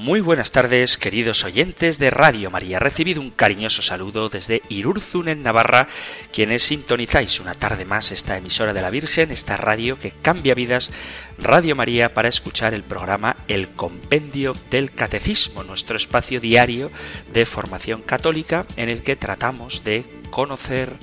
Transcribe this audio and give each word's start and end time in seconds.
Muy 0.00 0.22
buenas 0.22 0.50
tardes, 0.50 0.96
queridos 0.96 1.44
oyentes 1.44 1.98
de 1.98 2.08
Radio 2.08 2.50
María. 2.50 2.78
Recibido 2.78 3.20
un 3.20 3.30
cariñoso 3.30 3.82
saludo 3.82 4.30
desde 4.30 4.62
Irurzun, 4.70 5.28
en 5.28 5.42
Navarra, 5.42 5.88
quienes 6.32 6.62
sintonizáis 6.62 7.38
una 7.38 7.52
tarde 7.52 7.84
más 7.84 8.10
esta 8.10 8.38
emisora 8.38 8.72
de 8.72 8.80
la 8.80 8.88
Virgen, 8.88 9.30
esta 9.30 9.58
radio 9.58 9.98
que 9.98 10.10
cambia 10.10 10.54
vidas, 10.54 10.90
Radio 11.36 11.76
María, 11.76 12.14
para 12.14 12.30
escuchar 12.30 12.72
el 12.72 12.82
programa 12.82 13.36
El 13.46 13.68
Compendio 13.68 14.54
del 14.70 14.90
Catecismo, 14.90 15.64
nuestro 15.64 15.98
espacio 15.98 16.40
diario 16.40 16.90
de 17.34 17.44
formación 17.44 18.00
católica 18.00 18.64
en 18.76 18.88
el 18.88 19.02
que 19.02 19.16
tratamos 19.16 19.84
de 19.84 20.06
conocer 20.30 20.94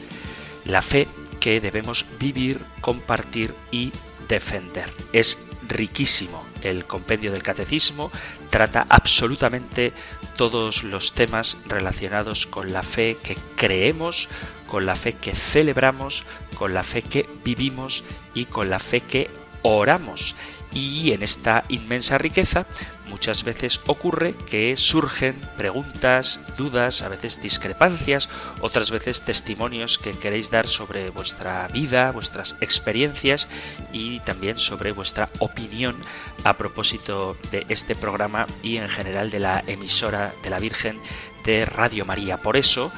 la 0.66 0.82
fe 0.82 1.08
que 1.40 1.62
debemos 1.62 2.08
vivir, 2.20 2.62
compartir 2.82 3.54
y 3.70 3.92
defender. 4.28 4.92
Es 5.14 5.38
riquísimo 5.68 6.44
el 6.62 6.86
compendio 6.86 7.32
del 7.32 7.44
catecismo, 7.44 8.12
trata 8.50 8.86
absolutamente 8.90 9.94
todos 10.36 10.84
los 10.84 11.14
temas 11.14 11.58
relacionados 11.66 12.48
con 12.48 12.74
la 12.74 12.84
fe 12.84 13.18
que 13.22 13.38
creemos, 13.56 14.30
con 14.68 14.86
la 14.86 14.96
fe 14.96 15.14
que 15.14 15.36
celebramos, 15.36 16.24
con 16.58 16.74
la 16.74 16.84
fe 16.84 17.02
que 17.02 17.28
vivimos 17.44 18.04
y 18.34 18.46
con 18.46 18.70
la 18.70 18.80
fe 18.80 19.02
que 19.02 19.30
oramos. 19.62 20.36
Y 20.74 21.12
en 21.12 21.24
esta 21.24 21.64
inmensa 21.70 22.18
riqueza 22.18 22.66
muchas 23.08 23.44
veces 23.44 23.80
ocurre 23.88 24.34
que 24.50 24.78
surgen 24.78 25.36
preguntas, 25.58 26.40
dudas, 26.58 27.02
a 27.02 27.10
veces 27.10 27.42
discrepancias, 27.42 28.30
otras 28.62 28.92
veces 28.92 29.22
testimonios 29.22 29.98
que 29.98 30.12
queréis 30.12 30.52
dar 30.52 30.68
sobre 30.68 31.10
vuestra 31.10 31.68
vida, 31.70 32.12
vuestras 32.12 32.56
experiencias 32.62 33.48
y 33.92 34.20
también 34.22 34.58
sobre 34.58 34.92
vuestra 34.92 35.30
opinión 35.40 35.96
a 36.44 36.58
propósito 36.58 37.38
de 37.52 37.66
este 37.70 37.96
programa 37.96 38.48
y 38.62 38.78
en 38.78 38.90
general 38.90 39.32
de 39.32 39.40
la 39.40 39.64
emisora 39.68 40.34
de 40.44 40.50
la 40.50 40.60
Virgen 40.60 41.00
de 41.44 41.66
Radio 41.66 42.06
María. 42.06 42.38
Por 42.38 42.58
eso, 42.58 42.92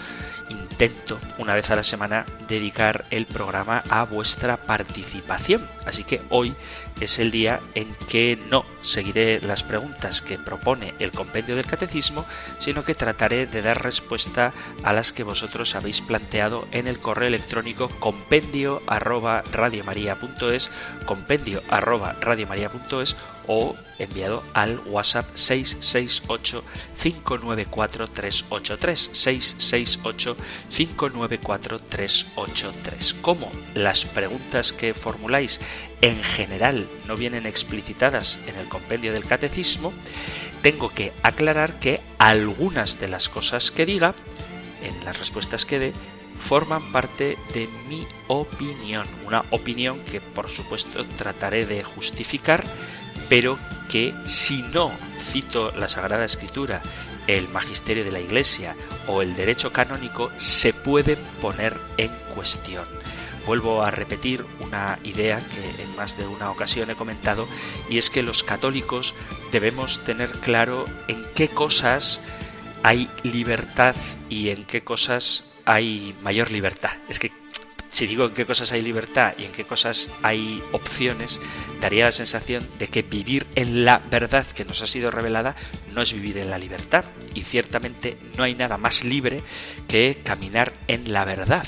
intento 0.50 1.20
una 1.38 1.54
vez 1.54 1.70
a 1.72 1.76
la 1.76 1.84
semana 1.84 2.26
dedicar 2.48 3.06
el 3.12 3.26
programa 3.26 3.84
a 3.90 4.04
vuestra 4.04 4.58
participación. 4.58 5.68
Así 5.86 6.04
que 6.04 6.22
hoy 6.30 6.56
es 7.02 7.20
el 7.20 7.32
día 7.32 7.60
en 7.76 7.94
que 8.08 8.38
no 8.50 8.66
seguiré 8.82 9.40
las 9.42 9.64
preguntas 9.64 10.22
que 10.22 10.38
propone 10.38 10.94
el 11.00 11.12
compendio 11.12 11.56
del 11.56 11.66
catecismo, 11.66 12.26
sino 12.60 12.84
que 12.84 12.96
trataré 12.96 13.46
de 13.46 13.62
dar 13.62 13.84
respuesta 13.84 14.54
a 14.84 14.94
las 14.94 15.12
que 15.12 15.24
vosotros 15.24 15.76
habéis 15.76 16.02
planteado 16.02 16.68
en 16.72 16.88
el 16.88 17.00
correo 17.00 17.28
electrónico 17.28 17.90
compendio 18.00 18.82
arroba 18.88 19.44
compendio 21.06 21.62
arroba 21.70 22.16
o 23.48 23.76
enviado 23.98 24.44
al 24.54 24.80
WhatsApp 24.86 25.26
668 25.34 26.64
594 27.02 28.08
383 28.10 29.10
668 29.12 30.38
594 30.70 31.80
383. 31.90 33.14
Como 33.22 33.52
las 33.74 34.06
preguntas 34.06 34.72
que 34.72 34.94
formuláis 34.94 35.60
en 36.02 36.24
general 36.24 36.88
no 37.08 37.16
vienen 37.16 37.46
explicitadas 37.46 38.40
en 38.48 38.56
el 38.56 38.68
compendio 38.68 39.14
del 39.14 39.26
catecismo, 39.26 39.94
tengo 40.62 40.90
que 40.90 41.14
aclarar 41.24 41.80
que 41.80 42.02
algunas 42.18 43.00
de 43.00 43.08
las 43.08 43.30
cosas 43.30 43.72
que 43.72 43.86
diga, 43.86 44.14
en 44.84 45.06
las 45.06 45.20
respuestas 45.20 45.66
que 45.66 45.80
dé, 45.80 45.94
forman 46.48 46.92
parte 46.92 47.38
de 47.54 47.68
mi 47.88 48.08
opinión. 48.28 49.08
Una 49.26 49.44
opinión 49.50 50.00
que 50.06 50.22
por 50.22 50.50
supuesto 50.50 51.06
trataré 51.18 51.66
de 51.66 51.84
justificar, 51.84 52.64
pero 53.28 53.58
que 53.90 54.14
si 54.26 54.62
no 54.62 54.92
cito 55.32 55.72
la 55.72 55.90
Sagrada 55.90 56.26
Escritura, 56.26 56.82
el 57.28 57.48
magisterio 57.50 58.04
de 58.04 58.12
la 58.12 58.20
Iglesia 58.20 58.76
o 59.08 59.22
el 59.22 59.36
derecho 59.36 59.72
canónico, 59.72 60.32
se 60.38 60.74
pueden 60.74 61.20
poner 61.42 61.76
en 61.98 62.12
cuestión 62.34 62.99
vuelvo 63.50 63.82
a 63.82 63.90
repetir 63.90 64.46
una 64.60 65.00
idea 65.04 65.40
que 65.40 65.82
en 65.82 65.96
más 65.96 66.16
de 66.16 66.28
una 66.28 66.52
ocasión 66.52 66.92
he 66.92 66.96
comentado 66.96 67.48
y 67.90 67.98
es 67.98 68.12
que 68.12 68.22
los 68.22 68.44
católicos 68.44 69.16
debemos 69.52 70.04
tener 70.04 70.30
claro 70.30 70.86
en 71.08 71.26
qué 71.34 71.48
cosas 71.48 72.22
hay 72.84 73.10
libertad 73.24 73.96
y 74.30 74.50
en 74.50 74.66
qué 74.66 74.84
cosas 74.84 75.46
hay 75.66 76.16
mayor 76.22 76.52
libertad. 76.52 76.92
Es 77.10 77.18
que 77.18 77.32
si 77.90 78.06
digo 78.06 78.26
en 78.26 78.36
qué 78.36 78.46
cosas 78.46 78.72
hay 78.72 78.84
libertad 78.84 79.34
y 79.36 79.46
en 79.46 79.52
qué 79.52 79.64
cosas 79.64 80.10
hay 80.22 80.62
opciones, 80.72 81.42
daría 81.82 82.06
la 82.06 82.12
sensación 82.12 82.64
de 82.78 82.88
que 82.88 83.02
vivir 83.02 83.48
en 83.56 83.84
la 83.84 83.98
verdad 83.98 84.46
que 84.46 84.64
nos 84.64 84.84
ha 84.84 84.88
sido 84.88 85.10
revelada 85.10 85.56
no 85.96 86.04
es 86.04 86.14
vivir 86.14 86.38
en 86.38 86.52
la 86.52 86.60
libertad. 86.60 87.04
Y 87.34 87.42
ciertamente 87.42 88.16
no 88.38 88.44
hay 88.44 88.54
nada 88.54 88.78
más 88.78 89.04
libre 89.04 89.42
que 89.88 90.20
caminar 90.24 90.74
en 90.88 91.12
la 91.12 91.26
verdad 91.26 91.66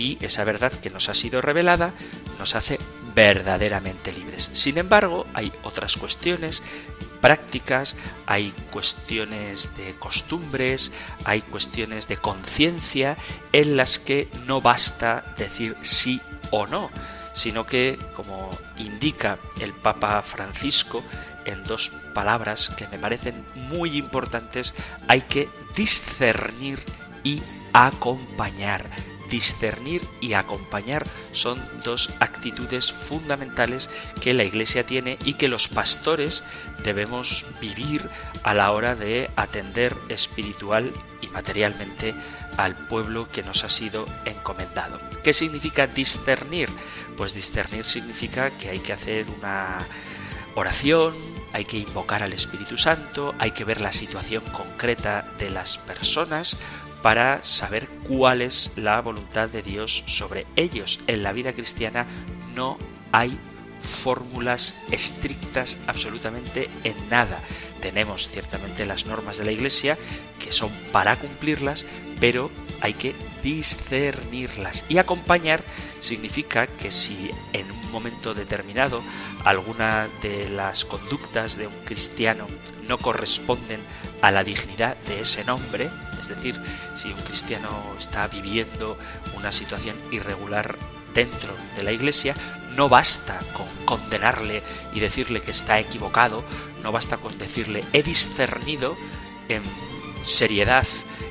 y 0.00 0.18
esa 0.22 0.44
verdad 0.44 0.72
que 0.72 0.88
nos 0.88 1.10
ha 1.10 1.14
sido 1.14 1.42
revelada 1.42 1.92
nos 2.38 2.54
hace 2.54 2.78
verdaderamente 3.14 4.12
libres. 4.12 4.50
Sin 4.54 4.78
embargo, 4.78 5.26
hay 5.34 5.52
otras 5.62 5.96
cuestiones 5.96 6.62
prácticas, 7.20 7.96
hay 8.24 8.50
cuestiones 8.70 9.70
de 9.76 9.94
costumbres, 9.96 10.90
hay 11.24 11.42
cuestiones 11.42 12.08
de 12.08 12.16
conciencia 12.16 13.18
en 13.52 13.76
las 13.76 13.98
que 13.98 14.28
no 14.46 14.62
basta 14.62 15.34
decir 15.36 15.76
sí 15.82 16.20
o 16.50 16.66
no, 16.66 16.90
sino 17.34 17.66
que, 17.66 17.98
como 18.16 18.50
indica 18.78 19.38
el 19.60 19.74
Papa 19.74 20.22
Francisco 20.22 21.02
en 21.44 21.62
dos 21.64 21.90
palabras 22.14 22.70
que 22.70 22.88
me 22.88 22.98
parecen 22.98 23.44
muy 23.54 23.98
importantes, 23.98 24.74
hay 25.08 25.20
que 25.22 25.50
discernir 25.76 26.82
y 27.22 27.42
acompañar 27.74 28.88
discernir 29.30 30.02
y 30.20 30.34
acompañar 30.34 31.06
son 31.32 31.62
dos 31.84 32.10
actitudes 32.20 32.92
fundamentales 32.92 33.88
que 34.20 34.34
la 34.34 34.44
Iglesia 34.44 34.84
tiene 34.84 35.18
y 35.24 35.34
que 35.34 35.48
los 35.48 35.68
pastores 35.68 36.42
debemos 36.82 37.46
vivir 37.60 38.08
a 38.42 38.54
la 38.54 38.70
hora 38.72 38.94
de 38.94 39.30
atender 39.36 39.96
espiritual 40.08 40.92
y 41.22 41.28
materialmente 41.28 42.14
al 42.56 42.76
pueblo 42.76 43.28
que 43.28 43.42
nos 43.42 43.64
ha 43.64 43.68
sido 43.68 44.06
encomendado. 44.24 44.98
¿Qué 45.22 45.32
significa 45.32 45.86
discernir? 45.86 46.68
Pues 47.16 47.34
discernir 47.34 47.84
significa 47.84 48.50
que 48.50 48.70
hay 48.70 48.80
que 48.80 48.92
hacer 48.92 49.26
una 49.28 49.78
oración, 50.54 51.14
hay 51.52 51.64
que 51.64 51.78
invocar 51.78 52.22
al 52.22 52.32
Espíritu 52.32 52.76
Santo, 52.76 53.34
hay 53.38 53.50
que 53.52 53.64
ver 53.64 53.80
la 53.80 53.92
situación 53.92 54.44
concreta 54.52 55.24
de 55.38 55.50
las 55.50 55.78
personas, 55.78 56.56
para 57.02 57.42
saber 57.42 57.88
cuál 58.06 58.42
es 58.42 58.70
la 58.76 59.00
voluntad 59.00 59.48
de 59.48 59.62
Dios 59.62 60.04
sobre 60.06 60.46
ellos. 60.56 61.00
En 61.06 61.22
la 61.22 61.32
vida 61.32 61.52
cristiana 61.52 62.06
no 62.54 62.78
hay 63.12 63.38
fórmulas 63.82 64.76
estrictas 64.90 65.78
absolutamente 65.86 66.68
en 66.84 66.94
nada. 67.08 67.40
Tenemos 67.80 68.28
ciertamente 68.28 68.84
las 68.84 69.06
normas 69.06 69.38
de 69.38 69.44
la 69.44 69.52
Iglesia 69.52 69.96
que 70.38 70.52
son 70.52 70.70
para 70.92 71.16
cumplirlas, 71.16 71.86
pero 72.20 72.50
hay 72.82 72.94
que 72.94 73.14
discernirlas. 73.42 74.84
Y 74.88 74.98
acompañar 74.98 75.62
significa 76.00 76.66
que 76.66 76.90
si 76.90 77.30
en 77.52 77.70
un 77.70 77.90
momento 77.90 78.34
determinado 78.34 79.02
alguna 79.44 80.08
de 80.22 80.48
las 80.48 80.84
conductas 80.84 81.56
de 81.56 81.66
un 81.66 81.76
cristiano 81.84 82.46
no 82.86 82.98
corresponden 82.98 83.80
a 84.20 84.30
la 84.30 84.44
dignidad 84.44 84.96
de 85.08 85.20
ese 85.20 85.44
nombre, 85.44 85.88
es 86.20 86.28
decir, 86.28 86.60
si 86.94 87.08
un 87.08 87.20
cristiano 87.20 87.68
está 87.98 88.28
viviendo 88.28 88.98
una 89.34 89.52
situación 89.52 89.96
irregular 90.10 90.76
dentro 91.14 91.54
de 91.76 91.82
la 91.82 91.92
iglesia, 91.92 92.34
no 92.76 92.88
basta 92.88 93.38
con 93.52 93.66
condenarle 93.84 94.62
y 94.92 95.00
decirle 95.00 95.40
que 95.40 95.50
está 95.50 95.78
equivocado, 95.80 96.44
no 96.82 96.92
basta 96.92 97.16
con 97.16 97.36
decirle 97.38 97.84
he 97.92 98.02
discernido 98.02 98.96
en 99.48 99.62
seriedad, 100.22 100.86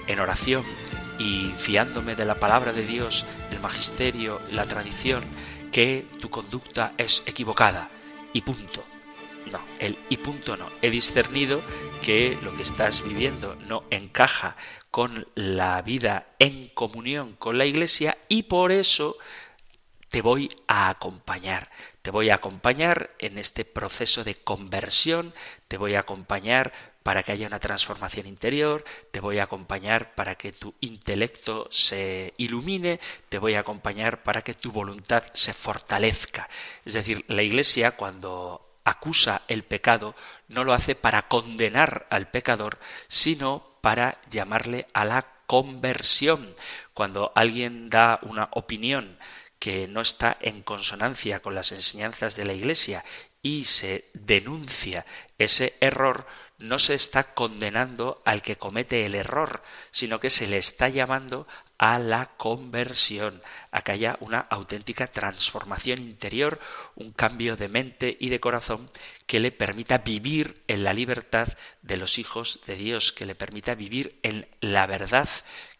en 0.07 0.19
oración 0.19 0.63
y 1.17 1.53
fiándome 1.57 2.15
de 2.15 2.25
la 2.25 2.35
palabra 2.35 2.73
de 2.73 2.85
Dios, 2.85 3.25
el 3.51 3.59
magisterio, 3.59 4.41
la 4.51 4.65
tradición, 4.65 5.23
que 5.71 6.07
tu 6.19 6.29
conducta 6.29 6.93
es 6.97 7.23
equivocada 7.25 7.89
y 8.33 8.41
punto. 8.41 8.83
No, 9.51 9.59
el 9.79 9.97
y 10.09 10.17
punto 10.17 10.57
no. 10.57 10.67
He 10.81 10.89
discernido 10.89 11.61
que 12.01 12.37
lo 12.43 12.53
que 12.55 12.63
estás 12.63 13.03
viviendo 13.03 13.55
no 13.67 13.83
encaja 13.89 14.55
con 14.91 15.27
la 15.35 15.81
vida 15.81 16.27
en 16.39 16.69
comunión 16.69 17.35
con 17.35 17.57
la 17.57 17.65
Iglesia 17.65 18.17
y 18.27 18.43
por 18.43 18.71
eso 18.71 19.17
te 20.09 20.21
voy 20.21 20.49
a 20.67 20.89
acompañar, 20.89 21.69
te 22.01 22.09
voy 22.09 22.29
a 22.29 22.35
acompañar 22.35 23.11
en 23.19 23.37
este 23.37 23.63
proceso 23.63 24.23
de 24.23 24.35
conversión, 24.35 25.33
te 25.67 25.77
voy 25.77 25.93
a 25.93 25.99
acompañar 25.99 26.73
para 27.03 27.23
que 27.23 27.31
haya 27.31 27.47
una 27.47 27.59
transformación 27.59 28.25
interior, 28.25 28.83
te 29.11 29.19
voy 29.19 29.39
a 29.39 29.43
acompañar 29.43 30.15
para 30.15 30.35
que 30.35 30.51
tu 30.51 30.73
intelecto 30.81 31.67
se 31.71 32.33
ilumine, 32.37 32.99
te 33.29 33.39
voy 33.39 33.53
a 33.53 33.61
acompañar 33.61 34.23
para 34.23 34.41
que 34.41 34.53
tu 34.53 34.71
voluntad 34.71 35.23
se 35.33 35.53
fortalezca. 35.53 36.49
Es 36.85 36.93
decir, 36.93 37.23
la 37.27 37.43
Iglesia 37.43 37.91
cuando 37.91 38.79
acusa 38.83 39.43
el 39.47 39.63
pecado 39.63 40.15
no 40.47 40.63
lo 40.63 40.73
hace 40.73 40.95
para 40.95 41.27
condenar 41.27 42.07
al 42.09 42.29
pecador, 42.29 42.79
sino 43.07 43.68
para 43.81 44.19
llamarle 44.29 44.87
a 44.93 45.05
la 45.05 45.25
conversión. 45.45 46.55
Cuando 46.93 47.31
alguien 47.35 47.89
da 47.89 48.19
una 48.21 48.49
opinión 48.51 49.17
que 49.59 49.87
no 49.87 50.01
está 50.01 50.37
en 50.39 50.61
consonancia 50.63 51.41
con 51.41 51.55
las 51.55 51.71
enseñanzas 51.71 52.35
de 52.35 52.45
la 52.45 52.53
Iglesia 52.53 53.03
y 53.41 53.65
se 53.65 54.09
denuncia 54.13 55.05
ese 55.37 55.75
error, 55.81 56.27
no 56.57 56.77
se 56.77 56.93
está 56.93 57.33
condenando 57.33 58.21
al 58.25 58.41
que 58.41 58.57
comete 58.57 59.05
el 59.05 59.15
error, 59.15 59.63
sino 59.91 60.19
que 60.19 60.29
se 60.29 60.47
le 60.47 60.57
está 60.57 60.89
llamando 60.89 61.47
a 61.79 61.97
la 61.97 62.35
conversión, 62.35 63.41
a 63.71 63.81
que 63.81 63.93
haya 63.93 64.17
una 64.19 64.39
auténtica 64.39 65.07
transformación 65.07 66.01
interior, 66.01 66.59
un 66.95 67.13
cambio 67.13 67.55
de 67.55 67.69
mente 67.69 68.17
y 68.19 68.29
de 68.29 68.41
corazón 68.41 68.91
que 69.25 69.39
le 69.39 69.51
permita 69.51 69.99
vivir 69.99 70.61
en 70.67 70.83
la 70.83 70.93
libertad 70.93 71.47
de 71.81 71.95
los 71.97 72.19
hijos 72.19 72.59
de 72.67 72.75
Dios, 72.75 73.13
que 73.13 73.25
le 73.25 73.33
permita 73.33 73.75
vivir 73.75 74.19
en 74.23 74.47
la 74.59 74.85
verdad 74.87 75.29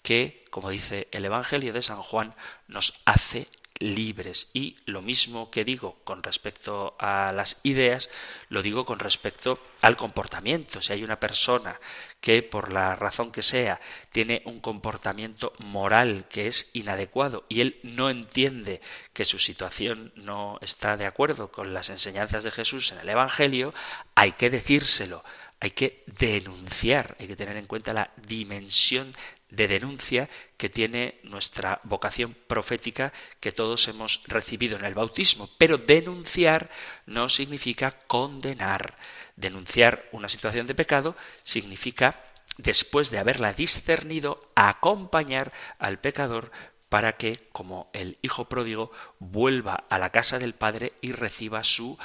que, 0.02 0.46
como 0.50 0.70
dice 0.70 1.10
el 1.12 1.26
Evangelio 1.26 1.74
de 1.74 1.84
San 1.84 2.02
Juan, 2.02 2.34
nos 2.68 2.94
hace 3.06 3.48
libres. 3.80 4.50
Y 4.54 4.78
lo 4.86 5.02
mismo 5.02 5.50
que 5.50 5.64
digo 5.64 6.00
con 6.04 6.22
respecto 6.22 6.96
a 7.00 7.32
las 7.32 7.60
ideas, 7.64 8.10
lo 8.50 8.62
digo 8.62 8.86
con 8.86 9.00
respecto 9.00 9.60
al 9.82 9.98
comportamiento. 9.98 10.82
Si 10.82 10.94
hay 10.94 11.04
una 11.04 11.20
persona 11.20 11.80
que 12.22 12.44
por 12.44 12.72
la 12.72 12.96
razón 12.96 13.32
que 13.32 13.42
sea 13.42 13.80
tiene 14.12 14.42
un 14.46 14.60
comportamiento 14.60 15.54
moral 15.60 16.26
que 16.30 16.48
es 16.48 16.70
inadecuado 16.74 17.46
y 17.48 17.62
él 17.62 17.80
no 17.84 18.10
entiende 18.10 18.82
que 19.14 19.26
su 19.26 19.40
situación 19.40 20.12
no 20.16 20.60
está 20.62 20.98
de 20.98 21.06
acuerdo 21.06 21.52
con 21.52 21.74
las 21.74 21.90
enseñanzas 21.90 22.44
de 22.44 22.52
Jesús 22.52 22.92
en 22.92 23.00
el 23.00 23.10
Evangelio, 23.10 23.74
hay 24.16 24.34
que 24.34 24.50
decírselo, 24.50 25.24
hay 25.62 25.72
que 25.72 26.04
denunciar, 26.06 27.16
hay 27.20 27.28
que 27.28 27.36
tener 27.36 27.58
en 27.58 27.68
cuenta 27.68 27.94
la 27.94 28.12
dimensión 28.28 29.14
de 29.50 29.68
denuncia 29.68 30.30
que 30.58 30.70
tiene 30.70 31.20
nuestra 31.24 31.80
vocación 31.84 32.36
profética 32.48 33.14
que 33.40 33.52
todos 33.52 33.88
hemos 33.88 34.22
recibido 34.28 34.78
en 34.78 34.86
el 34.86 34.94
bautismo. 34.94 35.50
Pero 35.58 35.78
denunciar 35.78 36.70
no 37.06 37.30
significa 37.30 37.96
condenar. 38.08 38.96
Denunciar 39.36 40.08
una 40.12 40.30
situación 40.30 40.68
de 40.68 40.76
pecado 40.76 41.16
significa, 41.44 42.24
después 42.58 43.10
de 43.10 43.20
haberla 43.20 43.54
discernido, 43.54 44.52
acompañar 44.56 45.52
al 45.80 46.00
pecador 46.00 46.52
para 46.90 47.18
que, 47.18 47.48
como 47.52 47.90
el 47.94 48.18
hijo 48.22 48.46
pródigo, 48.46 48.92
vuelva 49.20 49.86
a 49.90 50.00
la 50.00 50.10
casa 50.10 50.40
del 50.40 50.56
Padre 50.56 50.94
y 51.02 51.12
reciba 51.12 51.64
su 51.64 51.98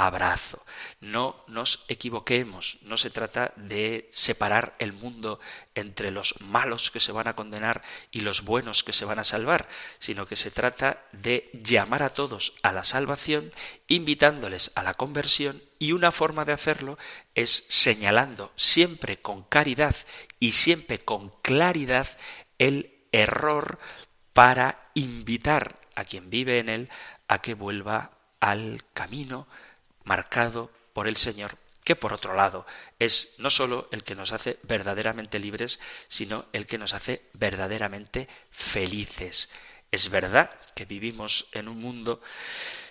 abrazo. 0.00 0.64
No 1.00 1.44
nos 1.46 1.84
equivoquemos, 1.88 2.78
no 2.82 2.96
se 2.96 3.10
trata 3.10 3.52
de 3.56 4.08
separar 4.10 4.74
el 4.78 4.94
mundo 4.94 5.40
entre 5.74 6.10
los 6.10 6.40
malos 6.40 6.90
que 6.90 7.00
se 7.00 7.12
van 7.12 7.28
a 7.28 7.34
condenar 7.34 7.82
y 8.10 8.20
los 8.20 8.42
buenos 8.42 8.82
que 8.82 8.94
se 8.94 9.04
van 9.04 9.18
a 9.18 9.24
salvar, 9.24 9.68
sino 9.98 10.26
que 10.26 10.36
se 10.36 10.50
trata 10.50 11.04
de 11.12 11.50
llamar 11.52 12.02
a 12.02 12.14
todos 12.14 12.54
a 12.62 12.72
la 12.72 12.84
salvación, 12.84 13.52
invitándoles 13.88 14.72
a 14.74 14.82
la 14.82 14.94
conversión 14.94 15.62
y 15.78 15.92
una 15.92 16.12
forma 16.12 16.46
de 16.46 16.52
hacerlo 16.52 16.98
es 17.34 17.66
señalando 17.68 18.52
siempre 18.56 19.18
con 19.18 19.42
caridad 19.42 19.96
y 20.38 20.52
siempre 20.52 20.98
con 20.98 21.30
claridad 21.42 22.08
el 22.58 22.94
error 23.12 23.78
para 24.32 24.90
invitar 24.94 25.78
a 25.94 26.04
quien 26.04 26.30
vive 26.30 26.58
en 26.58 26.70
él 26.70 26.88
a 27.28 27.42
que 27.42 27.52
vuelva 27.52 28.12
al 28.40 28.82
camino 28.94 29.46
marcado 30.04 30.70
por 30.92 31.08
el 31.08 31.16
Señor, 31.16 31.56
que 31.84 31.96
por 31.96 32.12
otro 32.12 32.34
lado 32.34 32.66
es 32.98 33.34
no 33.38 33.50
sólo 33.50 33.88
el 33.90 34.04
que 34.04 34.14
nos 34.14 34.32
hace 34.32 34.58
verdaderamente 34.62 35.38
libres, 35.38 35.80
sino 36.08 36.46
el 36.52 36.66
que 36.66 36.78
nos 36.78 36.94
hace 36.94 37.22
verdaderamente 37.32 38.28
felices. 38.50 39.50
Es 39.90 40.08
verdad 40.08 40.50
que 40.74 40.84
vivimos 40.84 41.48
en 41.52 41.68
un 41.68 41.80
mundo 41.80 42.20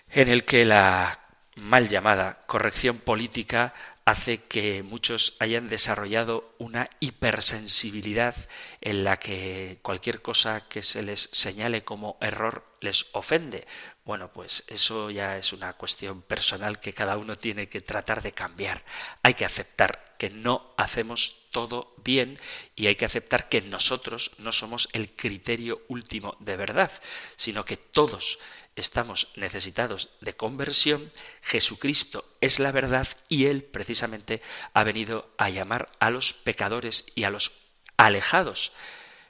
en 0.10 0.28
el 0.28 0.44
que 0.44 0.66
la 0.66 1.20
mal 1.56 1.88
llamada 1.88 2.42
corrección 2.46 3.00
política 3.00 3.74
hace 4.10 4.40
que 4.40 4.82
muchos 4.82 5.36
hayan 5.38 5.70
desarrollado 5.70 6.56
una 6.58 6.90
hipersensibilidad 7.00 8.36
en 8.82 9.04
la 9.04 9.18
que 9.18 9.78
cualquier 9.84 10.24
cosa 10.24 10.68
que 10.68 10.82
se 10.82 11.04
les 11.04 11.30
señale 11.32 11.84
como 11.84 12.18
error 12.20 12.66
les 12.82 13.06
ofende. 13.12 13.68
Bueno, 14.06 14.34
pues 14.34 14.64
eso 14.68 15.12
ya 15.12 15.38
es 15.38 15.54
una 15.54 15.74
cuestión 15.74 16.24
personal 16.24 16.80
que 16.80 16.94
cada 16.94 17.18
uno 17.18 17.38
tiene 17.38 17.70
que 17.70 17.82
tratar 17.82 18.24
de 18.24 18.32
cambiar. 18.32 18.84
Hay 19.22 19.36
que 19.36 19.46
aceptar 19.46 20.16
que 20.18 20.32
no 20.32 20.74
hacemos 20.76 21.48
todo 21.52 21.94
bien 22.04 22.40
y 22.76 22.88
hay 22.88 22.96
que 22.96 23.06
aceptar 23.06 23.48
que 23.48 23.62
nosotros 23.62 24.32
no 24.40 24.52
somos 24.52 24.90
el 24.94 25.12
criterio 25.16 25.84
último 25.88 26.36
de 26.40 26.58
verdad, 26.58 26.92
sino 27.36 27.64
que 27.64 27.78
todos 27.78 28.40
estamos 28.80 29.30
necesitados 29.36 30.10
de 30.22 30.36
conversión, 30.36 31.12
Jesucristo 31.42 32.26
es 32.42 32.60
la 32.60 32.72
verdad 32.72 33.08
y 33.28 33.46
Él 33.46 33.64
precisamente 33.64 34.42
ha 34.74 34.84
venido 34.84 35.34
a 35.38 35.50
llamar 35.50 35.90
a 36.00 36.10
los 36.10 36.34
pecadores 36.34 37.06
y 37.16 37.24
a 37.24 37.30
los 37.30 37.52
alejados. 37.98 38.72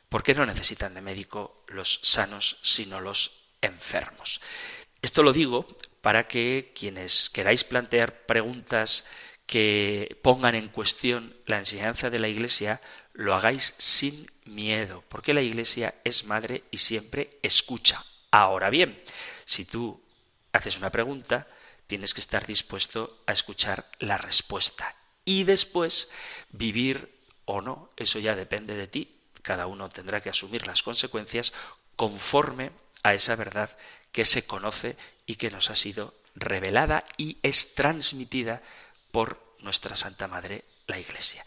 ¿Por 0.09 0.23
qué 0.23 0.33
no 0.33 0.45
necesitan 0.45 0.93
de 0.93 1.01
médico 1.01 1.63
los 1.67 1.99
sanos 2.03 2.57
sino 2.61 2.99
los 3.01 3.39
enfermos. 3.61 4.41
Esto 5.01 5.23
lo 5.23 5.33
digo 5.33 5.67
para 6.01 6.27
que 6.27 6.71
quienes 6.77 7.29
queráis 7.29 7.63
plantear 7.63 8.25
preguntas 8.25 9.05
que 9.45 10.19
pongan 10.21 10.55
en 10.55 10.69
cuestión 10.69 11.35
la 11.45 11.57
enseñanza 11.57 12.09
de 12.09 12.19
la 12.19 12.27
Iglesia, 12.27 12.81
lo 13.13 13.33
hagáis 13.33 13.73
sin 13.77 14.31
miedo, 14.45 15.03
porque 15.09 15.33
la 15.33 15.41
Iglesia 15.41 15.95
es 16.03 16.25
madre 16.25 16.63
y 16.71 16.77
siempre 16.77 17.31
escucha. 17.41 18.03
Ahora 18.31 18.69
bien, 18.69 19.01
si 19.49 19.65
tú 19.65 19.99
haces 20.53 20.77
una 20.77 20.91
pregunta, 20.91 21.47
tienes 21.87 22.13
que 22.13 22.21
estar 22.21 22.45
dispuesto 22.45 23.23
a 23.25 23.31
escuchar 23.31 23.89
la 23.97 24.19
respuesta 24.19 24.95
y 25.25 25.43
después 25.43 26.07
vivir 26.51 27.17
o 27.45 27.59
no, 27.59 27.89
eso 27.97 28.19
ya 28.19 28.35
depende 28.35 28.75
de 28.75 28.85
ti, 28.85 29.17
cada 29.41 29.65
uno 29.65 29.89
tendrá 29.89 30.21
que 30.21 30.29
asumir 30.29 30.67
las 30.67 30.83
consecuencias 30.83 31.51
conforme 31.95 32.69
a 33.01 33.15
esa 33.15 33.35
verdad 33.35 33.75
que 34.11 34.23
se 34.23 34.45
conoce 34.45 34.97
y 35.25 35.37
que 35.37 35.49
nos 35.49 35.71
ha 35.71 35.75
sido 35.75 36.13
revelada 36.35 37.03
y 37.17 37.39
es 37.41 37.73
transmitida 37.73 38.61
por 39.11 39.55
nuestra 39.61 39.95
Santa 39.95 40.27
Madre, 40.27 40.63
la 40.89 40.99
Iglesia. 40.99 41.45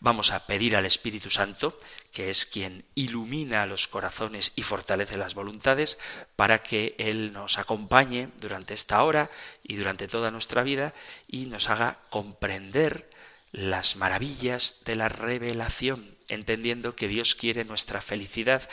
Vamos 0.00 0.30
a 0.30 0.46
pedir 0.46 0.76
al 0.76 0.86
Espíritu 0.86 1.28
Santo, 1.28 1.78
que 2.12 2.30
es 2.30 2.46
quien 2.46 2.84
ilumina 2.94 3.66
los 3.66 3.88
corazones 3.88 4.52
y 4.56 4.62
fortalece 4.62 5.18
las 5.18 5.34
voluntades, 5.34 5.98
para 6.36 6.62
que 6.62 6.94
Él 6.98 7.32
nos 7.32 7.58
acompañe 7.58 8.30
durante 8.40 8.72
esta 8.74 9.02
hora 9.02 9.30
y 9.62 9.76
durante 9.76 10.08
toda 10.08 10.30
nuestra 10.30 10.62
vida 10.62 10.94
y 11.26 11.46
nos 11.46 11.68
haga 11.68 11.98
comprender 12.10 13.10
las 13.52 13.96
maravillas 13.96 14.80
de 14.84 14.96
la 14.96 15.08
revelación, 15.08 16.16
entendiendo 16.28 16.96
que 16.96 17.08
Dios 17.08 17.34
quiere 17.34 17.64
nuestra 17.64 18.00
felicidad, 18.00 18.68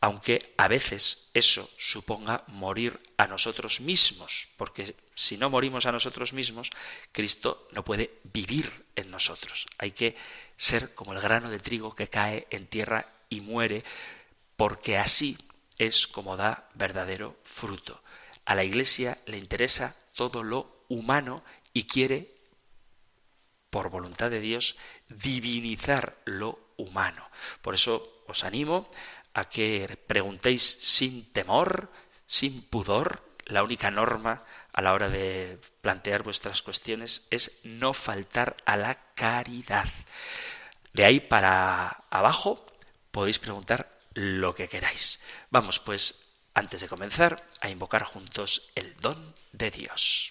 aunque 0.00 0.52
a 0.56 0.68
veces 0.68 1.28
eso 1.32 1.70
suponga 1.78 2.44
morir 2.48 2.98
a 3.18 3.26
nosotros 3.28 3.80
mismos, 3.80 4.48
porque 4.56 4.96
si 5.14 5.36
no 5.36 5.48
morimos 5.48 5.86
a 5.86 5.92
nosotros 5.92 6.32
mismos, 6.32 6.70
Cristo 7.12 7.68
no 7.72 7.84
puede 7.84 8.18
vivir 8.24 8.81
en 8.96 9.10
nosotros. 9.10 9.66
Hay 9.78 9.92
que 9.92 10.16
ser 10.56 10.94
como 10.94 11.12
el 11.12 11.20
grano 11.20 11.50
de 11.50 11.58
trigo 11.58 11.94
que 11.94 12.08
cae 12.08 12.46
en 12.50 12.66
tierra 12.66 13.06
y 13.28 13.40
muere, 13.40 13.84
porque 14.56 14.98
así 14.98 15.38
es 15.78 16.06
como 16.06 16.36
da 16.36 16.68
verdadero 16.74 17.36
fruto. 17.44 18.02
A 18.44 18.54
la 18.54 18.64
Iglesia 18.64 19.18
le 19.26 19.38
interesa 19.38 19.96
todo 20.14 20.42
lo 20.42 20.84
humano 20.88 21.42
y 21.72 21.84
quiere, 21.84 22.28
por 23.70 23.88
voluntad 23.88 24.30
de 24.30 24.40
Dios, 24.40 24.76
divinizar 25.08 26.18
lo 26.24 26.58
humano. 26.76 27.28
Por 27.62 27.74
eso 27.74 28.24
os 28.26 28.44
animo 28.44 28.90
a 29.32 29.48
que 29.48 29.98
preguntéis 30.06 30.62
sin 30.80 31.32
temor, 31.32 31.90
sin 32.26 32.62
pudor. 32.62 33.22
La 33.46 33.62
única 33.62 33.90
norma 33.90 34.44
a 34.72 34.82
la 34.82 34.92
hora 34.92 35.08
de 35.08 35.58
plantear 35.80 36.22
vuestras 36.22 36.62
cuestiones 36.62 37.26
es 37.30 37.60
no 37.64 37.94
faltar 37.94 38.56
a 38.64 38.76
la 38.76 38.94
caridad. 39.14 39.88
De 40.92 41.04
ahí 41.04 41.20
para 41.20 42.04
abajo 42.10 42.66
podéis 43.10 43.38
preguntar 43.38 43.98
lo 44.14 44.54
que 44.54 44.68
queráis. 44.68 45.20
Vamos 45.50 45.78
pues, 45.78 46.24
antes 46.54 46.80
de 46.80 46.88
comenzar, 46.88 47.44
a 47.60 47.68
invocar 47.68 48.04
juntos 48.04 48.70
el 48.74 48.96
don 49.00 49.34
de 49.52 49.70
Dios. 49.70 50.30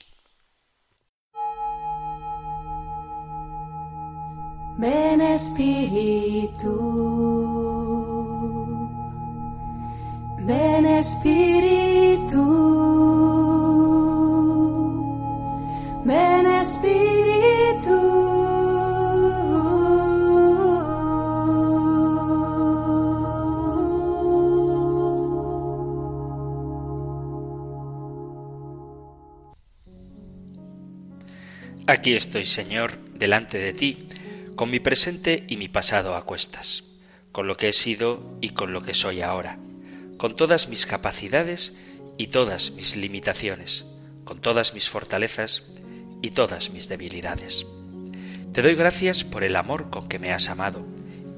Ven 4.77 5.21
Espíritu, 5.21 6.74
ven 10.39 10.86
Espíritu, 10.88 12.41
ven 16.03 16.48
Espíritu. 16.48 18.12
Aquí 31.88 32.13
estoy, 32.13 32.46
Señor, 32.46 32.98
delante 33.15 33.58
de 33.58 33.74
ti 33.74 34.08
con 34.55 34.70
mi 34.70 34.79
presente 34.79 35.43
y 35.48 35.58
mi 35.58 35.67
pasado 35.67 36.15
a 36.15 36.25
cuestas, 36.25 36.86
con 37.31 37.48
lo 37.48 37.58
que 37.58 37.70
he 37.70 37.74
sido 37.74 38.38
y 38.39 38.50
con 38.50 38.74
lo 38.74 38.81
que 38.81 38.93
soy 38.93 39.22
ahora, 39.22 39.58
con 40.17 40.36
todas 40.36 40.70
mis 40.70 40.86
capacidades 40.86 41.74
y 42.17 42.27
todas 42.27 42.72
mis 42.72 42.96
limitaciones, 42.96 43.86
con 44.24 44.39
todas 44.39 44.74
mis 44.74 44.89
fortalezas 44.89 45.63
y 46.21 46.31
todas 46.31 46.71
mis 46.71 46.87
debilidades. 46.87 47.65
Te 48.53 48.61
doy 48.61 48.75
gracias 48.75 49.23
por 49.23 49.43
el 49.43 49.55
amor 49.55 49.89
con 49.89 50.09
que 50.09 50.19
me 50.19 50.31
has 50.31 50.49
amado 50.49 50.85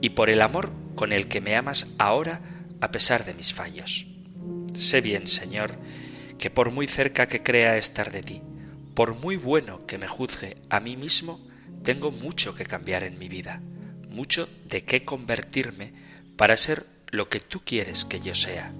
y 0.02 0.10
por 0.12 0.30
el 0.30 0.42
amor 0.42 0.72
con 0.96 1.12
el 1.12 1.28
que 1.28 1.42
me 1.42 1.56
amas 1.56 1.88
ahora 1.98 2.42
a 2.82 2.92
pesar 2.92 3.26
de 3.26 3.34
mis 3.34 3.54
fallos. 3.54 4.06
Sé 4.74 5.02
bien, 5.02 5.28
Señor, 5.28 5.76
que 6.38 6.50
por 6.50 6.72
muy 6.72 6.88
cerca 6.88 7.28
que 7.28 7.44
crea 7.44 7.78
estar 7.78 8.12
de 8.12 8.24
ti, 8.24 8.42
por 8.96 9.16
muy 9.20 9.38
bueno 9.38 9.86
que 9.86 9.98
me 9.98 10.08
juzgue 10.08 10.58
a 10.70 10.80
mí 10.80 10.98
mismo, 10.98 11.40
tengo 11.84 12.12
mucho 12.12 12.56
que 12.56 12.66
cambiar 12.66 13.04
en 13.04 13.18
mi 13.20 13.30
vida, 13.30 13.62
mucho 14.10 14.50
de 14.66 14.84
qué 14.84 15.06
convertirme 15.06 15.94
para 16.36 16.58
ser 16.58 16.86
lo 17.12 17.30
que 17.30 17.40
tú 17.40 17.62
quieres 17.64 18.06
que 18.06 18.20
yo 18.20 18.36
sea, 18.36 18.74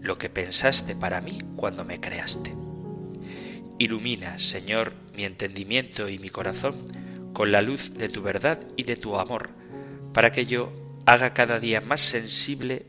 lo 0.00 0.16
que 0.18 0.30
pensaste 0.30 0.94
para 0.94 1.20
mí 1.20 1.40
cuando 1.56 1.84
me 1.84 2.00
creaste. 2.00 2.54
Ilumina, 3.78 4.38
Señor, 4.38 4.92
mi 5.20 5.26
entendimiento 5.26 6.08
y 6.08 6.18
mi 6.18 6.30
corazón 6.30 7.30
con 7.34 7.52
la 7.52 7.60
luz 7.60 7.92
de 7.92 8.08
tu 8.08 8.22
verdad 8.22 8.58
y 8.78 8.84
de 8.84 8.96
tu 8.96 9.18
amor, 9.18 9.50
para 10.14 10.32
que 10.32 10.46
yo 10.46 10.72
haga 11.04 11.34
cada 11.34 11.60
día 11.60 11.82
más 11.82 12.00
sensible 12.00 12.86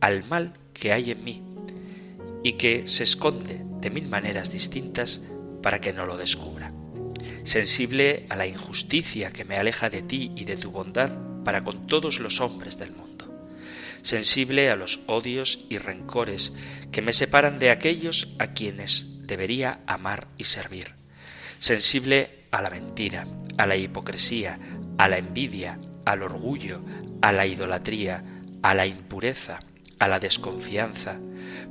al 0.00 0.24
mal 0.24 0.54
que 0.72 0.94
hay 0.94 1.10
en 1.10 1.22
mí 1.22 1.42
y 2.42 2.54
que 2.54 2.88
se 2.88 3.02
esconde 3.02 3.60
de 3.82 3.90
mil 3.90 4.08
maneras 4.08 4.50
distintas 4.50 5.20
para 5.62 5.78
que 5.78 5.92
no 5.92 6.06
lo 6.06 6.16
descubra. 6.16 6.72
Sensible 7.44 8.24
a 8.30 8.36
la 8.36 8.46
injusticia 8.46 9.30
que 9.30 9.44
me 9.44 9.58
aleja 9.58 9.90
de 9.90 10.00
ti 10.00 10.32
y 10.36 10.44
de 10.44 10.56
tu 10.56 10.70
bondad 10.70 11.12
para 11.44 11.64
con 11.64 11.86
todos 11.86 12.18
los 12.18 12.40
hombres 12.40 12.78
del 12.78 12.92
mundo, 12.92 13.30
sensible 14.00 14.70
a 14.70 14.76
los 14.76 15.00
odios 15.06 15.66
y 15.68 15.76
rencores 15.76 16.54
que 16.92 17.02
me 17.02 17.12
separan 17.12 17.58
de 17.58 17.70
aquellos 17.70 18.34
a 18.38 18.54
quienes 18.54 19.26
debería 19.26 19.80
amar 19.86 20.28
y 20.38 20.44
servir, 20.44 20.97
sensible 21.58 22.30
a 22.50 22.62
la 22.62 22.70
mentira, 22.70 23.26
a 23.56 23.66
la 23.66 23.76
hipocresía, 23.76 24.58
a 24.96 25.08
la 25.08 25.18
envidia, 25.18 25.78
al 26.04 26.22
orgullo, 26.22 26.80
a 27.20 27.32
la 27.32 27.46
idolatría, 27.46 28.24
a 28.62 28.74
la 28.74 28.86
impureza, 28.86 29.60
a 29.98 30.08
la 30.08 30.18
desconfianza, 30.18 31.18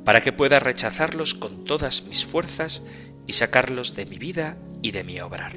para 0.03 0.21
que 0.21 0.33
pueda 0.33 0.59
rechazarlos 0.59 1.33
con 1.33 1.65
todas 1.65 2.03
mis 2.03 2.25
fuerzas 2.25 2.83
y 3.25 3.33
sacarlos 3.33 3.95
de 3.95 4.05
mi 4.05 4.17
vida 4.17 4.57
y 4.81 4.91
de 4.91 5.03
mi 5.03 5.19
obrar. 5.19 5.53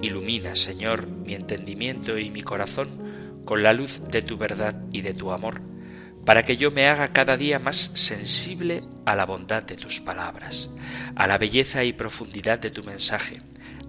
Ilumina, 0.00 0.56
Señor, 0.56 1.06
mi 1.06 1.34
entendimiento 1.34 2.18
y 2.18 2.30
mi 2.30 2.42
corazón 2.42 3.42
con 3.44 3.62
la 3.62 3.72
luz 3.72 4.00
de 4.10 4.22
tu 4.22 4.36
verdad 4.36 4.80
y 4.92 5.02
de 5.02 5.14
tu 5.14 5.32
amor, 5.32 5.60
para 6.24 6.44
que 6.44 6.56
yo 6.56 6.70
me 6.70 6.86
haga 6.86 7.08
cada 7.08 7.36
día 7.36 7.58
más 7.58 7.90
sensible 7.94 8.84
a 9.04 9.16
la 9.16 9.26
bondad 9.26 9.62
de 9.64 9.76
tus 9.76 10.00
palabras, 10.00 10.70
a 11.16 11.26
la 11.26 11.38
belleza 11.38 11.84
y 11.84 11.92
profundidad 11.92 12.58
de 12.58 12.70
tu 12.70 12.84
mensaje, 12.84 13.42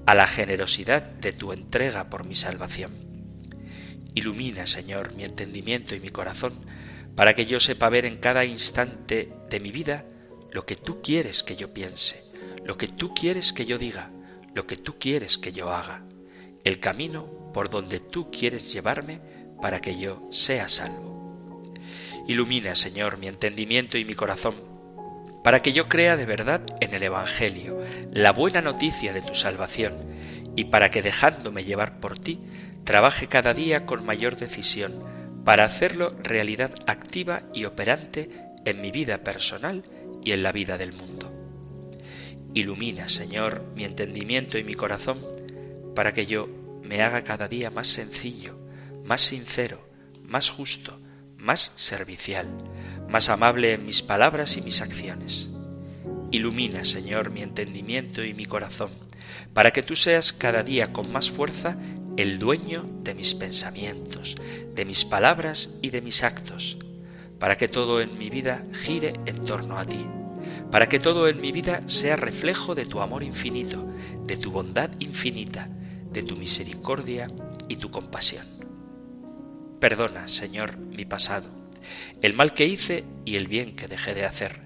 a 0.06 0.16
la 0.16 0.28
generosidad 0.28 1.04
de 1.04 1.34
tu 1.34 1.54
entrega 1.54 2.10
por 2.10 2.26
mi 2.26 2.34
salvación. 2.34 2.92
Ilumina, 4.16 4.66
Señor, 4.66 5.14
mi 5.16 5.24
entendimiento 5.24 5.96
y 5.96 6.00
mi 6.00 6.10
corazón, 6.10 6.54
para 7.16 7.34
que 7.36 7.46
yo 7.46 7.60
sepa 7.60 7.90
ver 7.90 8.06
en 8.06 8.18
cada 8.18 8.46
instante 8.46 9.32
de 9.50 9.60
mi 9.60 9.72
vida 9.72 10.06
lo 10.52 10.66
que 10.66 10.76
tú 10.76 11.02
quieres 11.02 11.44
que 11.44 11.56
yo 11.56 11.74
piense, 11.74 12.24
lo 12.66 12.78
que 12.78 12.88
tú 12.88 13.14
quieres 13.14 13.54
que 13.54 13.66
yo 13.66 13.78
diga, 13.78 14.12
lo 14.56 14.66
que 14.66 14.78
tú 14.78 14.98
quieres 15.00 15.38
que 15.38 15.52
yo 15.52 15.72
haga, 15.72 16.04
el 16.64 16.80
camino 16.80 17.52
por 17.54 17.70
donde 17.70 18.00
tú 18.00 18.32
quieres 18.32 18.72
llevarme 18.74 19.22
para 19.62 19.80
que 19.80 20.00
yo 20.00 20.28
sea 20.32 20.70
salvo. 20.70 21.23
Ilumina, 22.28 22.74
Señor, 22.76 23.18
mi 23.18 23.28
entendimiento 23.28 23.98
y 23.98 24.06
mi 24.06 24.14
corazón, 24.14 24.56
para 25.44 25.62
que 25.62 25.74
yo 25.74 25.90
crea 25.90 26.16
de 26.16 26.26
verdad 26.26 26.62
en 26.80 26.94
el 26.94 27.04
Evangelio, 27.04 27.84
la 28.12 28.32
buena 28.32 28.62
noticia 28.62 29.12
de 29.12 29.22
tu 29.22 29.36
salvación, 29.36 29.94
y 30.56 30.66
para 30.66 30.90
que 30.90 31.02
dejándome 31.02 31.66
llevar 31.66 32.00
por 32.00 32.18
ti, 32.18 32.40
trabaje 32.86 33.28
cada 33.28 33.54
día 33.54 33.86
con 33.86 34.06
mayor 34.06 34.38
decisión, 34.38 35.04
para 35.44 35.66
hacerlo 35.66 36.16
realidad 36.24 36.72
activa 36.88 37.44
y 37.54 37.66
operante 37.66 38.30
en 38.64 38.82
mi 38.82 38.92
vida 38.92 39.18
personal 39.18 39.84
y 40.24 40.32
en 40.32 40.44
la 40.44 40.54
vida 40.54 40.78
del 40.78 40.94
mundo. 40.94 41.30
Ilumina, 42.54 43.10
Señor, 43.10 43.64
mi 43.76 43.84
entendimiento 43.84 44.58
y 44.58 44.64
mi 44.64 44.76
corazón, 44.76 45.20
para 45.94 46.14
que 46.14 46.26
yo 46.26 46.48
me 46.84 47.02
haga 47.02 47.24
cada 47.26 47.50
día 47.50 47.70
más 47.70 47.88
sencillo, 47.88 48.58
más 49.04 49.20
sincero, 49.20 49.82
más 50.22 50.50
justo, 50.50 51.00
más 51.44 51.74
servicial, 51.76 52.48
más 53.10 53.30
amable 53.30 53.74
en 53.74 53.86
mis 53.86 54.02
palabras 54.02 54.58
y 54.58 54.62
mis 54.62 54.82
acciones. 54.82 55.50
Ilumina, 56.32 56.86
Señor, 56.86 57.30
mi 57.30 57.44
entendimiento 57.44 58.24
y 58.24 58.34
mi 58.34 58.46
corazón, 58.46 58.92
para 59.54 59.72
que 59.72 59.84
tú 59.84 59.96
seas 59.96 60.34
cada 60.34 60.64
día 60.64 60.94
con 60.94 61.12
más 61.12 61.30
fuerza 61.30 61.78
el 62.18 62.40
dueño 62.40 62.86
de 63.04 63.14
mis 63.14 63.34
pensamientos, 63.34 64.36
de 64.74 64.86
mis 64.86 65.06
palabras 65.06 65.70
y 65.82 65.90
de 65.90 66.02
mis 66.02 66.24
actos, 66.24 66.78
para 67.40 67.58
que 67.58 67.68
todo 67.68 68.02
en 68.02 68.18
mi 68.18 68.30
vida 68.30 68.64
gire 68.82 69.14
en 69.26 69.46
torno 69.46 69.78
a 69.78 69.86
ti 69.86 70.08
para 70.74 70.88
que 70.88 71.00
todo 71.00 71.28
en 71.28 71.40
mi 71.40 71.52
vida 71.52 71.84
sea 71.86 72.16
reflejo 72.16 72.74
de 72.74 72.88
tu 72.88 73.00
amor 73.00 73.22
infinito, 73.22 73.86
de 74.26 74.38
tu 74.38 74.50
bondad 74.50 74.90
infinita, 75.00 75.70
de 76.12 76.24
tu 76.24 76.36
misericordia 76.36 77.30
y 77.68 77.76
tu 77.76 77.92
compasión. 77.92 78.63
Perdona, 79.84 80.30
Señor, 80.30 80.78
mi 80.78 81.04
pasado, 81.04 81.50
el 82.22 82.34
mal 82.34 82.54
que 82.54 82.66
hice 82.66 83.04
y 83.26 83.36
el 83.36 83.48
bien 83.48 83.76
que 83.76 83.90
dejé 83.90 84.14
de 84.14 84.24
hacer, 84.24 84.62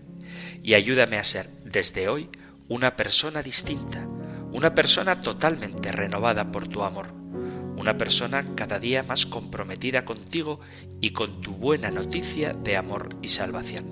y 0.62 0.75
ayúdame 0.75 1.17
a 1.17 1.24
ser 1.24 1.50
desde 1.65 2.07
hoy 2.07 2.29
una 2.67 2.95
persona 2.95 3.41
distinta, 3.41 4.07
una 4.51 4.75
persona 4.75 5.24
totalmente 5.24 5.91
renovada 5.91 6.51
por 6.51 6.67
tu 6.67 6.83
amor, 6.83 7.07
una 7.77 7.97
persona 7.97 8.45
cada 8.53 8.77
día 8.77 9.01
más 9.01 9.25
comprometida 9.25 10.05
contigo 10.05 10.59
y 11.01 11.13
con 11.13 11.41
tu 11.41 11.53
buena 11.53 11.89
noticia 11.89 12.53
de 12.53 12.77
amor 12.77 13.15
y 13.24 13.29
salvación. 13.29 13.86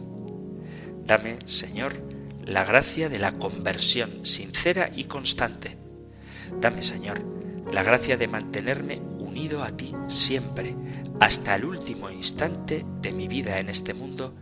Dame, 1.08 1.40
Señor, 1.48 2.04
la 2.46 2.66
gracia 2.66 3.10
de 3.10 3.18
la 3.18 3.32
conversión 3.32 4.28
sincera 4.28 4.92
y 4.96 5.06
constante. 5.06 5.76
Dame, 6.62 6.84
Señor, 6.84 7.20
la 7.74 7.82
gracia 7.82 8.16
de 8.16 8.28
mantenerme 8.28 9.02
unido 9.36 9.64
a 9.64 9.72
ti 9.76 9.94
siempre, 10.08 10.78
hasta 11.20 11.56
el 11.56 11.66
último 11.66 12.10
instante 12.10 12.86
de 13.02 13.12
mi 13.12 13.28
vida 13.28 13.60
en 13.60 13.68
este 13.68 13.94
mundo, 13.94 14.34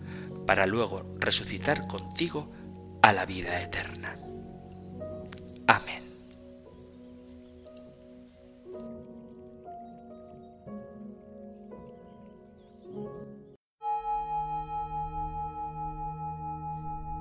para 0.46 0.68
luego 0.68 1.16
resucitar 1.20 1.88
contigo 1.88 2.52
a 3.02 3.12
la 3.12 3.26
vida 3.26 3.60
eterna. 3.60 4.16
Amén. 5.66 6.04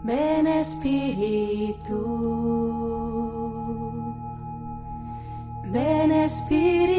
Ven 0.05 0.47
Espíritu, 0.47 1.97
ven 5.73 6.13
Espíritu, 6.13 6.92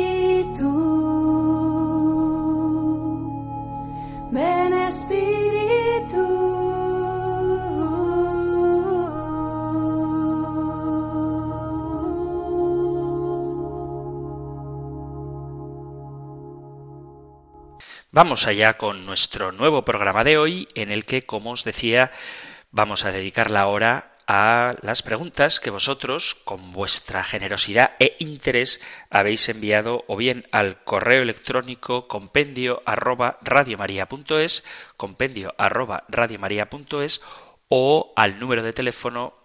Vamos 18.13 18.45
allá 18.45 18.73
con 18.73 19.07
nuestro 19.07 19.51
nuevo 19.51 19.85
programa 19.85 20.23
de 20.23 20.37
hoy 20.37 20.67
en 20.75 20.91
el 20.91 21.03
que, 21.03 21.25
como 21.25 21.49
os 21.49 21.63
decía, 21.63 22.11
vamos 22.69 23.05
a 23.05 23.11
dedicar 23.11 23.49
la 23.49 23.65
hora 23.65 24.19
a 24.27 24.75
las 24.83 25.01
preguntas 25.01 25.59
que 25.59 25.71
vosotros, 25.71 26.35
con 26.45 26.73
vuestra 26.73 27.23
generosidad 27.23 27.93
e 27.99 28.15
interés, 28.19 28.81
habéis 29.09 29.49
enviado 29.49 30.05
o 30.07 30.15
bien 30.15 30.45
al 30.51 30.83
correo 30.83 31.23
electrónico 31.23 32.07
compendio 32.07 32.83
arroba 32.85 33.39
compendio 34.95 35.55
arroba 35.57 36.05
o 37.67 38.13
al 38.15 38.39
número 38.39 38.61
de 38.61 38.73
teléfono 38.73 39.42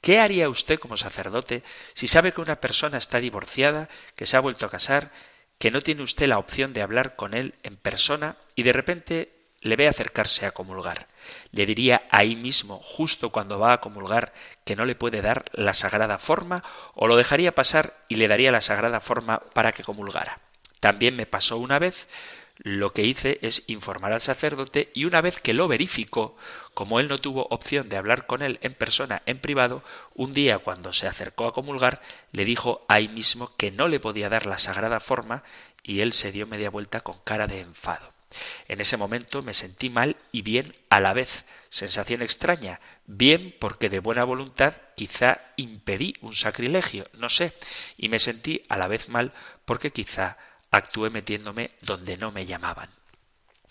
¿Qué 0.00 0.20
haría 0.20 0.48
usted 0.48 0.78
como 0.78 0.96
sacerdote 0.96 1.62
si 1.92 2.08
sabe 2.08 2.32
que 2.32 2.40
una 2.40 2.62
persona 2.62 2.96
está 2.96 3.20
divorciada, 3.20 3.90
que 4.16 4.24
se 4.24 4.38
ha 4.38 4.40
vuelto 4.40 4.64
a 4.64 4.70
casar, 4.70 5.10
que 5.58 5.70
no 5.70 5.82
tiene 5.82 6.02
usted 6.02 6.26
la 6.26 6.38
opción 6.38 6.72
de 6.72 6.82
hablar 6.82 7.16
con 7.16 7.34
él 7.34 7.54
en 7.62 7.76
persona 7.76 8.36
y 8.54 8.62
de 8.62 8.72
repente 8.72 9.38
le 9.60 9.76
ve 9.76 9.88
acercarse 9.88 10.46
a 10.46 10.52
comulgar? 10.52 11.08
¿Le 11.50 11.66
diría 11.66 12.02
ahí 12.10 12.36
mismo, 12.36 12.80
justo 12.82 13.30
cuando 13.30 13.58
va 13.58 13.72
a 13.72 13.80
comulgar, 13.80 14.32
que 14.64 14.76
no 14.76 14.84
le 14.84 14.94
puede 14.94 15.20
dar 15.20 15.44
la 15.52 15.74
sagrada 15.74 16.18
forma 16.18 16.62
o 16.94 17.06
lo 17.06 17.16
dejaría 17.16 17.54
pasar 17.54 17.94
y 18.08 18.16
le 18.16 18.28
daría 18.28 18.52
la 18.52 18.60
sagrada 18.60 19.00
forma 19.00 19.40
para 19.52 19.72
que 19.72 19.84
comulgara? 19.84 20.40
También 20.80 21.16
me 21.16 21.26
pasó 21.26 21.56
una 21.56 21.78
vez 21.78 22.08
lo 22.58 22.92
que 22.92 23.02
hice 23.02 23.38
es 23.42 23.62
informar 23.68 24.12
al 24.12 24.20
sacerdote 24.20 24.90
y 24.94 25.04
una 25.04 25.20
vez 25.20 25.40
que 25.40 25.54
lo 25.54 25.68
verificó, 25.68 26.36
como 26.74 27.00
él 27.00 27.08
no 27.08 27.18
tuvo 27.18 27.46
opción 27.50 27.88
de 27.88 27.96
hablar 27.96 28.26
con 28.26 28.42
él 28.42 28.58
en 28.62 28.74
persona, 28.74 29.22
en 29.26 29.38
privado, 29.38 29.82
un 30.14 30.34
día 30.34 30.58
cuando 30.58 30.92
se 30.92 31.06
acercó 31.06 31.46
a 31.46 31.52
comulgar, 31.52 32.02
le 32.32 32.44
dijo 32.44 32.84
ahí 32.88 33.08
mismo 33.08 33.54
que 33.56 33.70
no 33.70 33.88
le 33.88 34.00
podía 34.00 34.28
dar 34.28 34.46
la 34.46 34.58
sagrada 34.58 35.00
forma 35.00 35.44
y 35.82 36.00
él 36.00 36.12
se 36.12 36.32
dio 36.32 36.46
media 36.46 36.70
vuelta 36.70 37.00
con 37.00 37.18
cara 37.24 37.46
de 37.46 37.60
enfado. 37.60 38.12
En 38.66 38.80
ese 38.80 38.96
momento 38.96 39.42
me 39.42 39.54
sentí 39.54 39.88
mal 39.88 40.16
y 40.32 40.42
bien 40.42 40.76
a 40.90 41.00
la 41.00 41.14
vez, 41.14 41.44
sensación 41.70 42.22
extraña, 42.22 42.80
bien 43.06 43.54
porque 43.58 43.88
de 43.88 44.00
buena 44.00 44.24
voluntad 44.24 44.74
quizá 44.96 45.40
impedí 45.56 46.14
un 46.20 46.34
sacrilegio, 46.34 47.04
no 47.14 47.30
sé, 47.30 47.54
y 47.96 48.08
me 48.08 48.18
sentí 48.18 48.64
a 48.68 48.76
la 48.76 48.88
vez 48.88 49.08
mal 49.08 49.32
porque 49.64 49.92
quizá 49.92 50.36
actué 50.70 51.10
metiéndome 51.10 51.70
donde 51.80 52.16
no 52.16 52.32
me 52.32 52.46
llamaban. 52.46 52.90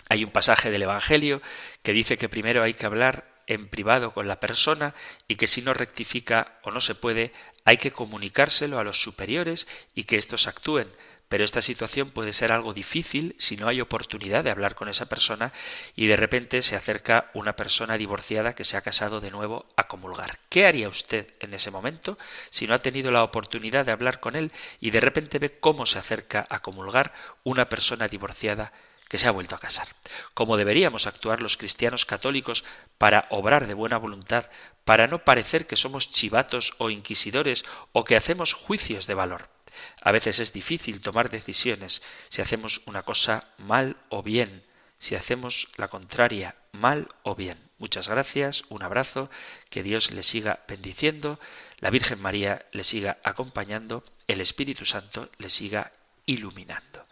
Hay 0.09 0.23
un 0.23 0.31
pasaje 0.31 0.71
del 0.71 0.83
Evangelio 0.83 1.41
que 1.83 1.93
dice 1.93 2.17
que 2.17 2.29
primero 2.29 2.63
hay 2.63 2.73
que 2.73 2.85
hablar 2.85 3.37
en 3.47 3.69
privado 3.69 4.13
con 4.13 4.27
la 4.27 4.39
persona 4.39 4.93
y 5.27 5.35
que 5.35 5.47
si 5.47 5.61
no 5.61 5.73
rectifica 5.73 6.59
o 6.63 6.71
no 6.71 6.81
se 6.81 6.95
puede, 6.95 7.33
hay 7.65 7.77
que 7.77 7.91
comunicárselo 7.91 8.79
a 8.79 8.83
los 8.83 9.01
superiores 9.01 9.67
y 9.95 10.03
que 10.03 10.17
éstos 10.17 10.47
actúen. 10.47 10.89
Pero 11.29 11.43
esta 11.43 11.61
situación 11.61 12.11
puede 12.11 12.31
ser 12.31 12.53
algo 12.53 12.73
difícil 12.73 13.35
si 13.37 13.57
no 13.57 13.67
hay 13.67 13.81
oportunidad 13.81 14.45
de 14.45 14.51
hablar 14.51 14.75
con 14.75 14.87
esa 14.87 15.07
persona 15.07 15.51
y 15.95 16.07
de 16.07 16.15
repente 16.15 16.61
se 16.61 16.77
acerca 16.77 17.29
una 17.33 17.55
persona 17.55 17.97
divorciada 17.97 18.55
que 18.55 18.63
se 18.63 18.77
ha 18.77 18.81
casado 18.81 19.19
de 19.19 19.31
nuevo 19.31 19.65
a 19.75 19.87
comulgar. 19.87 20.39
¿Qué 20.47 20.65
haría 20.65 20.87
usted 20.87 21.33
en 21.41 21.53
ese 21.53 21.69
momento 21.69 22.17
si 22.49 22.65
no 22.65 22.73
ha 22.73 22.79
tenido 22.79 23.11
la 23.11 23.23
oportunidad 23.23 23.85
de 23.85 23.91
hablar 23.91 24.21
con 24.21 24.37
él 24.37 24.53
y 24.79 24.91
de 24.91 25.01
repente 25.01 25.39
ve 25.39 25.59
cómo 25.59 25.85
se 25.85 25.99
acerca 25.99 26.47
a 26.49 26.61
comulgar 26.61 27.13
una 27.43 27.67
persona 27.67 28.07
divorciada 28.07 28.71
que 29.09 29.17
se 29.17 29.27
ha 29.27 29.31
vuelto 29.31 29.55
a 29.55 29.59
casar? 29.59 29.89
¿Cómo 30.33 30.55
deberíamos 30.55 31.07
actuar 31.07 31.41
los 31.41 31.57
cristianos 31.57 32.05
católicos 32.05 32.63
para 32.97 33.27
obrar 33.31 33.67
de 33.67 33.73
buena 33.73 33.97
voluntad, 33.97 34.49
para 34.85 35.07
no 35.07 35.25
parecer 35.25 35.67
que 35.67 35.75
somos 35.75 36.09
chivatos 36.09 36.73
o 36.77 36.89
inquisidores 36.89 37.65
o 37.91 38.05
que 38.05 38.15
hacemos 38.15 38.53
juicios 38.53 39.07
de 39.07 39.13
valor? 39.13 39.56
A 40.01 40.11
veces 40.11 40.39
es 40.39 40.53
difícil 40.53 41.01
tomar 41.01 41.29
decisiones 41.29 42.01
si 42.29 42.41
hacemos 42.41 42.81
una 42.85 43.03
cosa 43.03 43.49
mal 43.57 43.97
o 44.09 44.23
bien, 44.23 44.63
si 44.99 45.15
hacemos 45.15 45.69
la 45.75 45.87
contraria 45.87 46.55
mal 46.71 47.07
o 47.23 47.35
bien. 47.35 47.57
Muchas 47.79 48.07
gracias, 48.07 48.63
un 48.69 48.81
abrazo, 48.81 49.29
que 49.69 49.83
Dios 49.83 50.11
le 50.11 50.23
siga 50.23 50.63
bendiciendo, 50.67 51.39
la 51.79 51.91
Virgen 51.91 52.19
María 52.19 52.65
le 52.71 52.83
siga 52.83 53.17
acompañando, 53.23 54.03
el 54.27 54.41
Espíritu 54.41 54.85
Santo 54.85 55.29
le 55.37 55.49
siga 55.49 55.91
iluminando. 56.25 57.05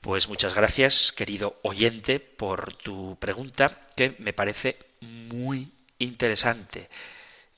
Pues 0.00 0.28
muchas 0.28 0.54
gracias, 0.54 1.12
querido 1.12 1.58
oyente, 1.62 2.20
por 2.20 2.74
tu 2.74 3.18
pregunta, 3.20 3.86
que 3.94 4.16
me 4.18 4.32
parece 4.32 4.78
muy 5.00 5.70
interesante. 5.98 6.88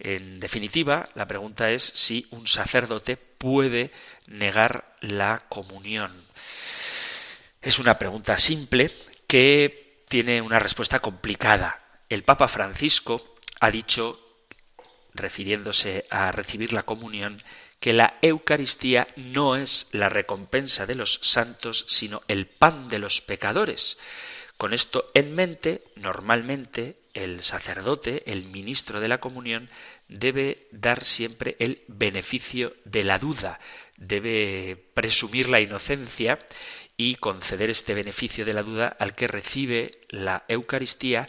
En 0.04 0.40
definitiva, 0.40 1.08
la 1.14 1.28
pregunta 1.28 1.70
es 1.70 1.84
si 1.84 2.26
un 2.32 2.48
sacerdote 2.48 3.16
puede 3.16 3.92
negar 4.26 4.96
la 5.00 5.44
comunión. 5.48 6.12
Es 7.60 7.78
una 7.78 8.00
pregunta 8.00 8.36
simple 8.40 8.90
que 9.28 10.02
tiene 10.08 10.42
una 10.42 10.58
respuesta 10.58 10.98
complicada. 10.98 11.78
El 12.08 12.24
Papa 12.24 12.48
Francisco 12.48 13.36
ha 13.60 13.70
dicho, 13.70 14.18
refiriéndose 15.14 16.04
a 16.10 16.32
recibir 16.32 16.72
la 16.72 16.82
comunión, 16.82 17.40
que 17.78 17.92
la 17.92 18.18
Eucaristía 18.22 19.06
no 19.14 19.54
es 19.54 19.86
la 19.92 20.08
recompensa 20.08 20.84
de 20.84 20.96
los 20.96 21.20
santos, 21.22 21.84
sino 21.86 22.22
el 22.26 22.46
pan 22.48 22.88
de 22.88 22.98
los 22.98 23.20
pecadores. 23.20 23.98
Con 24.56 24.74
esto 24.74 25.12
en 25.14 25.32
mente, 25.32 25.84
normalmente 25.94 27.01
el 27.14 27.42
sacerdote, 27.42 28.30
el 28.30 28.44
ministro 28.44 29.00
de 29.00 29.08
la 29.08 29.20
comunión, 29.20 29.68
debe 30.08 30.68
dar 30.70 31.04
siempre 31.04 31.56
el 31.58 31.82
beneficio 31.88 32.74
de 32.84 33.04
la 33.04 33.18
duda, 33.18 33.60
debe 33.96 34.90
presumir 34.94 35.48
la 35.48 35.60
inocencia 35.60 36.38
y 36.96 37.16
conceder 37.16 37.70
este 37.70 37.94
beneficio 37.94 38.44
de 38.44 38.54
la 38.54 38.62
duda 38.62 38.96
al 38.98 39.14
que 39.14 39.28
recibe 39.28 39.90
la 40.08 40.44
Eucaristía, 40.48 41.28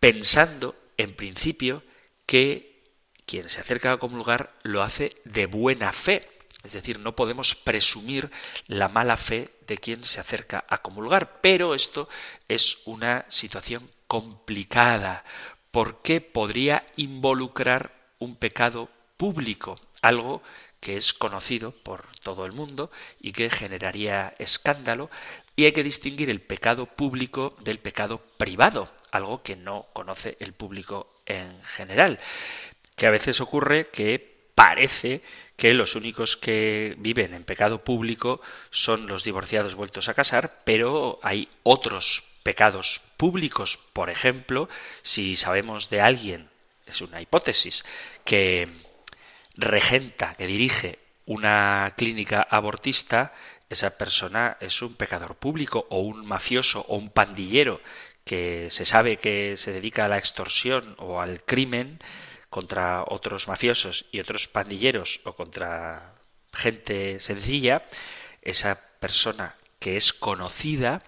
pensando, 0.00 0.76
en 0.96 1.14
principio, 1.14 1.82
que 2.26 2.84
quien 3.24 3.48
se 3.48 3.60
acerca 3.60 3.92
a 3.92 3.98
comulgar 3.98 4.54
lo 4.62 4.82
hace 4.82 5.16
de 5.24 5.46
buena 5.46 5.92
fe. 5.92 6.28
Es 6.62 6.72
decir, 6.72 6.98
no 6.98 7.14
podemos 7.14 7.54
presumir 7.54 8.30
la 8.66 8.88
mala 8.88 9.16
fe 9.16 9.50
de 9.66 9.78
quien 9.78 10.04
se 10.04 10.20
acerca 10.20 10.64
a 10.68 10.78
comulgar, 10.78 11.40
pero 11.40 11.74
esto 11.74 12.08
es 12.48 12.78
una 12.86 13.24
situación 13.28 13.90
complicada. 14.06 15.24
Porque 15.70 16.20
podría 16.20 16.86
involucrar 16.96 17.92
un 18.18 18.36
pecado 18.36 18.88
público, 19.16 19.78
algo 20.02 20.42
que 20.80 20.96
es 20.96 21.12
conocido 21.12 21.72
por 21.72 22.06
todo 22.22 22.46
el 22.46 22.52
mundo 22.52 22.90
y 23.20 23.32
que 23.32 23.50
generaría 23.50 24.34
escándalo, 24.38 25.10
y 25.54 25.64
hay 25.64 25.72
que 25.72 25.82
distinguir 25.82 26.30
el 26.30 26.40
pecado 26.40 26.86
público 26.86 27.56
del 27.60 27.78
pecado 27.78 28.18
privado, 28.36 28.92
algo 29.10 29.42
que 29.42 29.56
no 29.56 29.86
conoce 29.92 30.36
el 30.40 30.52
público 30.52 31.14
en 31.24 31.62
general, 31.62 32.20
que 32.94 33.06
a 33.06 33.10
veces 33.10 33.40
ocurre 33.40 33.88
que 33.88 34.36
parece 34.54 35.22
que 35.56 35.74
los 35.74 35.96
únicos 35.96 36.36
que 36.36 36.94
viven 36.98 37.34
en 37.34 37.44
pecado 37.44 37.84
público 37.84 38.40
son 38.70 39.06
los 39.06 39.24
divorciados 39.24 39.74
vueltos 39.74 40.08
a 40.08 40.14
casar, 40.14 40.62
pero 40.64 41.18
hay 41.22 41.48
otros 41.62 42.22
pecados 42.46 43.02
públicos. 43.16 43.76
Por 43.92 44.08
ejemplo, 44.08 44.68
si 45.02 45.34
sabemos 45.34 45.90
de 45.90 46.00
alguien, 46.00 46.48
es 46.86 47.00
una 47.00 47.20
hipótesis, 47.20 47.84
que 48.24 48.68
regenta, 49.56 50.36
que 50.36 50.46
dirige 50.46 51.00
una 51.24 51.92
clínica 51.96 52.46
abortista, 52.48 53.34
esa 53.68 53.98
persona 53.98 54.58
es 54.60 54.80
un 54.80 54.94
pecador 54.94 55.34
público 55.34 55.88
o 55.90 55.98
un 55.98 56.24
mafioso 56.24 56.86
o 56.86 56.94
un 56.96 57.10
pandillero 57.10 57.80
que 58.24 58.68
se 58.70 58.84
sabe 58.84 59.16
que 59.16 59.56
se 59.56 59.72
dedica 59.72 60.04
a 60.04 60.08
la 60.08 60.18
extorsión 60.18 60.94
o 60.98 61.20
al 61.20 61.42
crimen 61.42 61.98
contra 62.48 63.02
otros 63.08 63.48
mafiosos 63.48 64.06
y 64.12 64.20
otros 64.20 64.46
pandilleros 64.46 65.18
o 65.24 65.34
contra 65.34 66.14
gente 66.52 67.18
sencilla, 67.18 67.82
esa 68.40 68.78
persona 69.00 69.56
que 69.80 69.96
es 69.96 70.12
conocida 70.12 71.02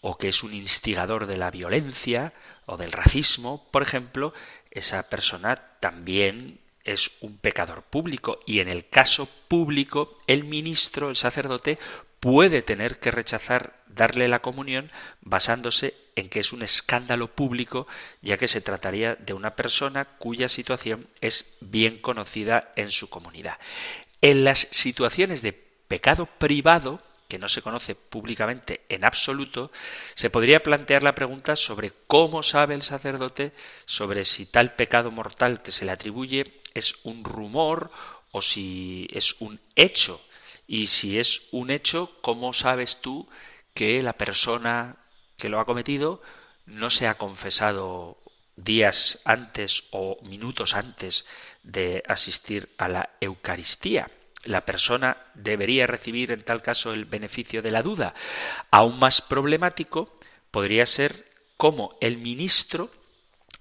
o 0.00 0.18
que 0.18 0.28
es 0.28 0.42
un 0.42 0.54
instigador 0.54 1.26
de 1.26 1.36
la 1.36 1.50
violencia 1.50 2.32
o 2.66 2.76
del 2.76 2.92
racismo, 2.92 3.66
por 3.70 3.82
ejemplo, 3.82 4.32
esa 4.70 5.08
persona 5.08 5.56
también 5.80 6.60
es 6.84 7.10
un 7.20 7.38
pecador 7.38 7.82
público 7.82 8.38
y 8.46 8.60
en 8.60 8.68
el 8.68 8.88
caso 8.88 9.28
público 9.48 10.18
el 10.26 10.44
ministro, 10.44 11.10
el 11.10 11.16
sacerdote, 11.16 11.78
puede 12.20 12.62
tener 12.62 12.98
que 12.98 13.10
rechazar 13.10 13.76
darle 13.96 14.28
la 14.28 14.40
comunión 14.40 14.90
basándose 15.22 15.94
en 16.14 16.28
que 16.28 16.40
es 16.40 16.52
un 16.52 16.62
escándalo 16.62 17.28
público, 17.28 17.86
ya 18.22 18.36
que 18.36 18.48
se 18.48 18.60
trataría 18.60 19.16
de 19.16 19.32
una 19.32 19.56
persona 19.56 20.04
cuya 20.18 20.48
situación 20.48 21.08
es 21.20 21.56
bien 21.60 21.98
conocida 21.98 22.72
en 22.76 22.92
su 22.92 23.08
comunidad. 23.08 23.58
En 24.22 24.44
las 24.44 24.68
situaciones 24.70 25.42
de 25.42 25.52
pecado 25.52 26.26
privado, 26.26 27.00
que 27.28 27.38
no 27.38 27.48
se 27.48 27.62
conoce 27.62 27.94
públicamente 27.94 28.82
en 28.88 29.04
absoluto, 29.04 29.70
se 30.14 30.30
podría 30.30 30.62
plantear 30.62 31.02
la 31.02 31.14
pregunta 31.14 31.56
sobre 31.56 31.92
cómo 32.06 32.42
sabe 32.42 32.74
el 32.74 32.82
sacerdote 32.82 33.52
sobre 33.84 34.24
si 34.24 34.46
tal 34.46 34.74
pecado 34.74 35.10
mortal 35.10 35.62
que 35.62 35.72
se 35.72 35.84
le 35.84 35.92
atribuye 35.92 36.60
es 36.74 36.96
un 37.04 37.24
rumor 37.24 37.90
o 38.32 38.42
si 38.42 39.08
es 39.12 39.40
un 39.40 39.60
hecho. 39.74 40.20
Y 40.66 40.88
si 40.88 41.18
es 41.18 41.42
un 41.52 41.70
hecho, 41.70 42.12
¿cómo 42.20 42.52
sabes 42.52 43.00
tú 43.00 43.28
que 43.72 44.02
la 44.02 44.14
persona 44.14 44.96
que 45.36 45.48
lo 45.48 45.60
ha 45.60 45.64
cometido 45.64 46.22
no 46.66 46.90
se 46.90 47.06
ha 47.06 47.14
confesado 47.16 48.18
días 48.56 49.20
antes 49.24 49.84
o 49.90 50.18
minutos 50.22 50.74
antes 50.74 51.24
de 51.62 52.02
asistir 52.08 52.68
a 52.78 52.88
la 52.88 53.10
Eucaristía? 53.20 54.10
La 54.46 54.64
persona 54.64 55.16
debería 55.34 55.86
recibir 55.86 56.30
en 56.30 56.42
tal 56.42 56.62
caso 56.62 56.92
el 56.92 57.04
beneficio 57.04 57.62
de 57.62 57.70
la 57.70 57.82
duda. 57.82 58.14
Aún 58.70 58.98
más 58.98 59.20
problemático 59.20 60.16
podría 60.50 60.86
ser 60.86 61.26
cómo 61.56 61.96
el 62.00 62.18
ministro, 62.18 62.90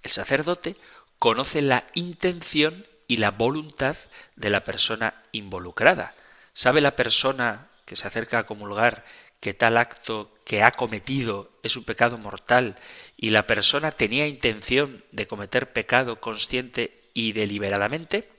el 0.03 0.11
sacerdote, 0.11 0.75
conoce 1.19 1.61
la 1.61 1.85
intención 1.93 2.85
y 3.07 3.17
la 3.17 3.31
voluntad 3.31 3.95
de 4.35 4.49
la 4.49 4.63
persona 4.63 5.23
involucrada. 5.31 6.15
¿Sabe 6.53 6.81
la 6.81 6.95
persona 6.95 7.67
que 7.85 7.95
se 7.95 8.07
acerca 8.07 8.39
a 8.39 8.45
comulgar 8.45 9.05
que 9.39 9.53
tal 9.53 9.77
acto 9.77 10.33
que 10.45 10.63
ha 10.63 10.71
cometido 10.71 11.51
es 11.61 11.75
un 11.75 11.83
pecado 11.83 12.17
mortal 12.17 12.77
y 13.17 13.29
la 13.29 13.45
persona 13.45 13.91
tenía 13.91 14.27
intención 14.27 15.03
de 15.11 15.27
cometer 15.27 15.73
pecado 15.73 16.19
consciente 16.19 17.09
y 17.13 17.33
deliberadamente? 17.33 18.29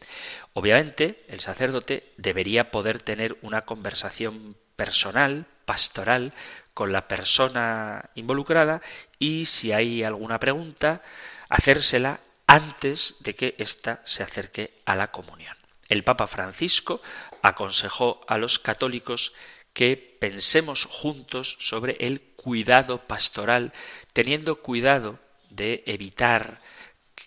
Obviamente, 0.59 1.23
el 1.29 1.41
sacerdote 1.41 2.15
debería 2.17 2.71
poder 2.71 3.03
tener 3.03 3.37
una 3.43 3.67
conversación 3.67 4.57
personal, 4.75 5.45
pastoral, 5.67 6.33
con 6.73 6.93
la 6.93 7.09
persona 7.09 8.09
involucrada 8.15 8.81
y 9.19 9.45
si 9.45 9.73
hay 9.73 10.03
alguna 10.03 10.39
pregunta, 10.41 11.03
hacérsela 11.51 12.21
antes 12.47 13.17
de 13.21 13.35
que 13.35 13.55
ésta 13.59 14.01
se 14.07 14.23
acerque 14.23 14.81
a 14.87 14.97
la 14.97 15.11
comunión. 15.11 15.55
El 15.91 16.05
Papa 16.05 16.27
Francisco 16.27 17.03
aconsejó 17.43 18.25
a 18.27 18.39
los 18.39 18.59
católicos 18.59 19.35
que 19.75 20.17
pensemos 20.19 20.87
juntos 20.87 21.59
sobre 21.61 21.99
el 22.01 22.23
cuidado 22.35 23.03
pastoral, 23.03 23.75
teniendo 24.15 24.63
cuidado 24.63 25.19
de 25.51 25.83
evitar 25.85 26.63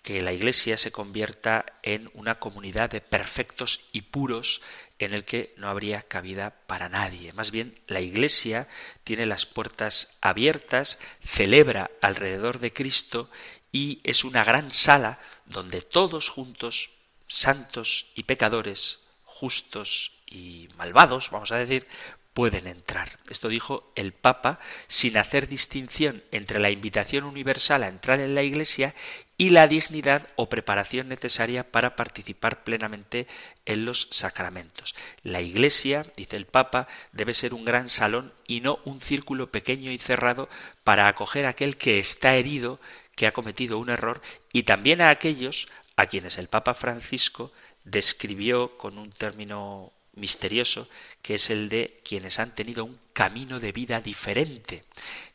que 0.02 0.22
la 0.22 0.32
Iglesia 0.32 0.76
se 0.76 0.92
convierta 0.92 1.66
en 1.82 2.10
una 2.14 2.38
comunidad 2.38 2.90
de 2.90 3.00
perfectos 3.00 3.80
y 3.92 4.02
puros 4.02 4.62
en 4.98 5.14
el 5.14 5.24
que 5.24 5.54
no 5.56 5.68
habría 5.68 6.02
cabida 6.02 6.54
para 6.66 6.88
nadie. 6.88 7.32
Más 7.32 7.50
bien, 7.50 7.78
la 7.86 8.00
Iglesia 8.00 8.68
tiene 9.04 9.26
las 9.26 9.46
puertas 9.46 10.16
abiertas, 10.20 10.98
celebra 11.24 11.90
alrededor 12.00 12.60
de 12.60 12.72
Cristo 12.72 13.30
y 13.72 14.00
es 14.04 14.24
una 14.24 14.44
gran 14.44 14.72
sala 14.72 15.18
donde 15.46 15.80
todos 15.82 16.28
juntos, 16.28 16.90
santos 17.28 18.06
y 18.14 18.24
pecadores, 18.24 19.00
justos 19.24 20.12
y 20.26 20.68
malvados, 20.76 21.30
vamos 21.30 21.50
a 21.50 21.56
decir, 21.56 21.86
pueden 22.34 22.66
entrar. 22.66 23.18
Esto 23.28 23.48
dijo 23.48 23.92
el 23.96 24.12
Papa 24.12 24.60
sin 24.86 25.16
hacer 25.16 25.48
distinción 25.48 26.22
entre 26.30 26.60
la 26.60 26.70
invitación 26.70 27.24
universal 27.24 27.82
a 27.82 27.88
entrar 27.88 28.20
en 28.20 28.34
la 28.34 28.42
Iglesia 28.42 28.94
y 29.40 29.48
la 29.48 29.66
dignidad 29.66 30.28
o 30.36 30.50
preparación 30.50 31.08
necesaria 31.08 31.72
para 31.72 31.96
participar 31.96 32.62
plenamente 32.62 33.26
en 33.64 33.86
los 33.86 34.06
sacramentos. 34.10 34.94
La 35.22 35.40
Iglesia, 35.40 36.04
dice 36.14 36.36
el 36.36 36.44
Papa, 36.44 36.88
debe 37.12 37.32
ser 37.32 37.54
un 37.54 37.64
gran 37.64 37.88
salón 37.88 38.34
y 38.46 38.60
no 38.60 38.80
un 38.84 39.00
círculo 39.00 39.50
pequeño 39.50 39.92
y 39.92 39.98
cerrado 39.98 40.50
para 40.84 41.08
acoger 41.08 41.46
a 41.46 41.50
aquel 41.50 41.78
que 41.78 41.98
está 41.98 42.36
herido, 42.36 42.80
que 43.16 43.26
ha 43.26 43.32
cometido 43.32 43.78
un 43.78 43.88
error, 43.88 44.20
y 44.52 44.64
también 44.64 45.00
a 45.00 45.08
aquellos 45.08 45.68
a 45.96 46.04
quienes 46.04 46.36
el 46.36 46.48
Papa 46.48 46.74
Francisco 46.74 47.50
describió 47.84 48.76
con 48.76 48.98
un 48.98 49.10
término 49.10 49.90
misterioso, 50.16 50.86
que 51.22 51.36
es 51.36 51.48
el 51.48 51.70
de 51.70 52.02
quienes 52.04 52.38
han 52.40 52.54
tenido 52.54 52.84
un 52.84 52.98
camino 53.14 53.58
de 53.58 53.72
vida 53.72 54.02
diferente. 54.02 54.84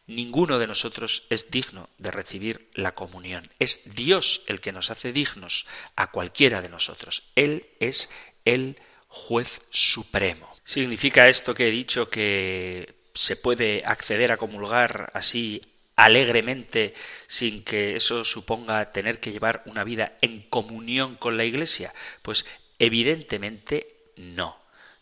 Ninguno 0.08 0.60
de 0.60 0.68
nosotros 0.68 1.24
es 1.30 1.50
digno 1.50 1.89
de 1.98 2.12
recibir 2.12 2.70
la 2.74 2.94
comunión. 2.94 3.50
Es 3.58 3.96
Dios 3.96 4.44
el 4.48 4.62
que 4.62 4.72
nos 4.72 4.91
hace 4.91 5.12
dignos 5.12 5.65
a 5.96 6.12
cualquiera 6.12 6.62
de 6.62 6.70
nosotros. 6.70 7.24
Él 7.36 7.68
es 7.80 8.10
el 8.46 8.78
juez 9.08 9.62
supremo. 9.72 10.56
¿Significa 10.63 11.28
esto 11.28 11.56
que 11.56 11.68
he 11.68 11.72
dicho 11.72 12.10
que 12.10 12.96
se 13.13 13.36
puede 13.36 13.84
acceder 13.86 14.32
a 14.32 14.38
comulgar 14.38 15.10
así 15.13 15.62
alegremente 15.96 16.94
sin 17.28 17.63
que 17.63 17.96
eso 17.96 18.26
suponga 18.26 18.91
tener 18.91 19.20
que 19.20 19.32
llevar 19.32 19.63
una 19.65 19.84
vida 19.84 20.18
en 20.22 20.41
comunión 20.50 21.15
con 21.15 21.38
la 21.38 21.46
Iglesia? 21.46 21.94
Pues 22.22 22.46
evidentemente 22.78 24.12
no. 24.18 24.58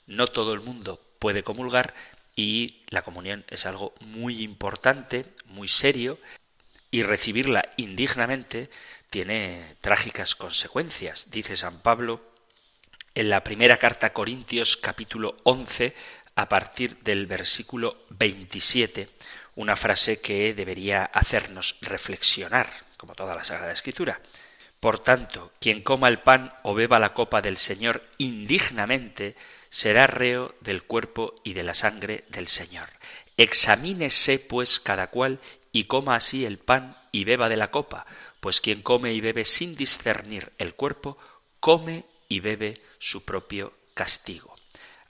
No 0.06 0.28
todo 0.28 0.54
el 0.54 0.62
mundo 0.62 1.02
puede 1.20 1.44
comulgar, 1.44 1.94
y 2.36 2.84
la 2.90 3.04
comunión 3.04 3.46
es 3.50 3.66
algo 3.66 3.94
muy 4.02 4.42
importante, 4.42 5.26
muy 5.46 5.68
serio, 5.68 6.20
y 6.92 7.04
recibirla 7.04 7.70
indignamente 7.78 8.70
tiene 9.10 9.76
trágicas 9.82 10.36
consecuencias. 10.36 11.30
Dice 11.32 11.58
San 11.58 11.82
Pablo 11.82 12.22
en 13.16 13.30
la 13.30 13.44
primera 13.44 13.78
carta 13.78 14.08
a 14.08 14.14
Corintios 14.14 14.78
capítulo 14.78 15.38
11 15.44 15.96
a 16.36 16.50
partir 16.50 16.98
del 17.00 17.28
versículo 17.28 18.06
27, 18.10 19.10
una 19.56 19.76
frase 19.76 20.20
que 20.20 20.54
debería 20.54 21.06
hacernos 21.06 21.78
reflexionar, 21.82 22.70
como 22.98 23.14
toda 23.14 23.36
la 23.36 23.44
Sagrada 23.44 23.72
Escritura. 23.72 24.20
Por 24.80 25.00
tanto, 25.00 25.52
quien 25.60 25.82
coma 25.82 26.08
el 26.08 26.20
pan 26.20 26.54
o 26.64 26.74
beba 26.74 27.00
la 27.00 27.14
copa 27.14 27.42
del 27.42 27.58
Señor 27.58 28.02
indignamente, 28.18 29.36
será 29.74 30.06
reo 30.06 30.54
del 30.62 30.84
cuerpo 30.84 31.34
y 31.44 31.54
de 31.54 31.64
la 31.64 31.74
sangre 31.74 32.26
del 32.30 32.48
Señor. 32.48 32.90
Examínese, 33.38 34.38
pues, 34.38 34.80
cada 34.80 35.08
cual, 35.08 35.40
y 35.72 35.86
coma 35.86 36.16
así 36.16 36.46
el 36.46 36.60
pan 36.60 36.96
y 37.12 37.24
beba 37.24 37.50
de 37.50 37.58
la 37.58 37.72
copa, 37.72 38.06
pues 38.40 38.62
quien 38.62 38.84
come 38.84 39.14
y 39.14 39.20
bebe 39.20 39.46
sin 39.46 39.76
discernir 39.76 40.54
el 40.60 40.76
cuerpo, 40.76 41.18
come 41.60 42.06
y 42.30 42.40
bebe 42.40 42.84
su 43.00 43.26
propio 43.26 43.74
castigo. 43.96 44.56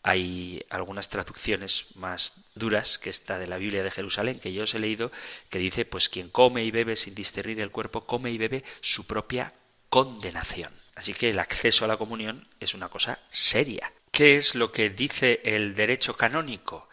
Hay 0.02 0.66
algunas 0.70 1.10
traducciones 1.10 1.88
más 1.96 2.46
duras 2.56 2.98
que 2.98 3.10
esta 3.10 3.40
de 3.40 3.48
la 3.48 3.58
Biblia 3.58 3.84
de 3.84 3.92
Jerusalén 3.92 4.40
que 4.40 4.54
yo 4.54 4.64
os 4.64 4.74
he 4.76 4.80
leído, 4.80 5.12
que 5.50 5.60
dice, 5.60 5.84
pues 5.84 6.08
quien 6.08 6.30
come 6.30 6.64
y 6.64 6.72
bebe 6.72 6.96
sin 6.96 7.16
discernir 7.16 7.60
el 7.60 7.72
cuerpo, 7.72 8.06
come 8.06 8.32
y 8.32 8.38
bebe 8.38 8.64
su 8.80 9.08
propia 9.08 9.54
condenación. 9.90 10.72
Así 10.96 11.14
que 11.14 11.32
el 11.32 11.40
acceso 11.40 11.84
a 11.84 11.90
la 11.90 11.98
comunión 11.98 12.48
es 12.62 12.74
una 12.74 12.88
cosa 12.88 13.20
seria. 13.30 13.92
¿Qué 14.14 14.38
es 14.38 14.54
lo 14.54 14.72
que 14.72 14.92
dice 14.92 15.42
el 15.44 15.74
derecho 15.74 16.16
canónico? 16.16 16.88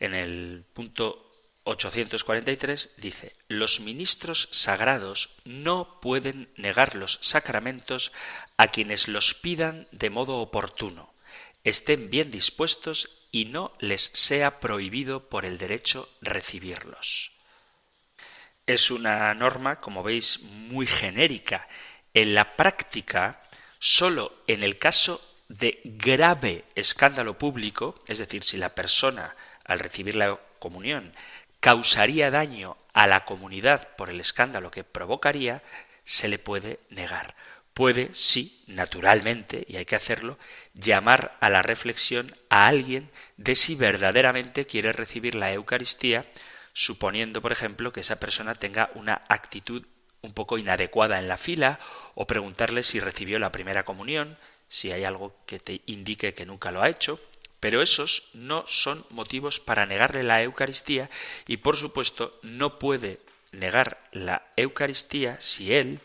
En 0.00 0.12
el 0.12 0.64
punto 0.72 1.24
843 1.62 2.94
dice, 2.96 3.36
los 3.46 3.78
ministros 3.78 4.48
sagrados 4.50 5.36
no 5.44 6.00
pueden 6.00 6.52
negar 6.56 6.96
los 6.96 7.20
sacramentos 7.22 8.10
a 8.56 8.72
quienes 8.72 9.06
los 9.06 9.34
pidan 9.34 9.86
de 9.92 10.10
modo 10.10 10.38
oportuno, 10.38 11.14
estén 11.62 12.10
bien 12.10 12.32
dispuestos 12.32 13.08
y 13.30 13.44
no 13.44 13.72
les 13.78 14.10
sea 14.12 14.58
prohibido 14.58 15.28
por 15.28 15.44
el 15.44 15.58
derecho 15.58 16.08
recibirlos. 16.22 17.30
Es 18.66 18.90
una 18.90 19.32
norma, 19.34 19.80
como 19.80 20.02
veis, 20.02 20.40
muy 20.40 20.88
genérica. 20.88 21.68
En 22.14 22.34
la 22.34 22.56
práctica, 22.56 23.40
sólo 23.78 24.42
en 24.48 24.64
el 24.64 24.76
caso 24.76 25.33
de 25.58 25.80
grave 25.84 26.64
escándalo 26.74 27.38
público, 27.38 27.98
es 28.06 28.18
decir, 28.18 28.44
si 28.44 28.56
la 28.56 28.74
persona 28.74 29.34
al 29.64 29.78
recibir 29.78 30.16
la 30.16 30.38
comunión 30.58 31.12
causaría 31.60 32.30
daño 32.30 32.76
a 32.92 33.06
la 33.06 33.24
comunidad 33.24 33.88
por 33.96 34.10
el 34.10 34.20
escándalo 34.20 34.70
que 34.70 34.84
provocaría, 34.84 35.62
se 36.04 36.28
le 36.28 36.38
puede 36.38 36.80
negar. 36.90 37.34
Puede, 37.72 38.10
sí, 38.14 38.62
naturalmente, 38.66 39.64
y 39.66 39.76
hay 39.76 39.84
que 39.84 39.96
hacerlo, 39.96 40.38
llamar 40.74 41.36
a 41.40 41.50
la 41.50 41.62
reflexión 41.62 42.34
a 42.50 42.66
alguien 42.68 43.10
de 43.36 43.54
si 43.54 43.74
verdaderamente 43.74 44.66
quiere 44.66 44.92
recibir 44.92 45.34
la 45.34 45.52
Eucaristía, 45.52 46.26
suponiendo, 46.72 47.40
por 47.40 47.52
ejemplo, 47.52 47.92
que 47.92 48.00
esa 48.00 48.20
persona 48.20 48.54
tenga 48.54 48.90
una 48.94 49.22
actitud 49.28 49.86
un 50.22 50.34
poco 50.34 50.58
inadecuada 50.58 51.18
en 51.18 51.28
la 51.28 51.36
fila, 51.36 51.80
o 52.14 52.26
preguntarle 52.26 52.82
si 52.82 53.00
recibió 53.00 53.38
la 53.38 53.52
primera 53.52 53.84
comunión, 53.84 54.38
si 54.74 54.90
hay 54.90 55.04
algo 55.04 55.36
que 55.46 55.60
te 55.60 55.82
indique 55.86 56.34
que 56.34 56.46
nunca 56.46 56.72
lo 56.72 56.82
ha 56.82 56.88
hecho, 56.88 57.20
pero 57.60 57.80
esos 57.80 58.28
no 58.34 58.64
son 58.66 59.06
motivos 59.08 59.60
para 59.60 59.86
negarle 59.86 60.24
la 60.24 60.42
Eucaristía 60.42 61.08
y 61.46 61.58
por 61.58 61.76
supuesto 61.76 62.40
no 62.42 62.80
puede 62.80 63.20
negar 63.52 64.00
la 64.10 64.48
Eucaristía 64.56 65.40
si 65.40 65.72
él, 65.72 66.00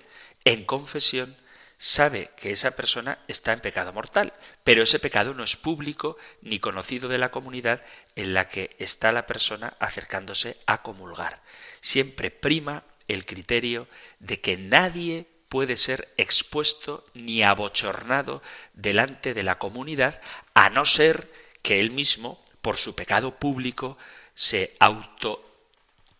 en 0.46 0.66
confesión, 0.66 1.36
sabe 1.80 2.30
que 2.38 2.52
esa 2.52 2.76
persona 2.76 3.18
está 3.28 3.54
en 3.54 3.62
pecado 3.62 3.92
mortal, 3.92 4.34
pero 4.64 4.84
ese 4.84 5.00
pecado 5.00 5.34
no 5.34 5.44
es 5.44 5.56
público 5.56 6.18
ni 6.44 6.60
conocido 6.60 7.10
de 7.10 7.18
la 7.18 7.32
comunidad 7.32 7.82
en 8.16 8.36
la 8.36 8.50
que 8.50 8.76
está 8.78 9.12
la 9.12 9.26
persona 9.26 9.74
acercándose 9.80 10.58
a 10.68 10.84
comulgar. 10.84 11.42
Siempre 11.82 12.30
prima 12.30 12.84
el 13.08 13.26
criterio 13.26 13.88
de 14.20 14.40
que 14.40 14.58
nadie 14.58 15.26
puede 15.50 15.78
ser 15.78 16.14
expuesto 16.18 17.06
ni 17.14 17.44
abochornado 17.44 18.42
delante 18.74 19.34
de 19.34 19.44
la 19.44 19.58
comunidad, 19.58 20.22
a 20.54 20.70
no 20.70 20.86
ser 20.86 21.32
que 21.62 21.80
él 21.80 21.92
mismo, 21.92 22.44
por 22.62 22.78
su 22.78 22.96
pecado 22.96 23.36
público, 23.36 23.98
se 24.36 24.76
auto 24.80 25.46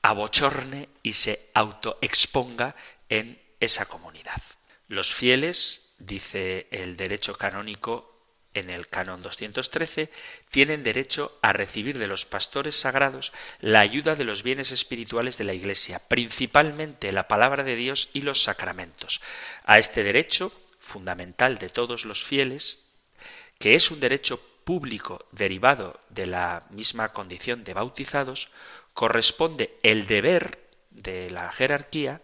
abochorne 0.02 0.90
y 1.04 1.14
se 1.14 1.50
autoexponga 1.54 2.76
en 3.10 3.40
esa 3.60 3.86
comunidad. 3.86 4.42
Los 4.88 5.14
fieles, 5.14 5.94
dice 6.00 6.68
el 6.72 6.96
derecho 6.98 7.38
canónico 7.38 8.09
en 8.54 8.70
el 8.70 8.88
canon 8.88 9.22
213, 9.22 10.10
tienen 10.50 10.84
derecho 10.84 11.38
a 11.42 11.54
recibir 11.54 11.98
de 11.98 12.08
los 12.08 12.26
pastores 12.26 12.76
sagrados 12.76 13.32
la 13.60 13.80
ayuda 13.80 14.16
de 14.16 14.24
los 14.24 14.44
bienes 14.44 14.72
espirituales 14.72 15.38
de 15.38 15.44
la 15.44 15.54
Iglesia, 15.54 16.02
principalmente 16.08 17.12
la 17.12 17.28
palabra 17.28 17.64
de 17.64 17.76
Dios 17.76 18.10
y 18.14 18.22
los 18.22 18.44
sacramentos. 18.44 19.22
A 19.64 19.80
este 19.80 20.04
derecho, 20.04 20.52
fundamental 20.80 21.58
de 21.58 21.70
todos 21.70 22.06
los 22.06 22.24
fieles, 22.24 22.86
que 23.60 23.76
es 23.76 23.92
un 23.92 24.00
derecho 24.00 24.40
público 24.64 25.26
derivado 25.32 26.00
de 26.10 26.26
la 26.26 26.66
misma 26.70 27.12
condición 27.14 27.64
de 27.64 27.74
bautizados, 27.74 28.50
corresponde 28.94 29.78
el 29.84 30.08
deber 30.08 30.60
de 30.92 31.30
la 31.30 31.52
jerarquía 31.52 32.22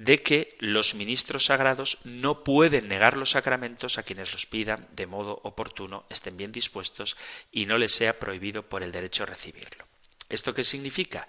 de 0.00 0.22
que 0.22 0.56
los 0.60 0.94
ministros 0.94 1.44
sagrados 1.44 1.98
no 2.04 2.42
pueden 2.42 2.88
negar 2.88 3.18
los 3.18 3.32
sacramentos 3.32 3.98
a 3.98 4.02
quienes 4.02 4.32
los 4.32 4.46
pidan 4.46 4.88
de 4.92 5.06
modo 5.06 5.42
oportuno, 5.44 6.06
estén 6.08 6.38
bien 6.38 6.52
dispuestos 6.52 7.18
y 7.52 7.66
no 7.66 7.76
les 7.76 7.92
sea 7.92 8.18
prohibido 8.18 8.62
por 8.62 8.82
el 8.82 8.92
derecho 8.92 9.24
a 9.24 9.26
recibirlo. 9.26 9.84
¿Esto 10.30 10.54
qué 10.54 10.64
significa? 10.64 11.28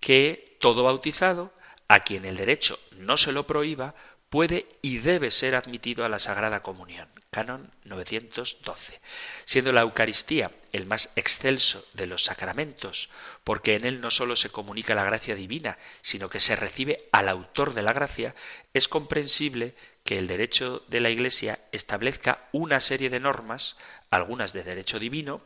Que 0.00 0.56
todo 0.58 0.84
bautizado, 0.84 1.52
a 1.86 2.00
quien 2.00 2.24
el 2.24 2.38
derecho 2.38 2.80
no 2.92 3.18
se 3.18 3.30
lo 3.30 3.46
prohíba, 3.46 3.94
puede 4.30 4.66
y 4.80 4.98
debe 4.98 5.30
ser 5.30 5.54
admitido 5.54 6.06
a 6.06 6.08
la 6.08 6.18
Sagrada 6.18 6.62
Comunión. 6.62 7.10
Canon 7.30 7.70
912. 7.84 9.02
Siendo 9.44 9.70
la 9.70 9.82
Eucaristía 9.82 10.50
el 10.72 10.86
más 10.86 11.10
excelso 11.16 11.84
de 11.94 12.06
los 12.06 12.24
sacramentos, 12.24 13.10
porque 13.44 13.74
en 13.74 13.84
él 13.84 14.00
no 14.00 14.10
sólo 14.10 14.36
se 14.36 14.50
comunica 14.50 14.94
la 14.94 15.04
gracia 15.04 15.34
divina, 15.34 15.78
sino 16.02 16.28
que 16.28 16.40
se 16.40 16.56
recibe 16.56 17.08
al 17.12 17.28
autor 17.28 17.74
de 17.74 17.82
la 17.82 17.92
gracia, 17.92 18.34
es 18.74 18.88
comprensible 18.88 19.74
que 20.04 20.18
el 20.18 20.26
derecho 20.26 20.82
de 20.88 21.00
la 21.00 21.10
Iglesia 21.10 21.58
establezca 21.72 22.48
una 22.52 22.80
serie 22.80 23.10
de 23.10 23.20
normas, 23.20 23.76
algunas 24.10 24.52
de 24.52 24.64
derecho 24.64 24.98
divino, 24.98 25.42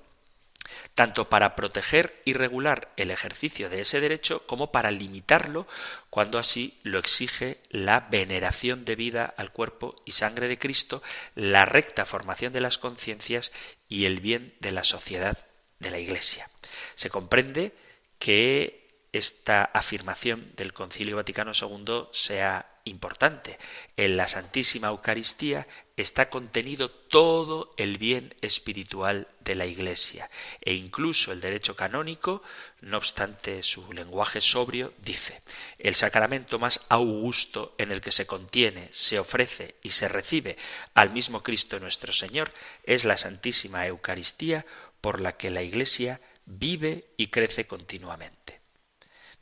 tanto 0.95 1.29
para 1.29 1.55
proteger 1.57 2.21
y 2.25 2.35
regular 2.35 2.93
el 2.97 3.11
ejercicio 3.11 3.69
de 3.69 3.81
ese 3.83 4.01
derecho 4.01 4.47
como 4.47 4.73
para 4.73 4.91
limitarlo 4.91 5.67
cuando 6.11 6.39
así 6.39 6.79
lo 6.83 6.99
exige 6.99 7.61
la 7.71 8.01
veneración 8.01 8.85
debida 8.85 9.25
al 9.37 9.53
cuerpo 9.53 9.97
y 10.05 10.13
sangre 10.13 10.49
de 10.49 10.59
Cristo, 10.59 11.03
la 11.35 11.65
recta 11.65 12.07
formación 12.07 12.53
de 12.53 12.61
las 12.61 12.79
conciencias 12.79 13.53
y 13.89 14.05
el 14.05 14.21
bien 14.21 14.55
de 14.61 14.73
la 14.73 14.85
sociedad 14.85 15.39
de 15.79 15.91
la 15.91 15.99
Iglesia. 15.99 16.49
Se 16.95 17.11
comprende 17.11 17.73
que 18.19 19.09
esta 19.13 19.65
afirmación 19.65 20.53
del 20.57 20.73
Concilio 20.73 21.17
Vaticano 21.17 21.53
II 21.55 22.07
sea 22.13 22.72
importante. 22.85 23.59
En 23.97 24.17
la 24.17 24.29
Santísima 24.29 24.89
Eucaristía 24.89 25.67
está 25.97 26.31
contenido 26.31 26.91
todo 26.91 27.75
el 27.77 27.99
bien 27.99 28.35
espiritual 28.41 29.29
de 29.41 29.55
la 29.55 29.67
Iglesia 29.67 30.31
e 30.61 30.75
incluso 30.75 31.33
el 31.33 31.41
derecho 31.41 31.77
canónico, 31.77 32.43
no 32.81 32.97
obstante 32.97 33.63
su 33.63 33.93
lenguaje 33.93 34.41
sobrio, 34.41 34.93
dice 34.99 35.43
el 35.79 35.95
sacramento 35.95 36.59
más 36.59 36.81
augusto 36.89 37.75
en 37.79 37.93
el 37.93 38.01
que 38.01 38.13
se 38.13 38.27
contiene, 38.27 38.89
se 38.93 39.19
ofrece 39.19 39.77
y 39.83 39.91
se 39.91 40.09
recibe 40.09 40.57
al 40.95 41.11
mismo 41.11 41.43
Cristo 41.43 41.79
nuestro 41.79 42.13
Señor 42.13 42.53
es 42.85 43.05
la 43.05 43.17
Santísima 43.17 43.87
Eucaristía 43.87 44.67
por 45.01 45.21
la 45.21 45.37
que 45.37 45.51
la 45.51 45.63
Iglesia 45.63 46.21
vive 46.47 47.07
y 47.17 47.29
crece 47.29 47.67
continuamente. 47.67 48.61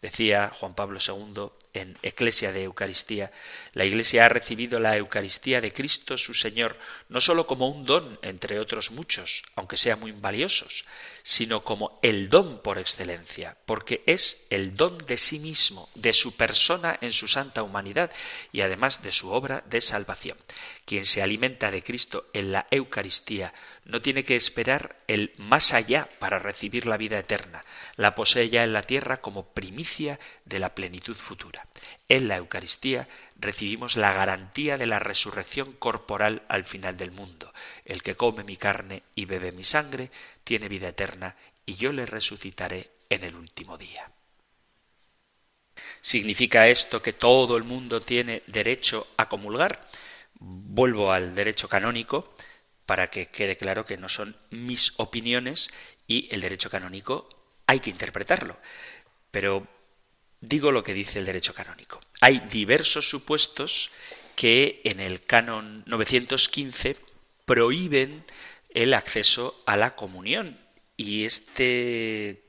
Decía 0.00 0.50
Juan 0.58 0.74
Pablo 0.74 0.98
II 1.06 1.50
en 1.72 1.96
Eclesia 2.02 2.52
de 2.52 2.64
Eucaristía, 2.64 3.30
la 3.72 3.84
Iglesia 3.84 4.26
ha 4.26 4.28
recibido 4.28 4.80
la 4.80 4.96
Eucaristía 4.96 5.60
de 5.60 5.72
Cristo 5.72 6.18
su 6.18 6.34
Señor 6.34 6.76
no 7.08 7.20
sólo 7.20 7.46
como 7.46 7.68
un 7.68 7.84
don 7.84 8.18
entre 8.22 8.58
otros 8.58 8.90
muchos, 8.90 9.42
aunque 9.54 9.76
sea 9.76 9.96
muy 9.96 10.12
valiosos, 10.12 10.84
sino 11.22 11.64
como 11.64 11.98
el 12.02 12.28
don 12.28 12.62
por 12.62 12.78
excelencia, 12.78 13.56
porque 13.66 14.02
es 14.06 14.46
el 14.50 14.76
don 14.76 14.98
de 14.98 15.18
sí 15.18 15.38
mismo, 15.38 15.88
de 15.94 16.12
su 16.12 16.36
persona 16.36 16.98
en 17.00 17.12
su 17.12 17.28
santa 17.28 17.62
humanidad 17.62 18.10
y 18.52 18.62
además 18.62 19.02
de 19.02 19.12
su 19.12 19.30
obra 19.30 19.62
de 19.66 19.80
salvación. 19.80 20.38
Quien 20.84 21.06
se 21.06 21.22
alimenta 21.22 21.70
de 21.70 21.82
Cristo 21.82 22.26
en 22.32 22.52
la 22.52 22.66
Eucaristía 22.70 23.54
no 23.84 24.02
tiene 24.02 24.24
que 24.24 24.36
esperar 24.36 24.96
el 25.06 25.32
más 25.36 25.72
allá 25.72 26.08
para 26.18 26.38
recibir 26.38 26.86
la 26.86 26.96
vida 26.96 27.18
eterna, 27.18 27.62
la 27.96 28.14
posee 28.14 28.48
ya 28.48 28.64
en 28.64 28.72
la 28.72 28.82
tierra 28.82 29.20
como 29.20 29.46
primicia 29.52 30.18
de 30.44 30.58
la 30.58 30.74
plenitud 30.74 31.16
futura. 31.16 31.66
En 32.08 32.28
la 32.28 32.36
Eucaristía 32.36 33.08
recibimos 33.38 33.96
la 33.96 34.12
garantía 34.12 34.78
de 34.78 34.86
la 34.86 34.98
resurrección 34.98 35.72
corporal 35.72 36.42
al 36.48 36.64
final 36.64 36.96
del 36.96 37.12
mundo. 37.12 37.49
El 37.84 38.02
que 38.02 38.16
come 38.16 38.44
mi 38.44 38.56
carne 38.56 39.02
y 39.14 39.24
bebe 39.24 39.52
mi 39.52 39.64
sangre 39.64 40.10
tiene 40.44 40.68
vida 40.68 40.88
eterna 40.88 41.36
y 41.66 41.76
yo 41.76 41.92
le 41.92 42.06
resucitaré 42.06 42.90
en 43.08 43.24
el 43.24 43.34
último 43.34 43.76
día. 43.76 44.10
¿Significa 46.00 46.68
esto 46.68 47.02
que 47.02 47.12
todo 47.12 47.56
el 47.56 47.64
mundo 47.64 48.00
tiene 48.00 48.42
derecho 48.46 49.06
a 49.16 49.28
comulgar? 49.28 49.88
Vuelvo 50.34 51.12
al 51.12 51.34
derecho 51.34 51.68
canónico 51.68 52.34
para 52.86 53.08
que 53.08 53.26
quede 53.26 53.56
claro 53.56 53.84
que 53.84 53.96
no 53.96 54.08
son 54.08 54.36
mis 54.50 54.94
opiniones 54.96 55.70
y 56.06 56.28
el 56.34 56.40
derecho 56.40 56.70
canónico 56.70 57.28
hay 57.66 57.80
que 57.80 57.90
interpretarlo. 57.90 58.56
Pero 59.30 59.68
digo 60.40 60.72
lo 60.72 60.82
que 60.82 60.94
dice 60.94 61.18
el 61.18 61.26
derecho 61.26 61.54
canónico. 61.54 62.00
Hay 62.20 62.40
diversos 62.50 63.08
supuestos 63.08 63.90
que 64.34 64.80
en 64.84 65.00
el 65.00 65.22
canon 65.24 65.84
915 65.86 66.96
prohíben 67.50 68.24
el 68.68 68.94
acceso 68.94 69.60
a 69.66 69.76
la 69.76 69.96
comunión 69.96 70.60
y 70.96 71.24
este 71.24 72.44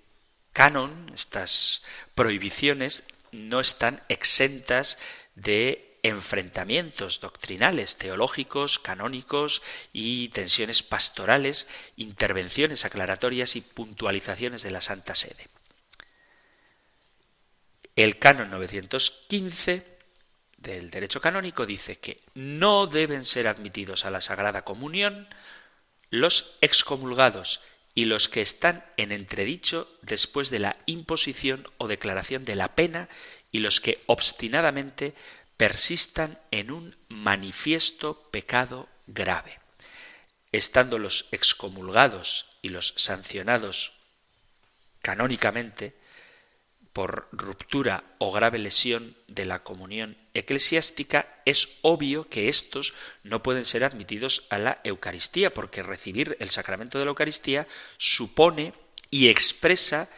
canon, 0.54 1.12
estas 1.16 1.82
prohibiciones, 2.14 3.04
no 3.32 3.60
están 3.60 4.04
exentas 4.10 5.00
de 5.34 5.98
enfrentamientos 6.04 7.20
doctrinales, 7.20 7.96
teológicos, 7.96 8.78
canónicos 8.78 9.64
y 9.92 10.30
tensiones 10.30 10.84
pastorales, 10.84 11.68
intervenciones 11.96 12.86
aclaratorias 12.86 13.56
y 13.56 13.62
puntualizaciones 13.62 14.62
de 14.62 14.70
la 14.70 14.82
Santa 14.82 15.16
Sede. 15.16 15.48
El 17.96 18.20
canon 18.20 18.52
915 18.52 19.84
del 20.62 20.92
derecho 20.92 21.22
canónico 21.22 21.66
dice 21.66 21.98
que 21.98 22.22
no 22.34 22.88
deben 22.88 23.26
ser 23.26 23.48
admitidos 23.48 24.06
a 24.06 24.12
la 24.12 24.22
Sagrada 24.22 24.64
Comunión 24.64 25.28
los 26.10 26.58
excomulgados 26.62 27.62
y 27.96 28.06
los 28.06 28.30
que 28.30 28.42
están 28.42 28.86
en 28.98 29.12
entredicho 29.12 29.92
después 30.02 30.50
de 30.50 30.60
la 30.60 30.78
imposición 30.86 31.68
o 31.78 31.88
declaración 31.88 32.46
de 32.46 32.56
la 32.56 32.76
pena 32.76 33.10
y 33.52 33.60
los 33.60 33.82
que 33.82 34.02
obstinadamente 34.06 35.14
persistan 35.58 36.40
en 36.52 36.72
un 36.72 36.96
manifiesto 37.10 38.30
pecado 38.32 38.88
grave. 39.08 39.60
Estando 40.52 41.00
los 41.00 41.28
excomulgados 41.32 42.46
y 42.62 42.70
los 42.70 42.94
sancionados 42.98 43.94
canónicamente 45.02 45.96
por 46.94 47.28
ruptura 47.32 48.04
o 48.18 48.32
grave 48.32 48.60
lesión 48.60 49.16
de 49.28 49.46
la 49.46 49.64
comunión 49.64 50.18
eclesiástica, 50.34 51.42
es 51.46 51.78
obvio 51.82 52.28
que 52.28 52.50
estos 52.50 52.94
no 53.24 53.42
pueden 53.42 53.66
ser 53.66 53.84
admitidos 53.84 54.46
a 54.50 54.58
la 54.58 54.82
Eucaristía, 54.84 55.54
porque 55.54 55.84
recibir 55.84 56.38
el 56.40 56.50
sacramento 56.50 57.00
de 57.00 57.06
la 57.06 57.10
Eucaristía 57.10 57.68
supone 57.98 58.74
y 59.10 59.30
expresa 59.30 60.10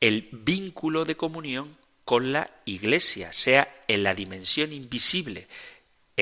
el 0.00 0.28
vínculo 0.32 1.04
de 1.04 1.16
comunión 1.16 1.76
con 2.04 2.32
la 2.32 2.50
Iglesia, 2.64 3.32
sea 3.32 3.82
en 3.86 4.02
la 4.02 4.14
dimensión 4.14 4.72
invisible 4.72 5.48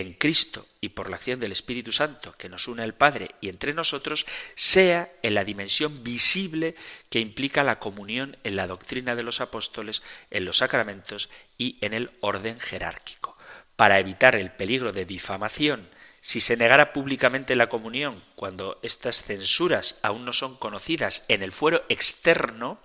en 0.01 0.13
Cristo 0.15 0.67
y 0.81 0.91
por 0.91 1.11
la 1.11 1.17
acción 1.17 1.41
del 1.41 1.53
Espíritu 1.53 1.93
Santo 1.93 2.35
que 2.37 2.49
nos 2.49 2.69
une 2.69 2.83
al 2.83 2.95
Padre 2.95 3.35
y 3.41 3.49
entre 3.49 3.75
nosotros, 3.75 4.27
sea 4.55 5.11
en 5.23 5.35
la 5.35 5.45
dimensión 5.45 6.05
visible 6.05 6.75
que 7.11 7.21
implica 7.21 7.65
la 7.65 7.79
comunión 7.79 8.37
en 8.45 8.57
la 8.57 8.67
doctrina 8.67 9.15
de 9.15 9.23
los 9.23 9.41
apóstoles, 9.41 10.03
en 10.31 10.45
los 10.45 10.59
sacramentos 10.59 11.29
y 11.57 11.79
en 11.81 11.95
el 11.95 12.11
orden 12.21 12.59
jerárquico. 12.59 13.37
Para 13.77 13.99
evitar 13.99 14.35
el 14.37 14.51
peligro 14.51 14.93
de 14.93 15.05
difamación, 15.05 15.89
si 16.21 16.41
se 16.41 16.57
negara 16.57 16.93
públicamente 16.93 17.55
la 17.55 17.69
comunión 17.69 18.23
cuando 18.35 18.81
estas 18.83 19.23
censuras 19.23 19.99
aún 20.03 20.25
no 20.25 20.33
son 20.33 20.57
conocidas 20.57 21.25
en 21.29 21.43
el 21.43 21.53
fuero 21.53 21.85
externo, 21.89 22.81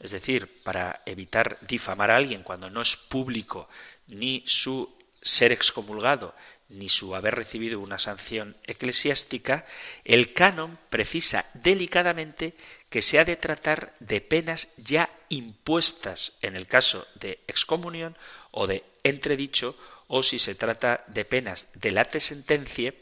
es 0.00 0.12
decir, 0.12 0.62
para 0.62 1.02
evitar 1.04 1.58
difamar 1.60 2.10
a 2.10 2.16
alguien 2.16 2.42
cuando 2.42 2.70
no 2.70 2.80
es 2.80 2.96
público 2.96 3.68
ni 4.08 4.42
su 4.46 4.99
ser 5.22 5.52
excomulgado 5.52 6.34
ni 6.70 6.88
su 6.88 7.14
haber 7.16 7.34
recibido 7.34 7.80
una 7.80 7.98
sanción 7.98 8.56
eclesiástica, 8.64 9.66
el 10.04 10.32
canon 10.32 10.78
precisa 10.88 11.46
delicadamente 11.54 12.54
que 12.88 13.02
se 13.02 13.18
ha 13.18 13.24
de 13.24 13.36
tratar 13.36 13.94
de 13.98 14.20
penas 14.20 14.68
ya 14.76 15.10
impuestas 15.28 16.38
en 16.42 16.56
el 16.56 16.66
caso 16.66 17.06
de 17.16 17.40
excomunión 17.48 18.16
o 18.52 18.66
de 18.66 18.84
entredicho 19.02 19.76
o 20.06 20.22
si 20.22 20.38
se 20.38 20.54
trata 20.54 21.04
de 21.08 21.24
penas 21.24 21.68
de 21.74 21.90
late 21.90 22.20
sentencia 22.20 22.94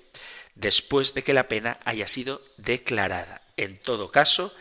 después 0.54 1.14
de 1.14 1.22
que 1.22 1.34
la 1.34 1.48
pena 1.48 1.78
haya 1.84 2.06
sido 2.06 2.42
declarada. 2.56 3.42
En 3.56 3.78
todo 3.78 4.10
caso, 4.10 4.54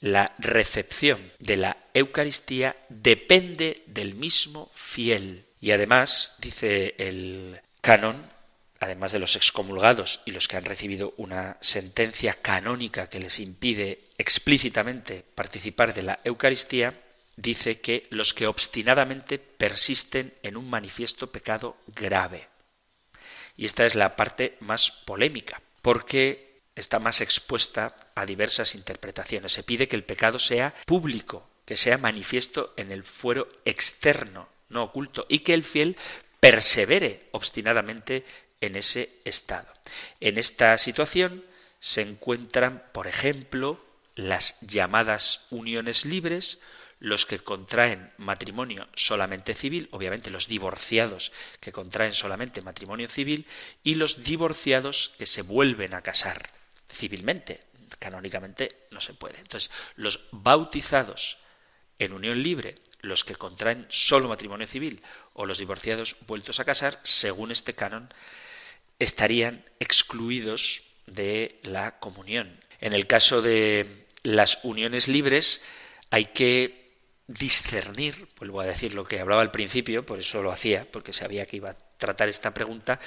la 0.00 0.34
recepción 0.38 1.32
de 1.38 1.56
la 1.56 1.76
Eucaristía 1.92 2.76
depende 2.88 3.82
del 3.86 4.14
mismo 4.14 4.70
fiel. 4.74 5.47
Y 5.60 5.72
además, 5.72 6.34
dice 6.38 6.94
el 6.98 7.60
canon, 7.80 8.24
además 8.80 9.12
de 9.12 9.18
los 9.18 9.36
excomulgados 9.36 10.20
y 10.24 10.30
los 10.30 10.46
que 10.46 10.56
han 10.56 10.64
recibido 10.64 11.14
una 11.16 11.56
sentencia 11.60 12.34
canónica 12.34 13.08
que 13.08 13.18
les 13.18 13.40
impide 13.40 14.00
explícitamente 14.18 15.24
participar 15.34 15.94
de 15.94 16.02
la 16.02 16.20
Eucaristía, 16.24 16.94
dice 17.36 17.80
que 17.80 18.06
los 18.10 18.34
que 18.34 18.46
obstinadamente 18.46 19.38
persisten 19.38 20.32
en 20.42 20.56
un 20.56 20.68
manifiesto 20.68 21.30
pecado 21.30 21.76
grave. 21.88 22.48
Y 23.56 23.64
esta 23.64 23.86
es 23.86 23.94
la 23.94 24.14
parte 24.14 24.56
más 24.60 24.90
polémica, 24.90 25.60
porque 25.82 26.60
está 26.76 27.00
más 27.00 27.20
expuesta 27.20 27.96
a 28.14 28.24
diversas 28.24 28.74
interpretaciones. 28.76 29.52
Se 29.52 29.64
pide 29.64 29.88
que 29.88 29.96
el 29.96 30.04
pecado 30.04 30.38
sea 30.38 30.74
público, 30.86 31.48
que 31.64 31.76
sea 31.76 31.98
manifiesto 31.98 32.72
en 32.76 32.92
el 32.92 33.02
fuero 33.02 33.48
externo, 33.64 34.48
no 34.68 34.84
oculto, 34.84 35.26
y 35.28 35.40
que 35.40 35.54
el 35.54 35.64
fiel 35.64 35.96
persevere 36.40 37.28
obstinadamente 37.32 38.24
en 38.60 38.76
ese 38.76 39.20
estado. 39.24 39.68
En 40.20 40.38
esta 40.38 40.76
situación 40.78 41.44
se 41.80 42.02
encuentran, 42.02 42.84
por 42.92 43.06
ejemplo, 43.06 43.84
las 44.14 44.60
llamadas 44.60 45.46
uniones 45.50 46.04
libres, 46.04 46.60
los 47.00 47.26
que 47.26 47.38
contraen 47.38 48.12
matrimonio 48.16 48.88
solamente 48.96 49.54
civil, 49.54 49.88
obviamente 49.92 50.30
los 50.30 50.48
divorciados 50.48 51.32
que 51.60 51.70
contraen 51.70 52.12
solamente 52.12 52.60
matrimonio 52.60 53.08
civil, 53.08 53.46
y 53.84 53.94
los 53.94 54.24
divorciados 54.24 55.12
que 55.18 55.26
se 55.26 55.42
vuelven 55.42 55.94
a 55.94 56.02
casar 56.02 56.50
civilmente. 56.92 57.60
Canónicamente 58.00 58.86
no 58.90 59.00
se 59.00 59.14
puede. 59.14 59.38
Entonces, 59.38 59.70
los 59.94 60.20
bautizados 60.32 61.38
en 61.98 62.12
unión 62.12 62.42
libre, 62.42 62.76
los 63.00 63.24
que 63.24 63.36
contraen 63.36 63.86
solo 63.88 64.28
matrimonio 64.28 64.66
civil 64.66 65.02
o 65.34 65.46
los 65.46 65.58
divorciados 65.58 66.16
vueltos 66.26 66.60
a 66.60 66.64
casar, 66.64 67.00
según 67.04 67.50
este 67.50 67.74
canon, 67.74 68.12
estarían 68.98 69.64
excluidos 69.78 70.82
de 71.06 71.60
la 71.62 71.98
comunión. 71.98 72.60
En 72.80 72.92
el 72.92 73.06
caso 73.06 73.42
de 73.42 74.06
las 74.22 74.60
uniones 74.64 75.08
libres 75.08 75.62
hay 76.10 76.26
que 76.26 76.88
discernir, 77.26 78.28
vuelvo 78.38 78.60
a 78.60 78.66
decir 78.66 78.94
lo 78.94 79.04
que 79.04 79.20
hablaba 79.20 79.42
al 79.42 79.50
principio, 79.50 80.04
por 80.04 80.18
eso 80.18 80.42
lo 80.42 80.50
hacía, 80.50 80.90
porque 80.90 81.12
sabía 81.12 81.46
que 81.46 81.58
iba 81.58 81.76
tratar 81.98 82.28
esta 82.28 82.54
pregunta, 82.54 82.98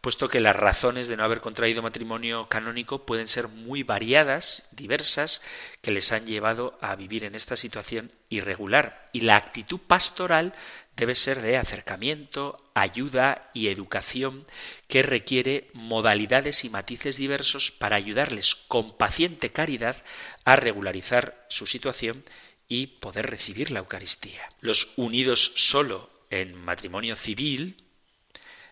puesto 0.00 0.28
que 0.28 0.40
las 0.40 0.54
razones 0.54 1.08
de 1.08 1.16
no 1.16 1.24
haber 1.24 1.40
contraído 1.40 1.82
matrimonio 1.82 2.48
canónico 2.48 3.06
pueden 3.06 3.28
ser 3.28 3.48
muy 3.48 3.82
variadas, 3.82 4.68
diversas, 4.72 5.40
que 5.80 5.90
les 5.90 6.12
han 6.12 6.26
llevado 6.26 6.78
a 6.80 6.94
vivir 6.96 7.24
en 7.24 7.34
esta 7.34 7.56
situación 7.56 8.12
irregular. 8.28 9.08
Y 9.12 9.22
la 9.22 9.36
actitud 9.36 9.80
pastoral 9.80 10.52
debe 10.96 11.14
ser 11.14 11.40
de 11.40 11.56
acercamiento, 11.56 12.70
ayuda 12.74 13.50
y 13.54 13.68
educación 13.68 14.44
que 14.86 15.02
requiere 15.02 15.70
modalidades 15.72 16.64
y 16.64 16.70
matices 16.70 17.16
diversos 17.16 17.72
para 17.72 17.96
ayudarles 17.96 18.54
con 18.54 18.96
paciente 18.96 19.50
caridad 19.50 19.96
a 20.44 20.56
regularizar 20.56 21.46
su 21.48 21.66
situación 21.66 22.24
y 22.68 22.86
poder 22.86 23.30
recibir 23.30 23.70
la 23.70 23.80
Eucaristía. 23.80 24.48
Los 24.60 24.92
unidos 24.96 25.52
solo 25.56 26.10
en 26.30 26.54
matrimonio 26.54 27.16
civil, 27.16 27.76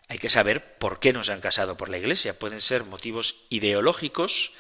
hay 0.09 0.18
que 0.18 0.31
saber 0.31 0.77
por 0.79 1.01
qué 1.01 1.12
no 1.12 1.23
se 1.23 1.33
han 1.33 1.40
casado 1.40 1.77
por 1.77 1.90
la 1.90 1.99
Iglesia. 1.99 2.38
Pueden 2.38 2.61
ser 2.61 2.85
motivos 2.85 3.44
ideológicos, 3.51 4.53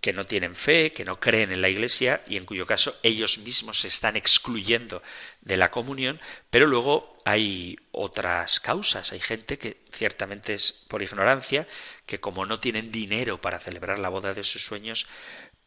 que 0.00 0.12
no 0.12 0.26
tienen 0.26 0.54
fe, 0.54 0.92
que 0.92 1.04
no 1.04 1.18
creen 1.18 1.50
en 1.50 1.62
la 1.62 1.68
Iglesia 1.68 2.22
y 2.28 2.36
en 2.36 2.44
cuyo 2.44 2.66
caso 2.66 2.94
ellos 3.02 3.38
mismos 3.38 3.80
se 3.80 3.88
están 3.88 4.16
excluyendo 4.16 5.02
de 5.40 5.56
la 5.56 5.70
comunión, 5.70 6.20
pero 6.50 6.66
luego 6.66 7.18
hay 7.24 7.76
otras 7.90 8.60
causas. 8.60 9.12
Hay 9.12 9.20
gente 9.20 9.58
que 9.58 9.78
ciertamente 9.92 10.54
es 10.54 10.72
por 10.88 11.02
ignorancia, 11.02 11.66
que 12.04 12.20
como 12.20 12.46
no 12.46 12.60
tienen 12.60 12.92
dinero 12.92 13.40
para 13.40 13.58
celebrar 13.58 13.98
la 13.98 14.10
boda 14.10 14.34
de 14.34 14.44
sus 14.44 14.64
sueños, 14.64 15.06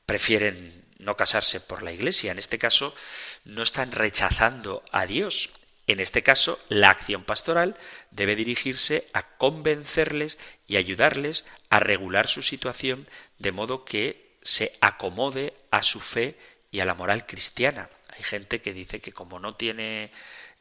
prefieren 0.06 0.86
no 1.00 1.17
casarse 1.17 1.60
por 1.60 1.82
la 1.82 1.91
Iglesia. 1.91 2.32
En 2.32 2.39
este 2.39 2.60
caso, 2.60 2.95
no 3.43 3.63
están 3.63 3.91
rechazando 3.91 4.84
a 4.91 5.06
Dios, 5.06 5.50
en 5.91 5.99
este 5.99 6.23
caso, 6.23 6.60
la 6.69 6.89
acción 6.89 7.23
pastoral 7.23 7.75
debe 8.12 8.36
dirigirse 8.36 9.08
a 9.13 9.23
convencerles 9.38 10.38
y 10.67 10.78
ayudarles 10.78 11.45
a 11.69 11.80
regular 11.80 12.28
su 12.28 12.43
situación 12.43 13.08
de 13.38 13.52
modo 13.52 13.86
que 13.86 14.38
se 14.41 14.78
acomode 14.82 15.54
a 15.71 15.84
su 15.84 15.99
fe 15.99 16.38
y 16.71 16.80
a 16.80 16.86
la 16.86 16.93
moral 16.93 17.25
cristiana. 17.25 17.89
Hay 18.10 18.23
gente 18.23 18.62
que 18.62 18.73
dice 18.73 19.02
que 19.02 19.13
como 19.13 19.39
no 19.39 19.56
tiene 19.56 20.12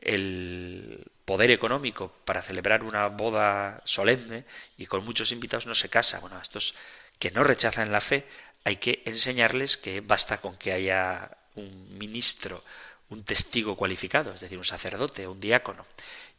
el 0.00 1.10
poder 1.24 1.50
económico 1.50 2.12
para 2.24 2.42
celebrar 2.42 2.82
una 2.82 3.08
boda 3.08 3.82
solemne 3.84 4.44
y 4.76 4.86
con 4.86 5.04
muchos 5.04 5.32
invitados 5.32 5.66
no 5.66 5.74
se 5.74 5.88
casa. 5.88 6.20
Bueno, 6.20 6.38
a 6.38 6.42
estos 6.42 6.74
que 7.18 7.30
no 7.30 7.44
rechazan 7.44 7.92
la 7.92 8.00
fe 8.00 8.24
hay 8.64 8.76
que 8.76 9.02
enseñarles 9.04 9.76
que 9.76 10.00
basta 10.00 10.38
con 10.38 10.56
que 10.56 10.72
haya 10.72 11.36
un 11.54 11.98
ministro 11.98 12.62
un 13.10 13.24
testigo 13.24 13.76
cualificado, 13.76 14.32
es 14.32 14.40
decir, 14.40 14.58
un 14.58 14.64
sacerdote 14.64 15.26
un 15.26 15.40
diácono, 15.40 15.86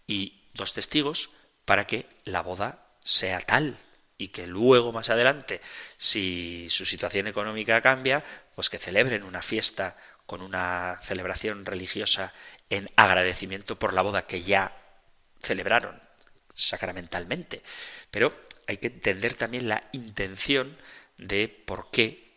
y 0.08 0.42
dos 0.54 0.74
testigos 0.74 1.30
para 1.66 1.86
que 1.86 2.06
la 2.26 2.42
boda 2.42 2.88
sea 3.04 3.40
tal 3.40 3.78
y 4.18 4.30
que 4.30 4.48
luego 4.48 4.92
más 4.92 5.10
adelante, 5.10 5.62
si 5.98 6.68
su 6.70 6.86
situación 6.86 7.28
económica 7.28 7.82
cambia, 7.82 8.24
pues 8.54 8.70
que 8.70 8.78
celebren 8.78 9.24
una 9.24 9.42
fiesta 9.42 9.96
con 10.26 10.42
una 10.42 11.00
celebración 11.04 11.66
religiosa 11.66 12.34
en 12.70 12.90
agradecimiento 12.96 13.80
por 13.80 13.94
la 13.94 14.02
boda 14.02 14.28
que 14.28 14.44
ya 14.44 14.76
celebraron 15.42 16.00
sacramentalmente. 16.54 17.64
Pero 18.12 18.38
hay 18.68 18.78
que 18.78 18.88
entender 18.88 19.34
también 19.36 19.70
la 19.70 19.84
intención 19.94 20.78
de 21.18 21.48
por 21.48 21.90
qué 21.90 22.29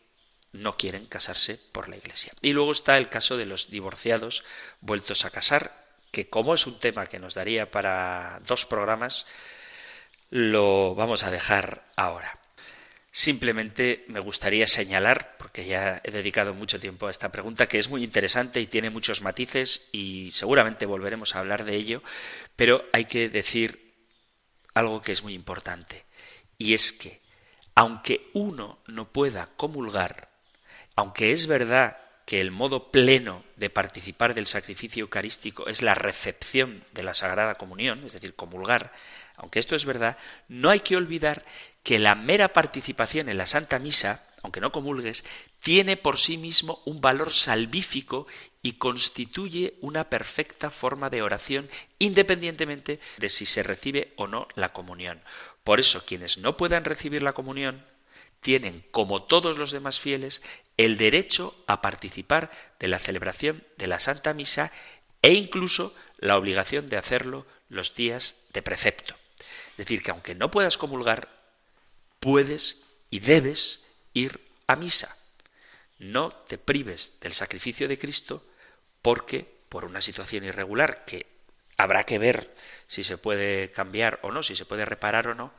no 0.53 0.77
quieren 0.77 1.07
casarse 1.07 1.59
por 1.73 1.89
la 1.89 1.97
Iglesia. 1.97 2.33
Y 2.43 2.53
luego 2.53 2.73
está 2.73 2.99
el 2.99 3.09
caso 3.09 3.37
de 3.37 3.47
los 3.47 3.71
divorciados 3.71 4.45
vueltos 4.81 5.25
a 5.25 5.31
casar, 5.31 5.73
que 6.11 6.29
como 6.29 6.55
es 6.55 6.67
un 6.67 6.79
tema 6.79 7.07
que 7.07 7.19
nos 7.19 7.35
daría 7.35 7.71
para 7.71 8.41
dos 8.47 8.67
programas, 8.67 9.27
lo 10.31 10.95
vamos 10.95 11.25
a 11.25 11.31
dejar 11.31 11.85
ahora. 11.97 12.39
Simplemente 13.11 14.07
me 14.09 14.21
gustaría 14.21 14.67
señalar, 14.67 15.37
porque 15.37 15.67
ya 15.67 16.01
he 16.03 16.11
dedicado 16.11 16.55
mucho 16.55 16.81
tiempo 16.81 17.07
a 17.07 17.11
esta 17.11 17.31
pregunta, 17.31 17.67
que 17.67 17.79
es 17.79 17.91
muy 17.91 18.03
interesante 18.03 18.61
y 18.61 18.67
tiene 18.67 18.89
muchos 18.89 19.21
matices 19.21 19.89
y 19.93 20.31
seguramente 20.33 20.87
volveremos 20.87 21.35
a 21.35 21.41
hablar 21.41 21.65
de 21.65 21.77
ello, 21.77 22.03
pero 22.57 22.87
hay 22.95 23.05
que 23.05 23.29
decir 23.29 23.93
algo 24.73 25.03
que 25.03 25.13
es 25.13 25.23
muy 25.23 25.35
importante, 25.35 26.07
y 26.57 26.73
es 26.73 26.95
que 26.95 27.21
aunque 27.75 28.31
uno 28.33 28.79
no 28.87 29.13
pueda 29.13 29.51
comulgar, 29.57 30.32
aunque 30.97 31.32
es 31.32 31.47
verdad 31.47 31.97
que 32.24 32.40
el 32.40 32.51
modo 32.51 32.90
pleno 32.90 33.45
de 33.57 33.70
participar 33.70 34.34
del 34.34 34.47
sacrificio 34.47 35.03
eucarístico 35.03 35.66
es 35.68 35.82
la 35.82 35.95
recepción 35.95 36.84
de 36.93 37.03
la 37.03 37.14
Sagrada 37.14 37.57
Comunión, 37.57 38.05
es 38.07 38.12
decir, 38.12 38.34
comulgar, 38.34 38.93
aunque 39.36 39.59
esto 39.59 39.74
es 39.74 39.84
verdad, 39.84 40.16
no 40.49 40.70
hay 40.70 40.80
que 40.80 40.97
olvidar 40.97 41.45
que 41.82 41.99
la 41.99 42.14
mera 42.14 42.53
participación 42.53 43.28
en 43.28 43.38
la 43.38 43.47
Santa 43.47 43.78
Misa, 43.78 44.24
aunque 44.43 44.61
no 44.61 44.72
comulgues, 44.72 45.24
tiene 45.61 45.97
por 45.97 46.18
sí 46.18 46.36
mismo 46.36 46.80
un 46.84 47.01
valor 47.01 47.32
salvífico 47.32 48.26
y 48.62 48.74
constituye 48.74 49.74
una 49.80 50.09
perfecta 50.09 50.70
forma 50.70 51.11
de 51.11 51.22
oración 51.22 51.68
independientemente 51.99 53.01
de 53.18 53.28
si 53.28 53.47
se 53.47 53.62
recibe 53.62 54.12
o 54.16 54.26
no 54.26 54.47
la 54.55 54.72
comunión. 54.72 55.22
Por 55.64 55.80
eso 55.80 56.05
quienes 56.05 56.38
no 56.38 56.57
puedan 56.57 56.84
recibir 56.84 57.22
la 57.22 57.32
comunión 57.32 57.84
tienen, 58.43 58.84
como 58.90 59.22
todos 59.22 59.57
los 59.57 59.70
demás 59.70 59.99
fieles, 59.99 60.43
el 60.76 60.99
derecho 60.99 61.55
a 61.66 61.80
participar 61.80 62.51
de 62.78 62.88
la 62.88 62.99
celebración 62.99 63.64
de 63.78 63.86
la 63.86 64.01
Santa 64.01 64.34
Misa 64.34 64.72
e 65.22 65.32
incluso 65.32 65.95
la 66.18 66.36
obligación 66.36 66.88
de 66.88 66.99
hacerlo 66.99 67.47
los 67.68 67.95
días 67.95 68.45
de 68.53 68.62
precepto. 68.62 69.14
Es 69.70 69.76
decir, 69.78 70.03
que 70.03 70.11
aunque 70.11 70.34
no 70.34 70.51
puedas 70.51 70.76
comulgar, 70.76 71.28
puedes 72.20 72.84
y 73.11 73.20
debes 73.20 73.84
ir 74.12 74.40
a 74.66 74.76
misa. 74.76 75.16
No 75.99 76.30
te 76.30 76.59
prives 76.59 77.18
del 77.20 77.32
sacrificio 77.32 77.88
de 77.88 77.99
Cristo 77.99 78.45
porque 79.03 79.47
por 79.68 79.84
una 79.84 80.01
situación 80.01 80.45
irregular 80.45 81.05
que 81.05 81.26
habrá 81.76 82.05
que 82.05 82.18
ver 82.18 82.55
si 82.86 83.05
se 83.05 83.18
puede 83.18 83.70
cambiar 83.70 84.18
o 84.22 84.30
no, 84.30 84.43
si 84.43 84.57
se 84.57 84.64
puede 84.64 84.84
reparar 84.84 85.28
o 85.28 85.34
no, 85.34 85.53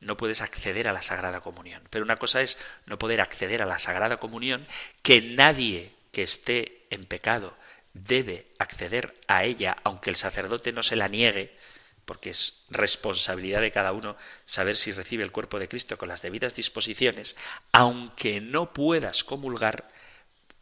no 0.00 0.16
puedes 0.16 0.40
acceder 0.40 0.88
a 0.88 0.92
la 0.92 1.02
Sagrada 1.02 1.40
Comunión. 1.40 1.82
Pero 1.90 2.04
una 2.04 2.16
cosa 2.16 2.40
es 2.40 2.58
no 2.86 2.98
poder 2.98 3.20
acceder 3.20 3.62
a 3.62 3.66
la 3.66 3.78
Sagrada 3.78 4.16
Comunión, 4.16 4.66
que 5.02 5.20
nadie 5.20 5.92
que 6.12 6.22
esté 6.22 6.86
en 6.90 7.06
pecado 7.06 7.56
debe 7.92 8.46
acceder 8.58 9.14
a 9.28 9.44
ella, 9.44 9.76
aunque 9.84 10.10
el 10.10 10.16
sacerdote 10.16 10.72
no 10.72 10.82
se 10.82 10.96
la 10.96 11.08
niegue, 11.08 11.56
porque 12.04 12.30
es 12.30 12.64
responsabilidad 12.70 13.60
de 13.60 13.72
cada 13.72 13.92
uno 13.92 14.16
saber 14.44 14.76
si 14.76 14.92
recibe 14.92 15.22
el 15.22 15.32
cuerpo 15.32 15.58
de 15.58 15.68
Cristo 15.68 15.98
con 15.98 16.08
las 16.08 16.22
debidas 16.22 16.54
disposiciones, 16.54 17.36
aunque 17.72 18.40
no 18.40 18.72
puedas 18.72 19.22
comulgar, 19.22 19.88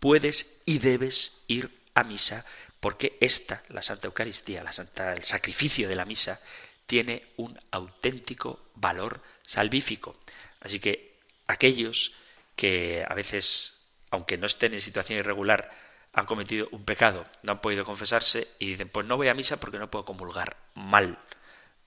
puedes 0.01 0.61
y 0.65 0.79
debes 0.79 1.43
ir 1.47 1.71
a 1.95 2.05
misa, 2.05 2.45
porque 2.81 3.17
esta, 3.21 3.63
la 3.69 3.83
Santa 3.83 4.09
Eucaristía, 4.09 4.63
la 4.63 4.73
Santa, 4.73 5.13
el 5.13 5.25
sacrificio 5.25 5.89
de 5.89 5.97
la 5.97 6.05
misa, 6.05 6.41
tiene 6.89 7.27
un 7.37 7.61
auténtico 7.71 8.59
valor 8.75 9.21
salvífico. 9.43 10.17
Así 10.59 10.81
que 10.81 11.21
aquellos 11.47 12.13
que 12.57 13.05
a 13.07 13.15
veces, 13.15 13.85
aunque 14.11 14.39
no 14.39 14.47
estén 14.47 14.73
en 14.73 14.81
situación 14.81 15.19
irregular, 15.19 15.71
han 16.15 16.25
cometido 16.25 16.67
un 16.73 16.85
pecado, 16.85 17.27
no 17.43 17.53
han 17.53 17.61
podido 17.61 17.85
confesarse 17.85 18.49
y 18.59 18.71
dicen, 18.71 18.89
pues 18.89 19.07
no 19.07 19.19
voy 19.19 19.29
a 19.29 19.35
misa 19.35 19.61
porque 19.61 19.79
no 19.79 19.91
puedo 19.91 20.07
comulgar. 20.07 20.57
Mal. 20.75 21.19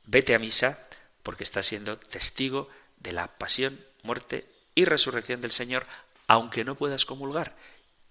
Vete 0.06 0.36
a 0.36 0.40
misa 0.40 0.88
porque 1.24 1.44
estás 1.44 1.66
siendo 1.66 1.98
testigo 1.98 2.70
de 2.98 3.12
la 3.12 3.28
pasión, 3.40 3.84
muerte 4.04 4.48
y 4.76 4.86
resurrección 4.86 5.42
del 5.42 5.52
Señor, 5.52 5.88
aunque 6.28 6.64
no 6.64 6.76
puedas 6.76 7.06
comulgar. 7.06 7.56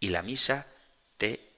Y 0.01 0.09
la 0.09 0.23
misa 0.23 0.67
te 1.19 1.49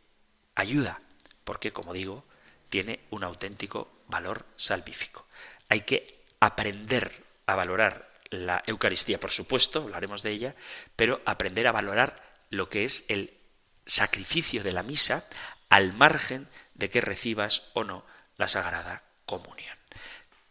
ayuda, 0.54 1.00
porque, 1.44 1.72
como 1.72 1.94
digo, 1.94 2.24
tiene 2.68 3.00
un 3.10 3.24
auténtico 3.24 3.90
valor 4.12 4.44
salvífico. 4.56 5.26
Hay 5.68 5.80
que 5.80 6.22
aprender 6.38 7.24
a 7.46 7.56
valorar 7.56 8.12
la 8.30 8.62
Eucaristía, 8.66 9.18
por 9.18 9.32
supuesto, 9.32 9.80
hablaremos 9.80 10.22
de 10.22 10.30
ella, 10.30 10.54
pero 10.94 11.20
aprender 11.24 11.66
a 11.66 11.72
valorar 11.72 12.22
lo 12.50 12.68
que 12.68 12.84
es 12.84 13.04
el 13.08 13.34
sacrificio 13.84 14.62
de 14.62 14.72
la 14.72 14.82
misa 14.82 15.26
al 15.68 15.92
margen 15.92 16.46
de 16.74 16.90
que 16.90 17.00
recibas 17.00 17.64
o 17.72 17.84
no 17.84 18.04
la 18.36 18.48
Sagrada 18.48 19.02
Comunión. 19.26 19.76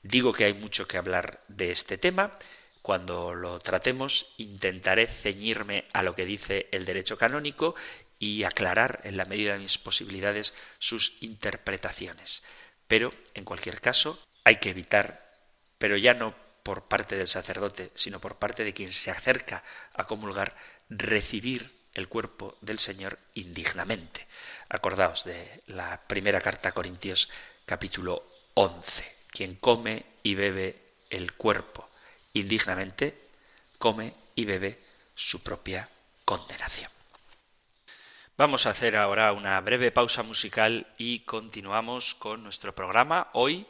Digo 0.03 0.33
que 0.33 0.45
hay 0.45 0.53
mucho 0.53 0.87
que 0.87 0.97
hablar 0.97 1.43
de 1.47 1.71
este 1.71 1.97
tema. 1.97 2.37
Cuando 2.81 3.35
lo 3.35 3.59
tratemos 3.59 4.33
intentaré 4.37 5.05
ceñirme 5.05 5.85
a 5.93 6.01
lo 6.01 6.15
que 6.15 6.25
dice 6.25 6.67
el 6.71 6.85
derecho 6.85 7.17
canónico 7.17 7.75
y 8.17 8.43
aclarar 8.43 9.01
en 9.03 9.17
la 9.17 9.25
medida 9.25 9.53
de 9.53 9.59
mis 9.59 9.77
posibilidades 9.77 10.53
sus 10.79 11.21
interpretaciones. 11.21 12.43
Pero, 12.91 13.13
en 13.35 13.45
cualquier 13.45 13.79
caso, 13.79 14.19
hay 14.43 14.57
que 14.57 14.69
evitar, 14.69 15.31
pero 15.77 15.95
ya 15.95 16.13
no 16.13 16.35
por 16.61 16.89
parte 16.89 17.15
del 17.15 17.29
sacerdote, 17.29 17.89
sino 17.95 18.19
por 18.19 18.35
parte 18.35 18.65
de 18.65 18.73
quien 18.73 18.91
se 18.91 19.09
acerca 19.09 19.63
a 19.93 20.07
comulgar, 20.07 20.57
recibir 20.89 21.71
el 21.93 22.09
cuerpo 22.09 22.57
del 22.59 22.79
Señor 22.79 23.17
indignamente. 23.33 24.27
Acordaos 24.67 25.23
de 25.23 25.63
la 25.67 26.01
primera 26.05 26.41
carta 26.41 26.67
a 26.67 26.71
Corintios 26.73 27.29
capítulo 27.65 28.27
11. 28.55 29.09
Quien 29.29 29.55
come 29.55 30.03
y 30.21 30.35
bebe 30.35 30.75
el 31.09 31.31
cuerpo 31.31 31.87
indignamente, 32.33 33.15
come 33.77 34.13
y 34.35 34.43
bebe 34.43 34.77
su 35.15 35.41
propia 35.41 35.87
condenación. 36.25 36.91
Vamos 38.37 38.65
a 38.65 38.71
hacer 38.71 38.95
ahora 38.95 39.33
una 39.33 39.59
breve 39.61 39.91
pausa 39.91 40.23
musical 40.23 40.87
y 40.97 41.19
continuamos 41.19 42.15
con 42.15 42.43
nuestro 42.43 42.73
programa 42.73 43.27
hoy 43.33 43.67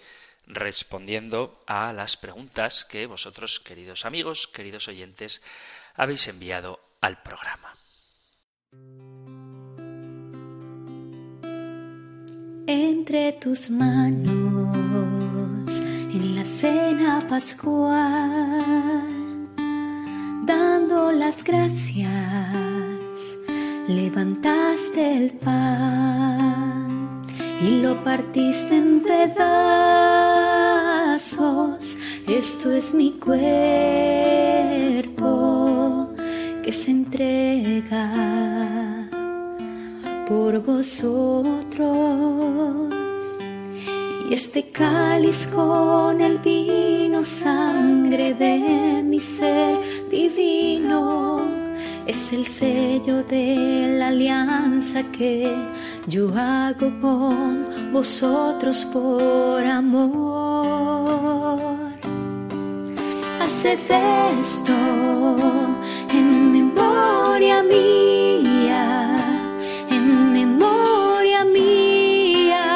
respondiendo 0.48 1.62
a 1.68 1.94
las 1.94 2.18
preguntas 2.18 2.86
que 2.86 3.06
vosotros, 3.06 3.60
queridos 3.60 4.06
amigos, 4.06 4.48
queridos 4.48 4.88
oyentes, 4.88 5.42
habéis 5.96 6.28
enviado 6.28 6.80
al 7.02 7.22
programa. 7.22 7.76
Entre 12.68 13.34
tus 13.34 13.70
manos 13.70 14.32
en 15.80 16.36
la 16.36 16.46
cena 16.46 17.26
pascual, 17.28 19.08
dando 20.46 21.12
las 21.12 21.44
gracias, 21.44 23.38
levantaste 23.96 25.18
el 25.18 25.32
pan 25.32 27.22
y 27.62 27.82
lo 27.82 28.04
partiste 28.04 28.76
en 28.76 29.02
pedazos. 29.02 29.92
Esto 32.28 32.72
es 32.72 32.94
mi 32.94 33.12
cuerpo 33.14 33.42
que 36.64 36.72
se 36.72 36.92
entrega 36.92 38.10
por 40.28 40.60
vosotros. 40.64 41.82
Y 44.30 44.34
este 44.34 44.70
cáliz 44.72 45.48
con 45.48 46.22
el 46.22 46.38
vino, 46.40 47.26
sangre 47.26 48.34
de 48.34 49.04
mi 49.04 49.20
ser 49.20 49.78
divino, 50.10 51.61
es 52.12 52.34
el 52.34 52.46
sello 52.46 53.24
de 53.24 53.96
la 53.98 54.08
alianza 54.10 55.02
que 55.18 55.50
yo 56.08 56.30
hago 56.36 56.92
con 57.00 57.94
vosotros 57.94 58.84
por 58.92 59.66
amor. 59.66 60.18
Haced 63.42 63.80
esto 64.38 64.74
en 66.20 66.52
memoria 66.52 67.64
mía 67.64 68.84
en 69.90 70.34
memoria 70.34 71.46
mía 71.46 72.68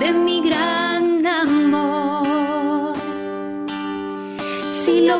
de 0.00 0.12
mi 0.12 0.42
gran 0.48 1.24
amor. 1.24 2.96
Si 4.72 5.06
lo 5.06 5.18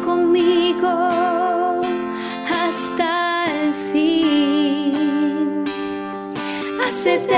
conmigo 0.00 0.88
hasta 2.62 3.46
el 3.50 3.74
fin. 3.92 5.64
Haced 6.82 7.28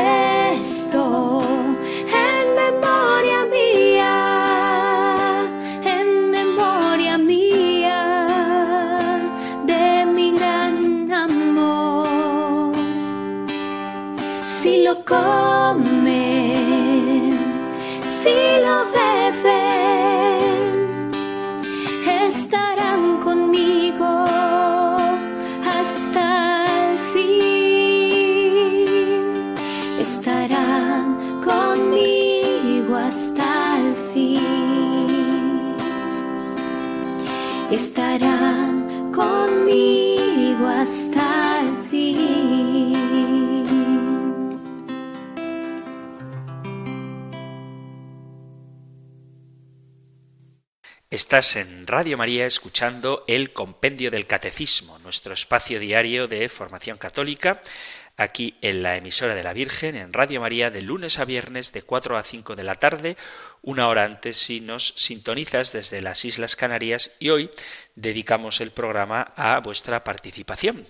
esto 0.61 1.42
en 2.24 2.44
memoria 2.62 3.40
mía, 3.56 4.14
en 5.84 6.30
memoria 6.30 7.18
mía 7.18 8.02
de 9.64 10.06
mi 10.06 10.32
gran 10.36 11.11
amor. 11.12 12.72
Si 14.61 14.72
lo 14.82 14.94
comen, 15.04 16.09
si 18.22 18.36
lo 18.64 18.76
ven, 18.92 19.07
Estás 51.29 51.57
en 51.57 51.87
Radio 51.87 52.16
María 52.16 52.47
escuchando 52.47 53.22
el 53.29 53.53
Compendio 53.53 54.11
del 54.11 54.26
Catecismo, 54.26 54.99
nuestro 55.01 55.35
espacio 55.35 55.79
diario 55.79 56.26
de 56.26 56.49
formación 56.49 56.97
católica, 56.97 57.61
aquí 58.16 58.57
en 58.62 58.83
la 58.83 58.97
emisora 58.97 59.35
de 59.35 59.43
la 59.43 59.53
Virgen, 59.53 59.95
en 59.95 60.14
Radio 60.14 60.41
María, 60.41 60.70
de 60.70 60.81
lunes 60.81 61.18
a 61.18 61.26
viernes, 61.26 61.74
de 61.74 61.83
4 61.83 62.16
a 62.16 62.22
5 62.22 62.57
de 62.57 62.64
la 62.64 62.76
tarde, 62.76 63.18
una 63.61 63.89
hora 63.89 64.05
antes 64.05 64.39
si 64.39 64.61
nos 64.61 64.95
sintonizas 64.97 65.70
desde 65.72 66.01
las 66.01 66.24
Islas 66.24 66.57
Canarias 66.57 67.11
y 67.18 67.29
hoy 67.29 67.51
dedicamos 67.95 68.62
el 68.62 68.70
programa 68.70 69.35
a 69.37 69.61
vuestra 69.61 70.05
participación 70.05 70.87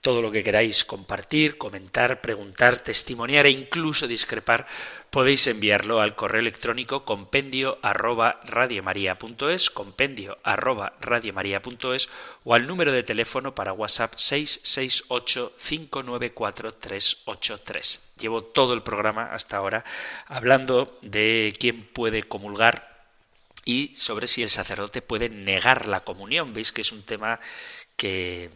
todo 0.00 0.22
lo 0.22 0.30
que 0.32 0.42
queráis 0.42 0.84
compartir, 0.84 1.58
comentar, 1.58 2.22
preguntar, 2.22 2.80
testimoniar 2.80 3.44
e 3.44 3.50
incluso 3.50 4.08
discrepar, 4.08 4.66
podéis 5.10 5.46
enviarlo 5.46 6.00
al 6.00 6.14
correo 6.14 6.40
electrónico 6.40 7.04
compendio 7.04 7.78
arroba 7.82 8.40
radiomaria.es, 8.44 9.68
compendio 9.68 10.38
arroba 10.42 10.94
radiomaria.es 11.00 12.08
o 12.44 12.54
al 12.54 12.66
número 12.66 12.92
de 12.92 13.02
teléfono 13.02 13.54
para 13.54 13.74
WhatsApp 13.74 14.14
668 14.16 15.52
594 15.58 16.72
383. 16.72 18.14
Llevo 18.18 18.42
todo 18.42 18.72
el 18.72 18.82
programa 18.82 19.34
hasta 19.34 19.58
ahora 19.58 19.84
hablando 20.26 20.98
de 21.02 21.54
quién 21.60 21.84
puede 21.84 22.22
comulgar 22.22 23.04
y 23.66 23.94
sobre 23.96 24.26
si 24.26 24.42
el 24.42 24.48
sacerdote 24.48 25.02
puede 25.02 25.28
negar 25.28 25.86
la 25.86 26.04
comunión. 26.04 26.54
Veis 26.54 26.72
que 26.72 26.80
es 26.80 26.92
un 26.92 27.02
tema 27.02 27.38
que 27.96 28.50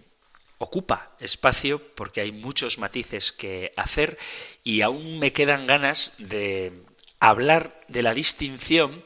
ocupa 0.65 1.11
espacio 1.21 1.81
porque 1.95 2.21
hay 2.21 2.33
muchos 2.33 2.79
matices 2.79 3.33
que 3.33 3.73
hacer 3.77 4.19
y 4.65 4.81
aún 4.81 5.19
me 5.19 5.33
quedan 5.33 5.67
ganas 5.67 6.13
de 6.19 6.73
hablar 7.21 7.81
de 7.89 8.03
la 8.03 8.15
distinción 8.15 9.05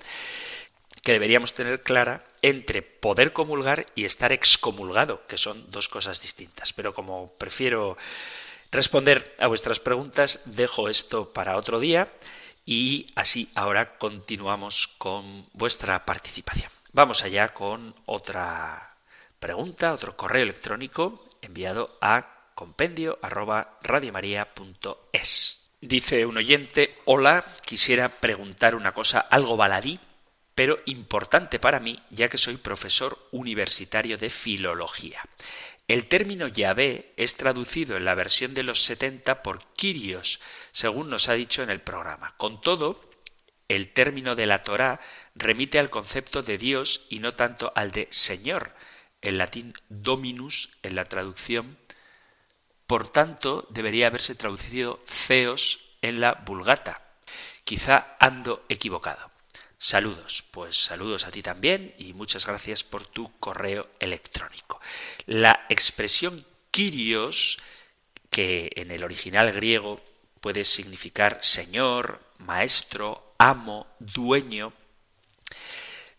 que 1.03 1.13
deberíamos 1.13 1.55
tener 1.55 1.83
clara 1.83 2.25
entre 2.43 2.83
poder 2.83 3.33
comulgar 3.33 3.87
y 3.95 4.05
estar 4.05 4.33
excomulgado, 4.33 5.27
que 5.27 5.39
son 5.39 5.71
dos 5.71 5.89
cosas 5.89 6.23
distintas. 6.23 6.73
Pero 6.73 6.95
como 6.95 7.33
prefiero 7.39 7.97
responder 8.71 9.35
a 9.39 9.47
vuestras 9.49 9.81
preguntas, 9.81 10.41
dejo 10.45 10.89
esto 10.89 11.33
para 11.33 11.57
otro 11.57 11.81
día 11.81 12.13
y 12.67 13.11
así 13.17 13.51
ahora 13.55 13.99
continuamos 13.99 14.89
con 14.99 15.47
vuestra 15.53 16.05
participación. 16.05 16.71
Vamos 16.93 17.23
allá 17.25 17.49
con 17.55 17.95
otra 18.07 18.95
pregunta, 19.41 19.93
otro 19.93 20.17
correo 20.17 20.43
electrónico 20.43 21.28
enviado 21.43 21.97
a 22.01 22.53
compendio 22.55 23.19
arroba 23.23 23.79
Dice 25.81 26.27
un 26.27 26.37
oyente, 26.37 26.99
hola, 27.05 27.55
quisiera 27.65 28.09
preguntar 28.09 28.75
una 28.75 28.93
cosa 28.93 29.21
algo 29.21 29.57
baladí, 29.57 30.01
pero 30.55 30.81
importante 30.87 31.61
para 31.61 31.79
mí, 31.79 32.03
ya 32.11 32.29
que 32.29 32.37
soy 32.37 32.57
profesor 32.57 33.17
universitario 33.31 34.19
de 34.19 34.29
filología. 34.29 35.23
El 35.87 36.09
término 36.09 36.49
Yahvé 36.49 37.15
es 37.17 37.37
traducido 37.37 37.97
en 37.97 38.05
la 38.05 38.17
versión 38.17 38.55
de 38.55 38.65
los 38.65 38.83
70 38.83 39.43
por 39.45 39.65
Kyrios, 39.75 40.41
según 40.73 41.11
nos 41.11 41.29
ha 41.29 41.35
dicho 41.35 41.63
en 41.63 41.71
el 41.71 41.81
programa. 41.81 42.35
Con 42.37 42.61
todo, 42.61 43.09
el 43.69 43.93
término 43.93 44.35
de 44.35 44.47
la 44.47 44.65
Torá 44.65 45.01
remite 45.35 45.79
al 45.79 45.91
concepto 45.91 46.43
de 46.43 46.59
Dios 46.59 47.07
y 47.09 47.21
no 47.21 47.35
tanto 47.35 47.73
al 47.77 47.93
de 47.93 48.09
Señor, 48.11 48.75
el 49.23 49.39
latín 49.39 49.75
dominus 49.89 50.71
en 50.83 50.95
la 50.95 51.05
traducción, 51.05 51.79
por 52.87 53.09
tanto 53.09 53.67
debería 53.71 54.07
haberse 54.07 54.35
traducido 54.35 55.01
feos 55.05 55.81
en 56.03 56.21
la 56.21 56.35
vulgata. 56.47 57.03
Quizá 57.65 58.17
ando 58.19 58.65
equivocado. 58.69 59.31
Saludos, 59.79 60.45
pues 60.51 60.77
saludos 60.77 61.25
a 61.25 61.31
ti 61.31 61.43
también 61.43 61.95
y 61.99 62.13
muchas 62.13 62.47
gracias 62.47 62.83
por 62.83 63.07
tu 63.07 63.31
correo 63.39 63.89
electrónico. 64.01 64.81
La 65.27 65.67
expresión 65.69 66.45
Kyrios, 66.71 67.59
que 68.31 68.73
en 68.75 68.91
el 68.91 69.05
original 69.05 69.53
griego 69.53 70.01
puede 70.41 70.65
significar 70.65 71.39
señor, 71.43 72.21
maestro, 72.39 73.35
amo, 73.39 73.87
dueño, 74.01 74.73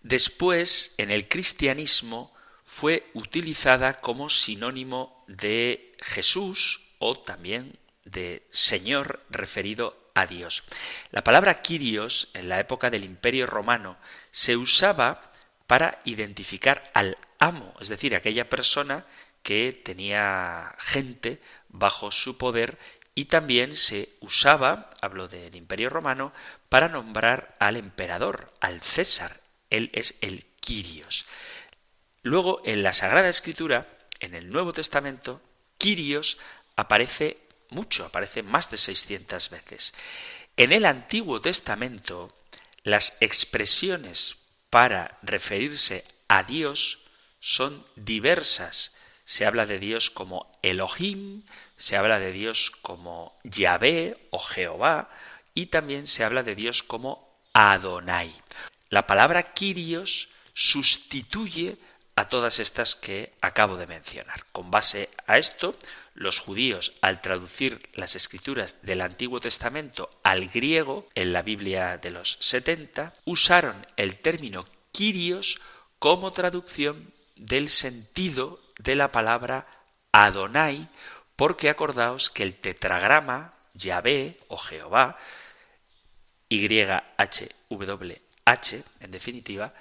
después 0.04 0.94
en 0.98 1.12
el 1.12 1.28
cristianismo 1.28 2.34
fue 2.80 3.10
utilizada 3.14 4.00
como 4.00 4.30
sinónimo 4.30 5.26
de 5.28 5.92
Jesús 6.00 6.80
o 6.98 7.20
también 7.20 7.78
de 8.06 8.48
Señor 8.52 9.22
referido 9.30 9.98
a 10.16 10.26
Dios. 10.26 10.64
La 11.12 11.22
palabra 11.22 11.62
Kyrios 11.62 12.30
en 12.34 12.48
la 12.48 12.58
época 12.58 12.90
del 12.90 13.04
Imperio 13.04 13.48
Romano 13.48 13.98
se 14.32 14.56
usaba 14.56 15.30
para 15.68 16.00
identificar 16.06 16.90
al 16.94 17.18
amo, 17.38 17.74
es 17.82 17.90
decir, 17.90 18.16
aquella 18.16 18.48
persona 18.48 19.06
que 19.44 19.74
tenía 19.74 20.74
gente 20.80 21.42
bajo 21.68 22.12
su 22.12 22.38
poder 22.38 22.78
y 23.14 23.26
también 23.26 23.76
se 23.76 24.16
usaba, 24.22 24.92
hablo 25.02 25.28
del 25.28 25.54
Imperio 25.54 25.90
Romano, 25.90 26.32
para 26.70 26.88
nombrar 26.88 27.58
al 27.60 27.76
emperador, 27.76 28.54
al 28.62 28.82
César. 28.82 29.42
Él 29.70 29.90
es 29.92 30.16
el 30.22 30.46
Kyrios. 30.62 31.26
Luego, 32.22 32.62
en 32.66 32.84
la 32.84 32.94
Sagrada 32.94 33.30
Escritura, 33.30 33.88
en 34.20 34.36
el 34.36 34.50
Nuevo 34.50 34.74
Testamento, 34.74 35.42
Kyrios 35.78 36.38
aparece 36.76 37.38
mucho, 37.70 38.06
aparece 38.06 38.44
más 38.44 38.70
de 38.70 38.78
600 38.78 39.50
veces. 39.50 39.94
En 40.58 40.72
el 40.72 40.86
Antiguo 40.86 41.40
Testamento, 41.40 42.36
las 42.84 43.16
expresiones 43.22 44.38
para 44.70 45.18
referirse 45.22 46.06
a 46.28 46.44
Dios 46.44 47.00
son 47.40 47.86
diversas. 47.96 48.94
Se 49.24 49.46
habla 49.46 49.66
de 49.66 49.80
Dios 49.80 50.10
como 50.10 50.60
Elohim, 50.62 51.44
se 51.78 51.96
habla 51.96 52.20
de 52.20 52.32
Dios 52.32 52.72
como 52.82 53.40
Yahvé 53.44 54.28
o 54.32 54.40
Jehová, 54.40 55.10
y 55.54 55.68
también 55.68 56.08
se 56.08 56.24
habla 56.24 56.44
de 56.44 56.56
Dios 56.56 56.84
como 56.84 57.40
Adonai. 57.54 58.34
La 58.90 59.08
palabra 59.08 59.54
Kyrios 59.54 60.30
sustituye 60.54 61.78
a 62.20 62.28
todas 62.28 62.60
estas 62.60 62.96
que 62.96 63.32
acabo 63.40 63.78
de 63.78 63.88
mencionar. 63.88 64.44
Con 64.52 64.72
base 64.72 65.10
a 65.26 65.38
esto, 65.38 65.78
los 66.14 66.40
judíos, 66.40 66.92
al 67.02 67.22
traducir 67.22 67.90
las 67.94 68.18
escrituras 68.18 68.82
del 68.82 69.00
Antiguo 69.00 69.40
Testamento 69.40 70.10
al 70.22 70.50
griego 70.50 71.08
en 71.16 71.32
la 71.32 71.44
Biblia 71.44 71.98
de 71.98 72.12
los 72.12 72.38
70, 72.42 73.14
usaron 73.24 73.88
el 73.96 74.20
término 74.20 74.66
Kyrios 74.92 75.62
como 75.98 76.34
traducción 76.34 77.14
del 77.38 77.70
sentido 77.70 78.60
de 78.80 78.98
la 78.98 79.14
palabra 79.14 79.66
Adonai, 80.12 80.90
porque 81.38 81.70
acordaos 81.70 82.30
que 82.30 82.44
el 82.44 82.56
tetragrama 82.56 83.54
Yahvé 83.76 84.42
o 84.50 84.58
Jehová, 84.58 85.18
YHWH, 86.50 87.64
en 89.00 89.12
definitiva, 89.12 89.74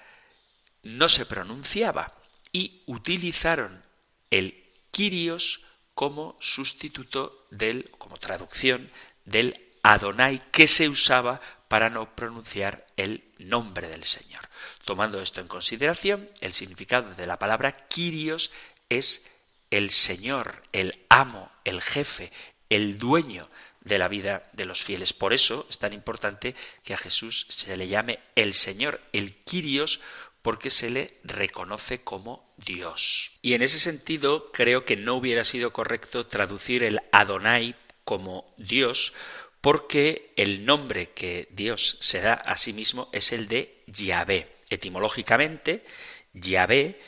no 0.85 1.09
se 1.09 1.27
pronunciaba 1.27 2.18
y 2.53 2.83
utilizaron 2.87 3.83
el 4.31 4.65
Kyrios 4.91 5.63
como 5.95 6.37
sustituto 6.41 7.47
del, 7.51 7.91
como 7.99 8.19
traducción 8.19 8.91
del 9.25 9.61
Adonai 9.83 10.51
que 10.51 10.69
se 10.69 10.89
usaba 10.89 11.41
para 11.69 11.91
no 11.91 12.15
pronunciar 12.15 12.87
el 12.97 13.25
nombre 13.39 13.89
del 13.89 14.05
Señor. 14.05 14.49
Tomando 14.85 15.21
esto 15.21 15.41
en 15.41 15.49
consideración, 15.49 16.29
el 16.41 16.53
significado 16.53 17.15
de 17.15 17.27
la 17.27 17.39
palabra 17.39 17.89
Kyrios 17.89 18.51
es 18.89 19.25
el 19.71 19.91
Señor, 19.91 20.63
el 20.73 21.05
amo, 21.09 21.51
el 21.65 21.83
jefe, 21.83 22.33
el 22.71 22.99
dueño 22.99 23.49
de 23.81 23.99
la 23.99 24.09
vida 24.09 24.49
de 24.53 24.65
los 24.65 24.83
fieles. 24.83 25.13
Por 25.13 25.33
eso 25.33 25.67
es 25.69 25.79
tan 25.79 25.93
importante 25.93 26.55
que 26.85 26.95
a 26.95 26.99
Jesús 26.99 27.47
se 27.49 27.77
le 27.77 27.89
llame 27.89 28.19
el 28.35 28.55
Señor, 28.55 29.01
el 29.13 29.35
Kyrios, 29.45 30.01
porque 30.49 30.71
se 30.71 30.89
le 30.89 31.19
reconoce 31.25 32.01
como 32.01 32.55
Dios. 32.57 33.33
Y 33.43 33.53
en 33.53 33.61
ese 33.61 33.79
sentido 33.79 34.51
creo 34.51 34.87
que 34.87 34.97
no 34.97 35.17
hubiera 35.17 35.45
sido 35.45 35.75
correcto 35.75 36.27
traducir 36.27 36.83
el 36.85 37.03
Adonai 37.13 37.75
como 38.03 38.55
Dios, 38.57 39.13
porque 39.61 40.33
el 40.37 40.65
nombre 40.65 41.11
que 41.11 41.49
Dios 41.51 41.99
se 42.01 42.23
da 42.23 42.33
a 42.33 42.57
sí 42.57 42.73
mismo 42.73 43.11
es 43.13 43.33
el 43.33 43.47
de 43.47 43.83
Yahvé. 43.89 44.57
Etimológicamente, 44.71 45.85
Yahvé 46.33 46.99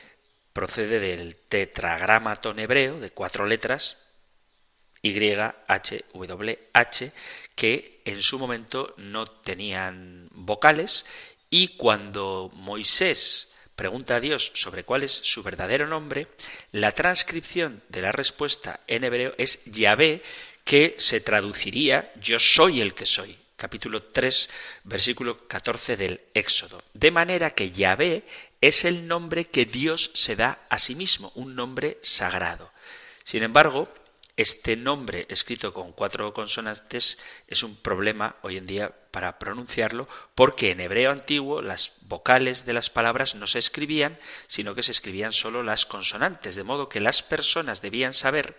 procede 0.53 1.01
del 1.01 1.35
tetragramatón 1.37 2.59
hebreo 2.59 3.01
de 3.01 3.09
cuatro 3.09 3.47
letras 3.47 4.07
YHWH 5.01 6.11
que 7.55 8.03
en 8.05 8.21
su 8.21 8.39
momento 8.39 8.93
no 8.99 9.31
tenían 9.31 10.29
vocales 10.33 11.07
y 11.51 11.69
cuando 11.77 12.51
Moisés 12.55 13.49
pregunta 13.75 14.17
a 14.17 14.21
Dios 14.21 14.53
sobre 14.55 14.85
cuál 14.85 15.03
es 15.03 15.13
su 15.13 15.43
verdadero 15.43 15.89
nombre, 15.89 16.29
la 16.71 16.93
transcripción 16.93 17.83
de 17.89 18.03
la 18.03 18.13
respuesta 18.13 18.81
en 18.87 19.05
hebreo 19.05 19.35
es 19.37 19.65
Yahvé, 19.65 20.23
que 20.65 20.95
se 20.99 21.21
traduciría 21.21 22.13
yo 22.21 22.39
soy 22.39 22.81
el 22.81 22.95
que 22.95 23.07
soy. 23.07 23.37
Capítulo 23.57 24.05
3, 24.05 24.49
versículo 24.85 25.47
14 25.47 25.97
del 25.97 26.21
Éxodo. 26.33 26.83
De 26.95 27.11
manera 27.11 27.51
que 27.51 27.71
Yahvé 27.71 28.23
es 28.61 28.85
el 28.85 29.07
nombre 29.07 29.47
que 29.47 29.67
Dios 29.67 30.11
se 30.15 30.37
da 30.37 30.61
a 30.71 30.79
sí 30.79 30.95
mismo, 30.95 31.33
un 31.35 31.55
nombre 31.55 31.99
sagrado. 32.01 32.73
Sin 33.25 33.43
embargo, 33.43 33.93
este 34.41 34.75
nombre 34.75 35.27
escrito 35.29 35.75
con 35.75 35.93
cuatro 35.93 36.33
consonantes 36.33 37.19
es 37.47 37.63
un 37.63 37.77
problema 37.77 38.37
hoy 38.41 38.57
en 38.57 38.67
día 38.67 38.91
para 39.11 39.39
pronunciarlo 39.39 40.09
porque 40.35 40.71
en 40.71 40.81
hebreo 40.81 41.11
antiguo 41.11 41.61
las 41.61 41.99
vocales 42.03 42.65
de 42.65 42.73
las 42.73 42.89
palabras 42.89 43.35
no 43.35 43.47
se 43.47 43.59
escribían, 43.59 44.19
sino 44.47 44.75
que 44.75 44.83
se 44.83 44.93
escribían 44.93 45.35
solo 45.35 45.63
las 45.63 45.85
consonantes, 45.85 46.57
de 46.57 46.65
modo 46.65 46.89
que 46.89 47.01
las 47.01 47.23
personas 47.23 47.83
debían 47.83 48.15
saber 48.15 48.57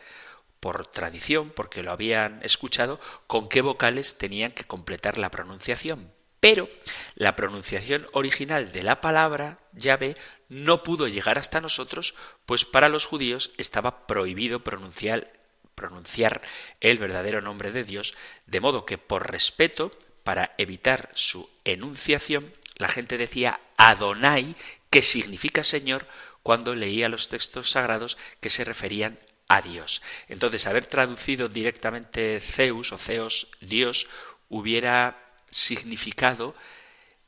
por 0.60 0.86
tradición, 0.86 1.50
porque 1.50 1.82
lo 1.82 1.92
habían 1.92 2.40
escuchado, 2.44 3.00
con 3.26 3.50
qué 3.50 3.62
vocales 3.62 4.20
tenían 4.20 4.52
que 4.52 4.66
completar 4.66 5.18
la 5.18 5.32
pronunciación. 5.32 6.14
Pero 6.40 6.70
la 7.16 7.36
pronunciación 7.36 8.08
original 8.14 8.72
de 8.72 8.84
la 8.84 9.02
palabra 9.02 9.60
llave 9.74 10.16
no 10.48 10.84
pudo 10.84 11.08
llegar 11.08 11.40
hasta 11.40 11.62
nosotros, 11.62 12.14
pues 12.46 12.66
para 12.66 12.90
los 12.90 13.06
judíos 13.06 13.52
estaba 13.58 14.06
prohibido 14.06 14.64
pronunciar 14.64 15.41
pronunciar 15.82 16.42
el 16.80 17.00
verdadero 17.00 17.42
nombre 17.42 17.72
de 17.72 17.84
Dios, 17.84 18.14
de 18.46 18.60
modo 18.60 18.86
que 18.86 19.00
por 19.00 19.32
respeto, 19.32 19.92
para 20.24 20.54
evitar 20.60 21.10
su 21.16 21.50
enunciación, 21.66 22.54
la 22.78 22.88
gente 22.88 23.18
decía 23.18 23.60
Adonai, 23.78 24.56
que 24.92 25.02
significa 25.02 25.64
Señor, 25.64 26.06
cuando 26.44 26.76
leía 26.76 27.10
los 27.10 27.30
textos 27.30 27.72
sagrados 27.72 28.18
que 28.40 28.50
se 28.50 28.64
referían 28.64 29.18
a 29.48 29.62
Dios. 29.62 30.04
Entonces, 30.28 30.68
haber 30.68 30.86
traducido 30.86 31.50
directamente 31.50 32.40
Zeus 32.40 32.92
o 32.92 32.98
Zeus, 32.98 33.48
Dios, 33.60 34.08
hubiera 34.50 35.18
significado 35.50 36.56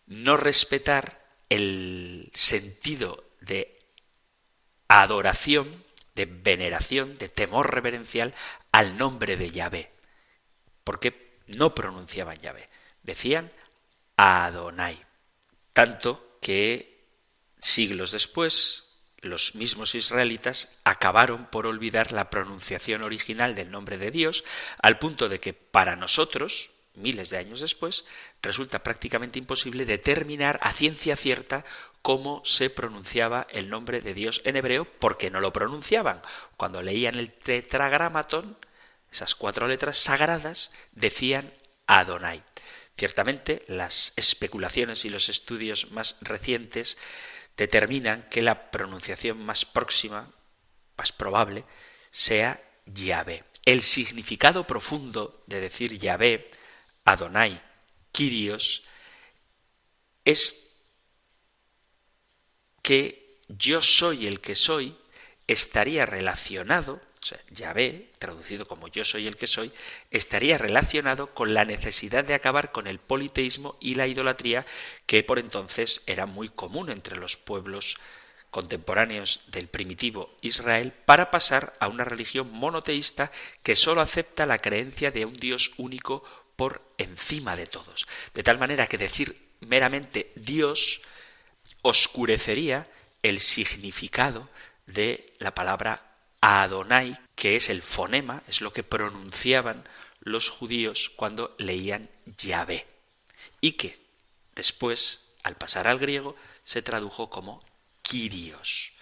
no 0.05 0.37
respetar 0.37 1.25
el 1.49 2.31
sentido 2.33 3.23
de 3.41 3.79
adoración 4.87 5.82
de 6.15 6.25
veneración, 6.25 7.17
de 7.17 7.29
temor 7.29 7.73
reverencial 7.73 8.33
al 8.71 8.97
nombre 8.97 9.37
de 9.37 9.51
Yahvé. 9.51 9.91
Porque 10.83 11.39
no 11.47 11.73
pronunciaban 11.75 12.39
Yahvé, 12.39 12.69
decían 13.03 13.51
Adonai. 14.15 15.03
Tanto 15.73 16.37
que 16.41 17.07
siglos 17.59 18.11
después 18.11 18.83
los 19.23 19.55
mismos 19.55 19.95
israelitas 19.95 20.69
acabaron 20.83 21.45
por 21.45 21.65
olvidar 21.65 22.11
la 22.11 22.29
pronunciación 22.29 23.01
original 23.03 23.55
del 23.55 23.71
nombre 23.71 23.97
de 23.97 24.11
Dios, 24.11 24.43
al 24.81 24.99
punto 24.99 25.29
de 25.29 25.39
que 25.39 25.53
para 25.53 25.95
nosotros, 25.95 26.71
miles 26.93 27.29
de 27.29 27.37
años 27.37 27.61
después, 27.61 28.05
resulta 28.41 28.83
prácticamente 28.83 29.39
imposible 29.39 29.85
determinar 29.85 30.59
a 30.61 30.73
ciencia 30.73 31.15
cierta 31.15 31.63
cómo 32.03 32.41
se 32.45 32.69
pronunciaba 32.69 33.47
el 33.49 33.69
nombre 33.69 34.01
de 34.01 34.13
Dios 34.13 34.41
en 34.43 34.57
hebreo, 34.57 34.85
porque 34.85 35.31
no 35.31 35.39
lo 35.39 35.53
pronunciaban. 35.53 36.21
Cuando 36.57 36.83
leían 36.83 37.15
el 37.15 37.31
tetragramatón, 37.31 38.57
esas 39.09 39.33
cuatro 39.35 39.67
letras 39.67 39.97
sagradas 39.97 40.69
decían 40.91 41.53
Adonai. 41.87 42.43
Ciertamente, 42.97 43.63
las 43.67 44.11
especulaciones 44.17 45.05
y 45.05 45.09
los 45.09 45.29
estudios 45.29 45.91
más 45.91 46.17
recientes 46.21 46.97
determinan 47.55 48.27
que 48.29 48.41
la 48.41 48.69
pronunciación 48.69 49.43
más 49.43 49.63
próxima, 49.63 50.29
más 50.97 51.13
probable, 51.13 51.63
sea 52.11 52.61
Yahvé. 52.85 53.45
El 53.63 53.81
significado 53.81 54.67
profundo 54.67 55.41
de 55.47 55.61
decir 55.61 55.97
Yahvé, 55.97 56.51
Adonai, 57.05 57.61
Kyrios, 58.11 58.83
es 60.25 60.72
que 62.83 63.39
yo 63.47 63.81
soy 63.81 64.27
el 64.27 64.39
que 64.41 64.53
soy 64.53 64.95
estaría 65.47 66.05
relacionado, 66.05 67.01
o 67.21 67.25
sea, 67.25 67.39
Yahvé, 67.49 68.09
traducido 68.19 68.67
como 68.67 68.87
yo 68.89 69.05
soy 69.05 69.25
el 69.25 69.37
que 69.37 69.47
soy, 69.47 69.71
estaría 70.11 70.57
relacionado 70.57 71.27
con 71.27 71.53
la 71.53 71.65
necesidad 71.65 72.23
de 72.23 72.33
acabar 72.33 72.71
con 72.71 72.85
el 72.85 72.99
politeísmo 72.99 73.77
y 73.79 73.95
la 73.95 74.07
idolatría 74.07 74.65
que 75.05 75.23
por 75.23 75.39
entonces 75.39 76.03
era 76.05 76.25
muy 76.25 76.49
común 76.49 76.89
entre 76.89 77.15
los 77.15 77.37
pueblos 77.37 77.97
contemporáneos 78.51 79.41
del 79.47 79.67
primitivo 79.67 80.35
Israel 80.41 80.91
para 80.91 81.31
pasar 81.31 81.73
a 81.79 81.87
una 81.87 82.03
religión 82.03 82.51
monoteísta 82.51 83.31
que 83.63 83.75
sólo 83.75 84.01
acepta 84.01 84.45
la 84.45 84.59
creencia 84.59 85.09
de 85.09 85.25
un 85.25 85.33
Dios 85.33 85.71
único 85.77 86.23
por 86.55 86.83
encima 86.97 87.55
de 87.55 87.65
todos. 87.65 88.05
De 88.33 88.43
tal 88.43 88.59
manera 88.59 88.87
que 88.87 88.97
decir 88.97 89.49
meramente 89.61 90.31
Dios 90.35 91.01
oscurecería 91.83 92.87
el 93.21 93.39
significado 93.39 94.49
de 94.87 95.35
la 95.37 95.53
palabra 95.53 96.01
Adonai, 96.41 97.19
que 97.35 97.55
es 97.55 97.69
el 97.69 97.83
fonema, 97.83 98.41
es 98.47 98.61
lo 98.61 98.73
que 98.73 98.83
pronunciaban 98.83 99.87
los 100.21 100.49
judíos 100.49 101.11
cuando 101.15 101.55
leían 101.59 102.09
Yahvé, 102.25 102.87
y 103.61 103.73
que 103.73 103.99
después, 104.55 105.25
al 105.43 105.55
pasar 105.55 105.87
al 105.87 105.99
griego, 105.99 106.35
se 106.63 106.81
tradujo 106.81 107.29
como 107.29 107.63
Kyrios, 108.01 108.93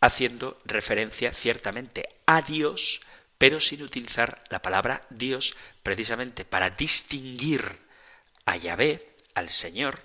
haciendo 0.00 0.60
referencia 0.64 1.32
ciertamente 1.32 2.08
a 2.26 2.42
Dios, 2.42 3.00
pero 3.38 3.60
sin 3.60 3.82
utilizar 3.82 4.44
la 4.50 4.62
palabra 4.62 5.06
Dios 5.10 5.56
precisamente 5.82 6.44
para 6.44 6.70
distinguir 6.70 7.78
a 8.44 8.56
Yahvé, 8.56 9.16
al 9.34 9.50
Señor, 9.50 10.00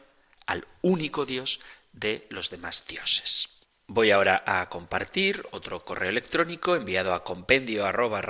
al 0.45 0.67
único 0.81 1.25
Dios, 1.25 1.59
de 1.93 2.27
los 2.29 2.49
demás 2.49 2.85
dioses. 2.87 3.49
Voy 3.87 4.11
ahora 4.11 4.43
a 4.45 4.69
compartir 4.69 5.45
otro 5.51 5.83
correo 5.83 6.09
electrónico 6.09 6.75
enviado 6.75 7.13
a 7.13 7.23
compendio 7.23 7.85
arroba 7.85 8.21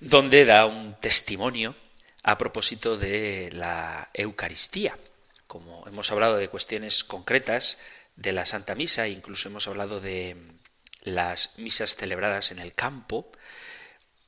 donde 0.00 0.44
da 0.44 0.66
un 0.66 1.00
testimonio 1.00 1.74
a 2.22 2.36
propósito 2.36 2.98
de 2.98 3.50
la 3.52 4.10
Eucaristía. 4.12 4.98
Como 5.46 5.86
hemos 5.86 6.10
hablado 6.10 6.36
de 6.36 6.48
cuestiones 6.48 7.04
concretas 7.04 7.78
de 8.16 8.32
la 8.32 8.44
Santa 8.44 8.74
Misa, 8.74 9.08
incluso 9.08 9.48
hemos 9.48 9.68
hablado 9.68 10.00
de 10.00 10.36
las 11.02 11.56
misas 11.56 11.96
celebradas 11.96 12.50
en 12.50 12.58
el 12.58 12.74
campo, 12.74 13.30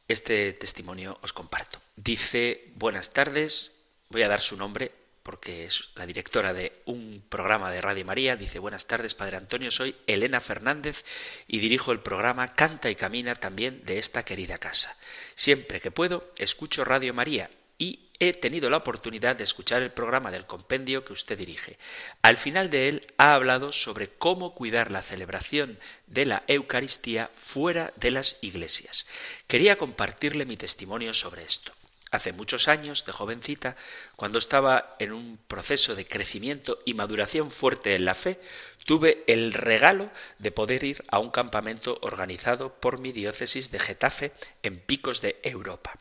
este 0.07 0.55
testimonio 0.55 1.19
os 1.23 1.35
comparto. 1.35 1.83
Dice, 1.97 2.73
buenas 2.77 3.11
tardes, 3.11 3.73
voy 4.09 4.23
a 4.23 4.29
dar 4.29 4.41
su 4.41 4.57
nombre 4.57 4.93
porque 5.29 5.67
es 5.67 5.91
la 5.95 6.07
directora 6.07 6.55
de 6.55 6.81
un 6.87 7.23
programa 7.29 7.71
de 7.71 7.83
Radio 7.83 8.03
María, 8.07 8.35
dice 8.35 8.59
buenas 8.59 8.87
tardes 8.87 9.15
Padre 9.15 9.37
Antonio, 9.37 9.71
soy 9.71 9.95
Elena 10.07 10.41
Fernández 10.41 11.05
y 11.47 11.59
dirijo 11.59 11.93
el 11.93 12.01
programa 12.01 12.55
Canta 12.55 12.89
y 12.89 12.95
Camina 12.95 13.35
también 13.35 13.85
de 13.85 13.99
esta 13.99 14.25
querida 14.25 14.57
casa. 14.57 14.97
Siempre 15.35 15.81
que 15.83 15.91
puedo 15.91 16.33
escucho 16.39 16.83
Radio 16.83 17.13
María 17.13 17.51
y 17.77 18.09
he 18.19 18.33
tenido 18.33 18.71
la 18.71 18.79
oportunidad 18.79 19.37
de 19.37 19.45
escuchar 19.45 19.83
el 19.83 19.91
programa 19.91 20.31
del 20.31 20.47
compendio 20.47 21.05
que 21.05 21.13
usted 21.13 21.37
dirige. 21.37 21.77
Al 22.23 22.39
final 22.39 22.71
de 22.71 22.89
él 22.89 23.13
ha 23.19 23.35
hablado 23.35 23.71
sobre 23.71 24.09
cómo 24.09 24.55
cuidar 24.55 24.91
la 24.91 25.03
celebración 25.03 25.79
de 26.07 26.25
la 26.25 26.43
Eucaristía 26.47 27.31
fuera 27.37 27.93
de 27.97 28.13
las 28.13 28.39
iglesias. 28.41 29.07
Quería 29.47 29.77
compartirle 29.77 30.47
mi 30.47 30.57
testimonio 30.57 31.13
sobre 31.13 31.45
esto. 31.45 31.75
Hace 32.11 32.33
muchos 32.33 32.69
años, 32.69 33.05
de 33.05 33.13
jovencita, 33.13 33.77
cuando 34.17 34.39
estaba 34.39 34.97
en 34.99 35.13
un 35.13 35.39
proceso 35.47 35.95
de 35.95 36.07
crecimiento 36.07 36.79
y 36.87 36.95
maduración 36.95 37.51
fuerte 37.51 37.95
en 37.95 38.07
la 38.07 38.15
fe, 38.15 38.41
tuve 38.87 39.25
el 39.27 39.53
regalo 39.53 40.11
de 40.39 40.51
poder 40.51 40.85
ir 40.85 41.05
a 41.09 41.19
un 41.19 41.31
campamento 41.31 41.99
organizado 42.01 42.73
por 42.73 42.99
mi 42.99 43.13
diócesis 43.13 43.71
de 43.71 43.79
Getafe 43.79 44.33
en 44.63 44.79
Picos 44.79 45.21
de 45.21 45.39
Europa. 45.43 45.99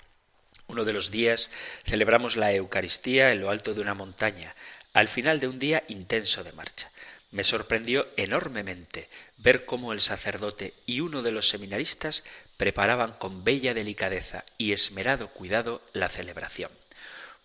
Uno 0.67 0.85
de 0.85 0.93
los 0.93 1.11
días 1.11 1.51
celebramos 1.85 2.37
la 2.37 2.53
Eucaristía 2.53 3.31
en 3.31 3.41
lo 3.41 3.49
alto 3.49 3.73
de 3.73 3.81
una 3.81 3.93
montaña, 3.93 4.55
al 4.93 5.09
final 5.09 5.39
de 5.39 5.47
un 5.47 5.59
día 5.59 5.83
intenso 5.87 6.43
de 6.43 6.53
marcha. 6.53 6.89
Me 7.31 7.43
sorprendió 7.43 8.07
enormemente 8.15 9.09
ver 9.37 9.65
cómo 9.65 9.91
el 9.91 9.99
sacerdote 9.99 10.73
y 10.85 11.01
uno 11.01 11.21
de 11.21 11.31
los 11.31 11.49
seminaristas 11.49 12.23
preparaban 12.55 13.13
con 13.13 13.43
bella 13.43 13.73
delicadeza 13.73 14.45
y 14.57 14.71
esmerado 14.71 15.27
cuidado 15.29 15.81
la 15.93 16.07
celebración. 16.09 16.71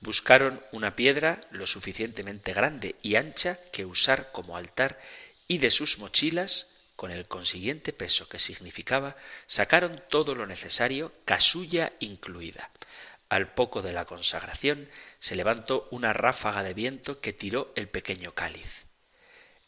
Buscaron 0.00 0.60
una 0.72 0.96
piedra 0.96 1.40
lo 1.50 1.66
suficientemente 1.66 2.52
grande 2.52 2.96
y 3.02 3.16
ancha 3.16 3.58
que 3.72 3.84
usar 3.84 4.30
como 4.32 4.56
altar 4.56 5.00
y 5.48 5.58
de 5.58 5.70
sus 5.70 5.98
mochilas, 5.98 6.68
con 6.96 7.10
el 7.10 7.26
consiguiente 7.26 7.92
peso 7.92 8.28
que 8.28 8.38
significaba, 8.38 9.16
sacaron 9.46 10.02
todo 10.08 10.34
lo 10.34 10.46
necesario, 10.46 11.12
casulla 11.24 11.92
incluida. 11.98 12.70
Al 13.28 13.52
poco 13.54 13.82
de 13.82 13.92
la 13.92 14.04
consagración 14.04 14.88
se 15.18 15.36
levantó 15.36 15.88
una 15.90 16.12
ráfaga 16.12 16.62
de 16.62 16.74
viento 16.74 17.20
que 17.20 17.32
tiró 17.32 17.72
el 17.76 17.88
pequeño 17.88 18.34
cáliz. 18.34 18.86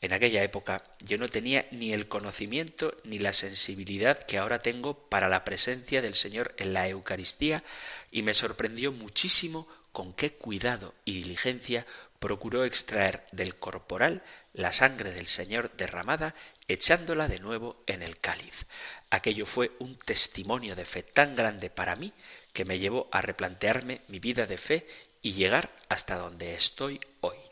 En 0.04 0.12
aquella 0.12 0.42
época 0.42 0.84
yo 1.00 1.16
no 1.16 1.30
tenía 1.30 1.66
ni 1.70 1.94
el 1.94 2.08
conocimiento 2.08 2.94
ni 3.04 3.18
la 3.18 3.32
sensibilidad 3.32 4.18
que 4.18 4.36
ahora 4.36 4.60
tengo 4.60 5.08
para 5.08 5.30
la 5.30 5.44
presencia 5.44 6.02
del 6.02 6.14
Señor 6.14 6.54
en 6.58 6.74
la 6.74 6.86
Eucaristía 6.86 7.64
y 8.10 8.20
me 8.20 8.34
sorprendió 8.34 8.92
muchísimo 8.92 9.66
con 9.92 10.12
qué 10.12 10.34
cuidado 10.34 10.92
y 11.06 11.14
diligencia 11.14 11.86
procuró 12.18 12.66
extraer 12.66 13.24
del 13.32 13.56
corporal 13.56 14.22
la 14.52 14.72
sangre 14.72 15.10
del 15.10 15.26
Señor 15.26 15.70
derramada, 15.74 16.34
echándola 16.68 17.26
de 17.26 17.38
nuevo 17.38 17.82
en 17.86 18.02
el 18.02 18.18
cáliz. 18.18 18.66
Aquello 19.08 19.46
fue 19.46 19.72
un 19.78 19.98
testimonio 19.98 20.76
de 20.76 20.84
fe 20.84 21.02
tan 21.02 21.34
grande 21.34 21.70
para 21.70 21.96
mí 21.96 22.12
que 22.52 22.66
me 22.66 22.78
llevó 22.78 23.08
a 23.10 23.22
replantearme 23.22 24.02
mi 24.08 24.18
vida 24.18 24.44
de 24.44 24.58
fe 24.58 24.86
y 25.22 25.32
llegar 25.32 25.70
hasta 25.88 26.16
donde 26.16 26.52
estoy 26.52 27.00
hoy. 27.22 27.43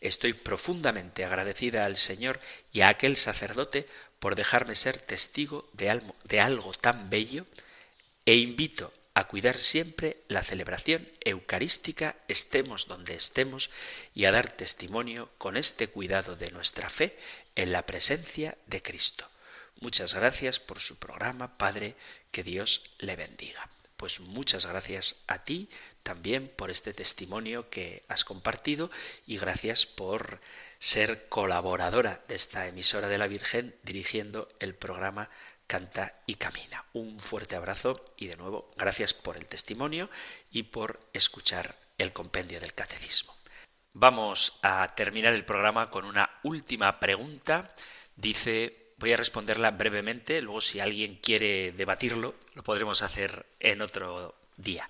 Estoy 0.00 0.32
profundamente 0.32 1.24
agradecida 1.24 1.84
al 1.84 1.96
Señor 1.96 2.40
y 2.72 2.82
a 2.82 2.88
aquel 2.88 3.16
sacerdote 3.16 3.86
por 4.18 4.34
dejarme 4.34 4.74
ser 4.74 4.98
testigo 4.98 5.68
de 5.72 5.90
algo, 5.90 6.14
de 6.24 6.40
algo 6.40 6.72
tan 6.72 7.10
bello 7.10 7.46
e 8.24 8.36
invito 8.36 8.92
a 9.14 9.26
cuidar 9.26 9.58
siempre 9.58 10.22
la 10.28 10.44
celebración 10.44 11.08
eucarística, 11.24 12.14
estemos 12.28 12.86
donde 12.86 13.14
estemos, 13.14 13.70
y 14.14 14.26
a 14.26 14.30
dar 14.30 14.50
testimonio 14.50 15.30
con 15.38 15.56
este 15.56 15.88
cuidado 15.88 16.36
de 16.36 16.52
nuestra 16.52 16.88
fe 16.88 17.18
en 17.56 17.72
la 17.72 17.82
presencia 17.82 18.56
de 18.66 18.80
Cristo. 18.80 19.28
Muchas 19.80 20.14
gracias 20.14 20.60
por 20.60 20.78
su 20.78 21.00
programa, 21.00 21.58
Padre, 21.58 21.96
que 22.30 22.44
Dios 22.44 22.82
le 22.98 23.16
bendiga. 23.16 23.68
Pues 23.98 24.20
muchas 24.20 24.64
gracias 24.64 25.24
a 25.26 25.42
ti 25.42 25.68
también 26.04 26.52
por 26.54 26.70
este 26.70 26.94
testimonio 26.94 27.68
que 27.68 28.04
has 28.06 28.24
compartido 28.24 28.92
y 29.26 29.38
gracias 29.38 29.86
por 29.86 30.40
ser 30.78 31.28
colaboradora 31.28 32.22
de 32.28 32.36
esta 32.36 32.68
emisora 32.68 33.08
de 33.08 33.18
la 33.18 33.26
Virgen 33.26 33.74
dirigiendo 33.82 34.48
el 34.60 34.76
programa 34.76 35.30
Canta 35.66 36.14
y 36.26 36.36
Camina. 36.36 36.84
Un 36.92 37.18
fuerte 37.18 37.56
abrazo 37.56 38.04
y 38.16 38.28
de 38.28 38.36
nuevo 38.36 38.70
gracias 38.76 39.14
por 39.14 39.36
el 39.36 39.46
testimonio 39.46 40.08
y 40.52 40.62
por 40.62 41.00
escuchar 41.12 41.76
el 41.98 42.12
compendio 42.12 42.60
del 42.60 42.74
catecismo. 42.74 43.34
Vamos 43.94 44.60
a 44.62 44.94
terminar 44.94 45.34
el 45.34 45.44
programa 45.44 45.90
con 45.90 46.04
una 46.04 46.30
última 46.44 47.00
pregunta. 47.00 47.74
Dice 48.14 48.87
Voy 48.98 49.12
a 49.12 49.16
responderla 49.16 49.70
brevemente, 49.70 50.42
luego 50.42 50.60
si 50.60 50.80
alguien 50.80 51.16
quiere 51.16 51.70
debatirlo, 51.70 52.34
lo 52.54 52.64
podremos 52.64 53.02
hacer 53.02 53.46
en 53.60 53.80
otro 53.80 54.34
día. 54.56 54.88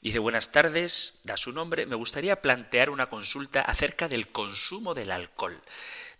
Dice, 0.00 0.18
buenas 0.18 0.50
tardes, 0.50 1.20
da 1.24 1.36
su 1.36 1.52
nombre. 1.52 1.84
Me 1.84 1.94
gustaría 1.94 2.40
plantear 2.40 2.88
una 2.88 3.10
consulta 3.10 3.60
acerca 3.60 4.08
del 4.08 4.28
consumo 4.28 4.94
del 4.94 5.10
alcohol. 5.10 5.60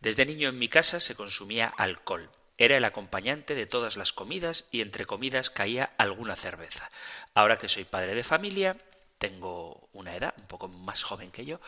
Desde 0.00 0.26
niño 0.26 0.50
en 0.50 0.58
mi 0.58 0.68
casa 0.68 1.00
se 1.00 1.14
consumía 1.14 1.66
alcohol. 1.66 2.28
Era 2.58 2.76
el 2.76 2.84
acompañante 2.84 3.54
de 3.54 3.64
todas 3.64 3.96
las 3.96 4.12
comidas 4.12 4.68
y 4.70 4.82
entre 4.82 5.06
comidas 5.06 5.48
caía 5.48 5.94
alguna 5.96 6.36
cerveza. 6.36 6.90
Ahora 7.32 7.56
que 7.56 7.70
soy 7.70 7.84
padre 7.84 8.14
de 8.14 8.22
familia, 8.22 8.76
tengo 9.16 9.88
una 9.94 10.14
edad 10.14 10.34
un 10.36 10.46
poco 10.46 10.68
más 10.68 11.02
joven 11.02 11.30
que 11.30 11.46
yo, 11.46 11.58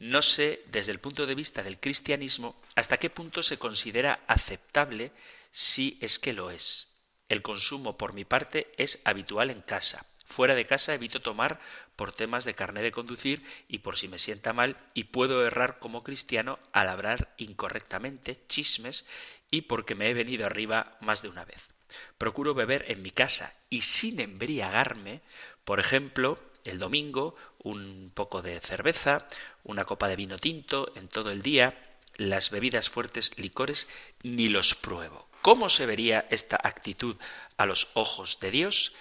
no 0.00 0.22
sé, 0.22 0.62
desde 0.72 0.92
el 0.92 0.98
punto 0.98 1.26
de 1.26 1.34
vista 1.34 1.62
del 1.62 1.78
cristianismo, 1.78 2.56
hasta 2.74 2.96
qué 2.96 3.10
punto 3.10 3.42
se 3.42 3.58
considera 3.58 4.24
aceptable 4.26 5.12
si 5.50 5.98
es 6.00 6.18
que 6.18 6.32
lo 6.32 6.50
es. 6.50 6.88
El 7.28 7.42
consumo, 7.42 7.98
por 7.98 8.14
mi 8.14 8.24
parte, 8.24 8.72
es 8.78 9.00
habitual 9.04 9.50
en 9.50 9.60
casa. 9.60 10.06
Fuera 10.24 10.54
de 10.54 10.66
casa 10.66 10.94
evito 10.94 11.20
tomar 11.20 11.60
por 11.96 12.12
temas 12.12 12.46
de 12.46 12.54
carné 12.54 12.80
de 12.80 12.92
conducir 12.92 13.44
y 13.68 13.78
por 13.78 13.98
si 13.98 14.08
me 14.08 14.18
sienta 14.18 14.54
mal 14.54 14.78
y 14.94 15.04
puedo 15.04 15.46
errar 15.46 15.78
como 15.80 16.02
cristiano 16.02 16.58
al 16.72 16.88
hablar 16.88 17.34
incorrectamente, 17.36 18.40
chismes 18.48 19.04
y 19.50 19.62
porque 19.62 19.94
me 19.94 20.08
he 20.08 20.14
venido 20.14 20.46
arriba 20.46 20.96
más 21.00 21.20
de 21.20 21.28
una 21.28 21.44
vez. 21.44 21.68
Procuro 22.16 22.54
beber 22.54 22.86
en 22.88 23.02
mi 23.02 23.10
casa 23.10 23.52
y 23.68 23.82
sin 23.82 24.18
embriagarme, 24.18 25.20
por 25.64 25.78
ejemplo, 25.78 26.40
el 26.64 26.78
domingo 26.78 27.34
un 27.58 28.10
poco 28.14 28.42
de 28.42 28.60
cerveza, 28.60 29.26
una 29.64 29.84
copa 29.84 30.08
de 30.08 30.16
vino 30.16 30.38
tinto 30.38 30.92
en 30.96 31.08
todo 31.08 31.30
el 31.30 31.42
día, 31.42 31.96
las 32.16 32.50
bebidas 32.50 32.88
fuertes, 32.88 33.38
licores, 33.38 33.88
ni 34.22 34.48
los 34.48 34.74
pruebo. 34.74 35.28
¿Cómo 35.42 35.68
se 35.68 35.86
vería 35.86 36.26
esta 36.30 36.58
actitud 36.62 37.16
a 37.56 37.66
los 37.66 37.88
ojos 37.94 38.38
de 38.40 38.50
Dios? 38.50 38.92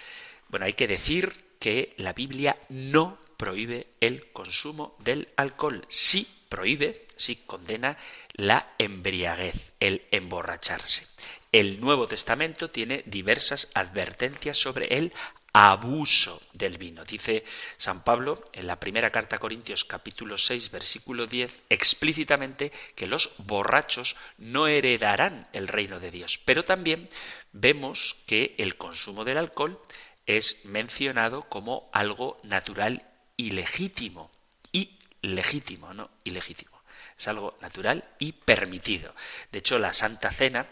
Bueno, 0.48 0.66
hay 0.66 0.74
que 0.74 0.88
decir 0.88 1.50
que 1.60 1.94
la 1.98 2.14
Biblia 2.14 2.58
no 2.70 3.18
prohíbe 3.38 3.88
el 4.00 4.32
consumo 4.32 4.96
del 5.00 5.30
alcohol. 5.36 5.86
Sí 5.88 6.28
prohíbe, 6.50 7.08
sí 7.16 7.38
condena 7.46 7.98
la 8.34 8.74
embriaguez, 8.78 9.74
el 9.80 10.06
emborracharse. 10.12 11.08
El 11.52 11.80
Nuevo 11.80 12.08
Testamento 12.08 12.70
tiene 12.70 13.04
diversas 13.06 13.70
advertencias 13.74 14.58
sobre 14.58 14.98
el 14.98 15.14
abuso 15.62 16.42
del 16.54 16.78
vino. 16.78 17.04
Dice 17.04 17.44
San 17.76 18.06
Pablo 18.06 18.42
en 18.54 18.66
la 18.66 18.80
primera 18.80 19.12
carta 19.12 19.36
a 19.36 19.40
Corintios 19.40 19.84
capítulo 19.84 20.38
6 20.38 20.72
versículo 20.72 21.28
10 21.28 21.64
explícitamente 21.68 22.72
que 22.96 23.08
los 23.08 23.34
borrachos 23.40 24.16
no 24.38 24.68
heredarán 24.68 25.50
el 25.52 25.68
reino 25.68 26.00
de 26.00 26.12
Dios. 26.12 26.40
Pero 26.46 26.64
también 26.64 27.10
vemos 27.52 28.16
que 28.26 28.56
el 28.58 28.78
consumo 28.78 29.26
del 29.26 29.38
alcohol 29.38 29.82
es 30.26 30.64
mencionado 30.64 31.42
como 31.50 31.90
algo 31.92 32.40
natural 32.44 33.06
y 33.36 33.52
legítimo. 33.52 34.32
Y 34.72 34.98
legítimo, 35.22 35.94
no 35.94 36.10
ilegítimo. 36.24 36.80
Es 37.18 37.28
algo 37.28 37.58
natural 37.60 38.06
y 38.18 38.32
permitido. 38.32 39.14
De 39.52 39.60
hecho, 39.60 39.78
la 39.78 39.92
Santa 39.92 40.32
Cena, 40.32 40.68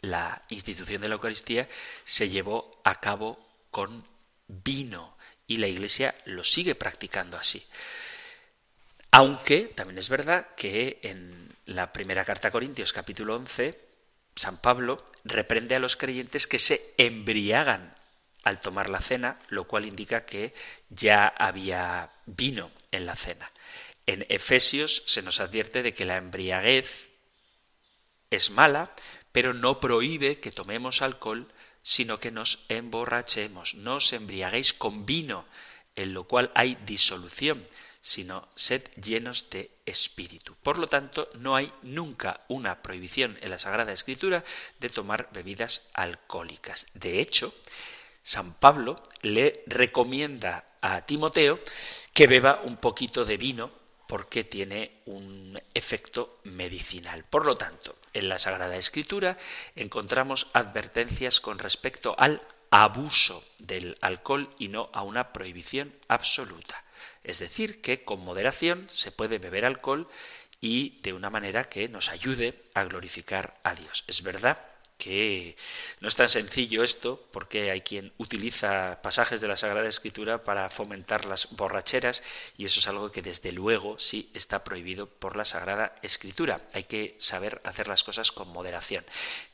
la 0.00 0.42
institución 0.48 1.02
de 1.02 1.10
la 1.10 1.16
Eucaristía, 1.16 1.68
se 2.04 2.30
llevó 2.30 2.80
a 2.82 2.98
cabo 2.98 3.45
con 3.76 4.06
vino 4.48 5.18
y 5.46 5.58
la 5.58 5.66
Iglesia 5.66 6.14
lo 6.24 6.44
sigue 6.44 6.74
practicando 6.74 7.36
así. 7.36 7.62
Aunque 9.10 9.64
también 9.64 9.98
es 9.98 10.08
verdad 10.08 10.54
que 10.56 10.98
en 11.02 11.54
la 11.66 11.92
primera 11.92 12.24
carta 12.24 12.48
a 12.48 12.50
Corintios 12.50 12.94
capítulo 12.94 13.36
11 13.36 13.78
San 14.34 14.62
Pablo 14.62 15.04
reprende 15.24 15.74
a 15.74 15.78
los 15.78 15.98
creyentes 15.98 16.46
que 16.46 16.58
se 16.58 16.94
embriagan 16.96 17.94
al 18.44 18.62
tomar 18.62 18.88
la 18.88 19.02
cena, 19.02 19.40
lo 19.50 19.64
cual 19.64 19.84
indica 19.84 20.24
que 20.24 20.54
ya 20.88 21.28
había 21.28 22.12
vino 22.24 22.70
en 22.92 23.04
la 23.04 23.14
cena. 23.14 23.52
En 24.06 24.24
Efesios 24.30 25.02
se 25.04 25.20
nos 25.20 25.38
advierte 25.38 25.82
de 25.82 25.92
que 25.92 26.06
la 26.06 26.16
embriaguez 26.16 27.08
es 28.30 28.48
mala, 28.48 28.94
pero 29.32 29.52
no 29.52 29.80
prohíbe 29.80 30.40
que 30.40 30.50
tomemos 30.50 31.02
alcohol 31.02 31.52
sino 31.86 32.18
que 32.18 32.32
nos 32.32 32.64
emborrachemos. 32.68 33.76
No 33.76 34.02
os 34.02 34.12
embriaguéis 34.12 34.74
con 34.74 35.06
vino, 35.06 35.46
en 35.94 36.14
lo 36.14 36.24
cual 36.24 36.50
hay 36.56 36.74
disolución, 36.84 37.64
sino 38.02 38.48
sed 38.56 38.82
llenos 39.00 39.50
de 39.50 39.70
espíritu. 39.86 40.56
Por 40.64 40.78
lo 40.78 40.88
tanto, 40.88 41.30
no 41.34 41.54
hay 41.54 41.72
nunca 41.82 42.40
una 42.48 42.82
prohibición 42.82 43.38
en 43.40 43.50
la 43.50 43.60
Sagrada 43.60 43.92
Escritura 43.92 44.42
de 44.80 44.90
tomar 44.90 45.28
bebidas 45.32 45.86
alcohólicas. 45.94 46.88
De 46.94 47.20
hecho, 47.20 47.54
San 48.24 48.54
Pablo 48.54 49.00
le 49.22 49.62
recomienda 49.68 50.64
a 50.80 51.06
Timoteo 51.06 51.60
que 52.12 52.26
beba 52.26 52.62
un 52.64 52.78
poquito 52.78 53.24
de 53.24 53.36
vino 53.36 53.70
porque 54.08 54.44
tiene 54.44 55.02
un 55.06 55.60
efecto 55.74 56.40
medicinal. 56.44 57.24
Por 57.24 57.46
lo 57.46 57.56
tanto, 57.56 57.96
en 58.12 58.28
la 58.28 58.38
Sagrada 58.38 58.76
Escritura 58.76 59.36
encontramos 59.74 60.48
advertencias 60.52 61.40
con 61.40 61.58
respecto 61.58 62.14
al 62.18 62.42
abuso 62.70 63.44
del 63.58 63.96
alcohol 64.00 64.50
y 64.58 64.68
no 64.68 64.90
a 64.92 65.02
una 65.02 65.32
prohibición 65.32 65.94
absoluta. 66.08 66.84
Es 67.24 67.38
decir, 67.38 67.80
que 67.80 68.04
con 68.04 68.20
moderación 68.20 68.88
se 68.92 69.12
puede 69.12 69.38
beber 69.38 69.64
alcohol 69.64 70.08
y 70.60 71.00
de 71.02 71.12
una 71.12 71.30
manera 71.30 71.64
que 71.64 71.88
nos 71.88 72.08
ayude 72.08 72.62
a 72.74 72.84
glorificar 72.84 73.58
a 73.62 73.74
Dios. 73.74 74.04
Es 74.06 74.22
verdad 74.22 74.58
que 74.96 75.56
no 76.00 76.08
es 76.08 76.16
tan 76.16 76.28
sencillo 76.28 76.82
esto, 76.82 77.22
porque 77.30 77.70
hay 77.70 77.82
quien 77.82 78.12
utiliza 78.18 79.00
pasajes 79.02 79.40
de 79.40 79.48
la 79.48 79.56
Sagrada 79.56 79.88
Escritura 79.88 80.42
para 80.42 80.70
fomentar 80.70 81.26
las 81.26 81.48
borracheras, 81.50 82.22
y 82.56 82.64
eso 82.64 82.80
es 82.80 82.88
algo 82.88 83.12
que 83.12 83.22
desde 83.22 83.52
luego 83.52 83.98
sí 83.98 84.30
está 84.34 84.64
prohibido 84.64 85.06
por 85.06 85.36
la 85.36 85.44
Sagrada 85.44 85.96
Escritura. 86.02 86.62
Hay 86.72 86.84
que 86.84 87.16
saber 87.18 87.60
hacer 87.64 87.88
las 87.88 88.04
cosas 88.04 88.32
con 88.32 88.48
moderación, 88.48 89.04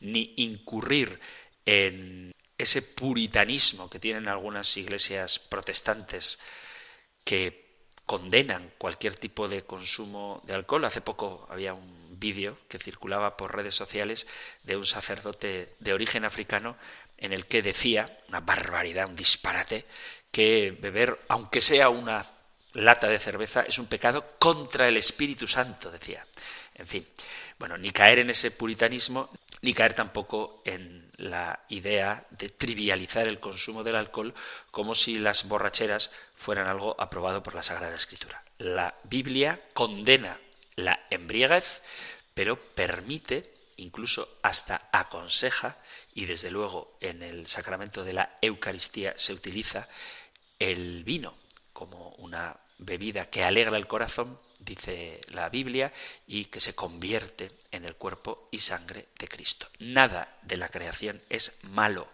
ni 0.01 0.35
incurrir 0.37 1.21
en 1.67 2.33
ese 2.59 2.83
puritanismo 2.83 3.91
que 3.91 3.99
tienen 3.99 4.29
algunas 4.29 4.77
iglesias 4.77 5.39
protestantes 5.39 6.39
que 7.25 7.63
condenan 8.07 8.73
cualquier 8.79 9.15
tipo 9.17 9.49
de 9.49 9.63
consumo 9.63 10.43
de 10.45 10.55
alcohol. 10.55 10.85
Hace 10.85 11.01
poco 11.01 11.47
había 11.51 11.75
un 11.75 12.02
vídeo 12.23 12.57
que 12.69 12.79
circulaba 12.79 13.37
por 13.37 13.55
redes 13.55 13.75
sociales 13.75 14.29
de 14.63 14.77
un 14.77 14.87
sacerdote 14.87 15.75
de 15.81 15.93
origen 15.93 16.25
africano 16.25 16.77
en 17.19 17.33
el 17.33 17.47
que 17.47 17.63
decía, 17.63 18.19
una 18.29 18.41
barbaridad, 18.41 19.09
un 19.09 19.17
disparate, 19.17 19.85
que 20.31 20.77
beber, 20.81 21.19
aunque 21.29 21.61
sea 21.61 21.89
una 21.89 22.25
lata 22.75 23.09
de 23.09 23.19
cerveza, 23.19 23.63
es 23.63 23.79
un 23.79 23.87
pecado 23.87 24.37
contra 24.39 24.89
el 24.89 24.97
Espíritu 24.97 25.47
Santo, 25.47 25.91
decía. 25.91 26.25
En 26.75 26.87
fin, 26.87 27.07
bueno, 27.59 27.77
ni 27.77 27.91
caer 27.91 28.21
en 28.21 28.31
ese 28.31 28.51
puritanismo, 28.51 29.31
ni 29.61 29.75
caer 29.75 29.95
tampoco 29.95 30.63
en 30.65 31.11
la 31.17 31.61
idea 31.69 32.25
de 32.31 32.49
trivializar 32.49 33.29
el 33.29 33.41
consumo 33.41 33.85
del 33.85 33.97
alcohol 33.97 34.35
como 34.71 34.95
si 34.95 35.19
las 35.19 35.47
borracheras 35.47 36.11
fueran 36.37 36.67
algo 36.67 36.97
aprobado 36.99 37.43
por 37.43 37.55
la 37.55 37.63
Sagrada 37.63 37.95
Escritura. 37.95 38.43
La 38.59 38.95
Biblia 39.05 39.61
condena 39.75 40.39
la 40.77 41.07
embriaguez, 41.11 41.83
pero 42.35 42.57
permite, 42.57 43.53
incluso 43.77 44.39
hasta 44.43 44.89
aconseja, 44.93 45.77
y 46.15 46.27
desde 46.27 46.51
luego 46.51 46.97
en 47.01 47.23
el 47.23 47.47
sacramento 47.47 48.05
de 48.05 48.13
la 48.13 48.39
Eucaristía 48.41 49.15
se 49.17 49.33
utiliza 49.33 49.89
el 50.59 51.05
vino 51.05 51.35
como 51.73 52.11
una 52.19 52.57
bebida 52.79 53.31
que 53.31 53.45
alegra 53.45 53.77
el 53.77 53.87
corazón, 53.87 54.39
dice 54.59 55.21
la 55.29 55.49
Biblia, 55.49 55.93
y 56.27 56.47
que 56.47 56.61
se 56.61 56.75
convierte 56.75 57.51
en 57.71 57.85
el 57.85 57.97
cuerpo 57.97 58.49
y 58.51 58.61
sangre 58.61 59.09
de 59.19 59.29
Cristo. 59.29 59.69
Nada 59.79 60.39
de 60.43 60.57
la 60.57 60.69
creación 60.69 61.21
es 61.29 61.59
malo. 61.63 62.09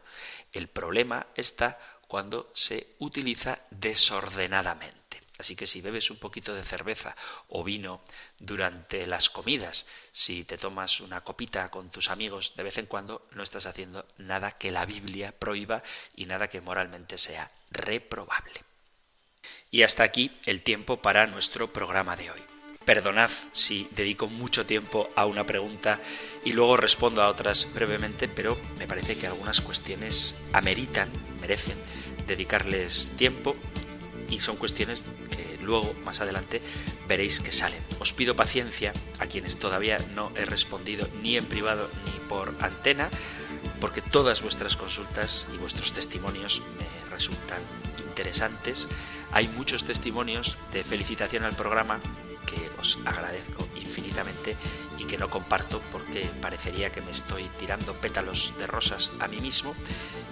El 0.53 0.69
problema 0.69 1.27
está 1.35 1.79
cuando 2.07 2.51
se 2.55 2.95
utiliza 2.99 3.61
desordenadamente. 3.71 4.98
Así 5.39 5.55
que 5.55 5.69
si 5.69 5.81
bebes 5.81 6.11
un 6.11 6.17
poquito 6.17 6.53
de 6.53 6.65
cerveza 6.65 7.15
o 7.49 7.63
vino 7.63 8.01
durante 8.41 9.07
las 9.07 9.31
comidas, 9.31 9.87
si 10.11 10.43
te 10.43 10.59
tomas 10.59 11.01
una 11.01 11.21
copita 11.21 11.71
con 11.71 11.91
tus 11.91 12.11
amigos 12.11 12.55
de 12.57 12.65
vez 12.65 12.77
en 12.79 12.87
cuando, 12.87 13.29
no 13.31 13.45
estás 13.45 13.67
haciendo 13.67 14.05
nada 14.19 14.53
que 14.53 14.73
la 14.73 14.85
Biblia 14.85 15.33
prohíba 15.33 15.85
y 16.17 16.27
nada 16.27 16.49
que 16.49 16.61
moralmente 16.61 17.19
sea 17.19 17.51
reprobable. 17.71 18.65
Y 19.71 19.83
hasta 19.83 20.03
aquí 20.03 20.33
el 20.45 20.63
tiempo 20.63 21.01
para 21.01 21.29
nuestro 21.29 21.73
programa 21.73 22.17
de 22.17 22.33
hoy. 22.33 22.41
Perdonad 22.85 23.31
si 23.53 23.87
dedico 23.93 24.27
mucho 24.27 24.67
tiempo 24.67 25.11
a 25.15 25.27
una 25.27 25.45
pregunta 25.45 26.01
y 26.45 26.53
luego 26.53 26.77
respondo 26.77 27.23
a 27.23 27.29
otras 27.29 27.73
brevemente, 27.73 28.27
pero 28.27 28.59
me 28.77 28.89
parece 28.89 29.17
que 29.17 29.27
algunas 29.29 29.61
cuestiones 29.61 30.35
ameritan, 30.53 31.11
merecen 31.41 31.77
dedicarles 32.27 33.13
tiempo 33.17 33.57
y 34.29 34.41
son 34.41 34.57
cuestiones 34.57 35.05
que 35.31 35.59
luego, 35.63 35.95
más 36.05 36.21
adelante, 36.21 36.61
veréis 37.07 37.41
que 37.41 37.53
salen. 37.53 37.83
Os 37.99 38.13
pido 38.13 38.37
paciencia 38.37 38.93
a 39.19 39.27
quienes 39.27 39.59
todavía 39.59 39.99
no 40.15 40.33
he 40.37 40.45
respondido 40.45 41.09
ni 41.23 41.37
en 41.37 41.47
privado 41.47 41.89
ni 42.07 42.29
por 42.29 42.55
antena, 42.61 43.11
porque 43.81 44.03
todas 44.03 44.43
vuestras 44.43 44.77
consultas 44.77 45.47
y 45.53 45.57
vuestros 45.57 45.93
testimonios 45.93 46.63
me 46.79 47.11
resultan 47.11 47.59
interesantes. 48.07 48.89
Hay 49.33 49.49
muchos 49.49 49.85
testimonios 49.85 50.57
de 50.73 50.85
felicitación 50.85 51.45
al 51.45 51.55
programa 51.55 52.01
que 52.47 52.71
os 52.81 52.99
agradezco 53.05 53.69
infinitamente 53.77 54.57
y 54.99 55.05
que 55.05 55.19
no 55.19 55.31
comparto 55.31 55.81
porque 55.93 56.31
parecería 56.41 56.91
que 56.91 57.01
me 57.01 57.13
estoy 57.13 57.49
tirando 57.59 57.95
pétalos 57.95 58.53
de 58.59 58.67
rosas 58.67 59.11
a 59.21 59.29
mí 59.29 59.41
mismo, 59.41 59.75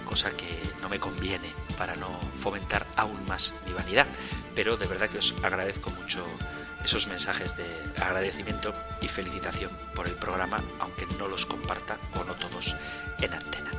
cosa 0.05 0.31
que 0.31 0.61
no 0.81 0.89
me 0.89 0.99
conviene 0.99 1.53
para 1.77 1.95
no 1.95 2.19
fomentar 2.39 2.85
aún 2.95 3.25
más 3.25 3.53
mi 3.65 3.73
vanidad. 3.73 4.07
Pero 4.55 4.77
de 4.77 4.87
verdad 4.87 5.09
que 5.09 5.19
os 5.19 5.33
agradezco 5.43 5.89
mucho 5.91 6.25
esos 6.83 7.07
mensajes 7.07 7.55
de 7.57 7.65
agradecimiento 8.01 8.73
y 9.01 9.07
felicitación 9.07 9.71
por 9.95 10.07
el 10.07 10.15
programa, 10.15 10.63
aunque 10.79 11.05
no 11.17 11.27
los 11.27 11.45
comparta 11.45 11.97
o 12.19 12.23
no 12.23 12.35
todos 12.35 12.75
en 13.19 13.33
antena. 13.33 13.71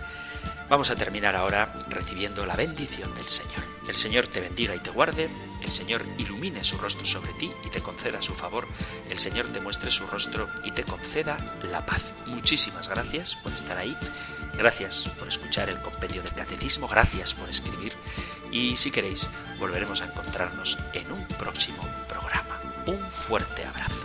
Vamos 0.69 0.91
a 0.91 0.97
terminar 0.97 1.35
ahora 1.35 1.73
recibiendo 1.89 2.45
la 2.45 2.55
bendición 2.55 3.14
del 3.14 3.29
Señor. 3.29 3.64
El 3.89 3.97
Señor 3.97 4.27
te 4.27 4.41
bendiga 4.41 4.75
y 4.75 4.81
te 4.81 4.91
guarde, 4.91 5.31
el 5.62 5.71
Señor 5.71 6.05
ilumine 6.19 6.62
su 6.62 6.77
rostro 6.77 7.07
sobre 7.07 7.33
ti 7.33 7.51
y 7.64 7.71
te 7.71 7.81
conceda 7.81 8.21
su 8.21 8.35
favor, 8.35 8.66
el 9.09 9.19
Señor 9.19 9.47
te 9.47 9.61
muestre 9.61 9.91
su 9.91 10.07
rostro 10.07 10.47
y 10.64 10.73
te 10.73 10.85
conceda 10.85 11.39
la 11.71 11.87
paz. 11.87 12.03
Muchísimas 12.27 12.87
gracias 12.89 13.35
por 13.37 13.53
estar 13.53 13.79
ahí, 13.79 13.97
gracias 14.59 15.05
por 15.19 15.29
escuchar 15.29 15.71
el 15.71 15.81
compendio 15.81 16.23
del 16.23 16.35
catecismo, 16.35 16.87
gracias 16.87 17.33
por 17.33 17.49
escribir 17.49 17.95
y 18.51 18.77
si 18.77 18.91
queréis 18.91 19.27
volveremos 19.59 20.03
a 20.03 20.07
encontrarnos 20.07 20.77
en 20.93 21.11
un 21.11 21.27
próximo 21.27 21.83
programa. 22.07 22.61
Un 22.85 23.11
fuerte 23.11 23.64
abrazo. 23.64 24.05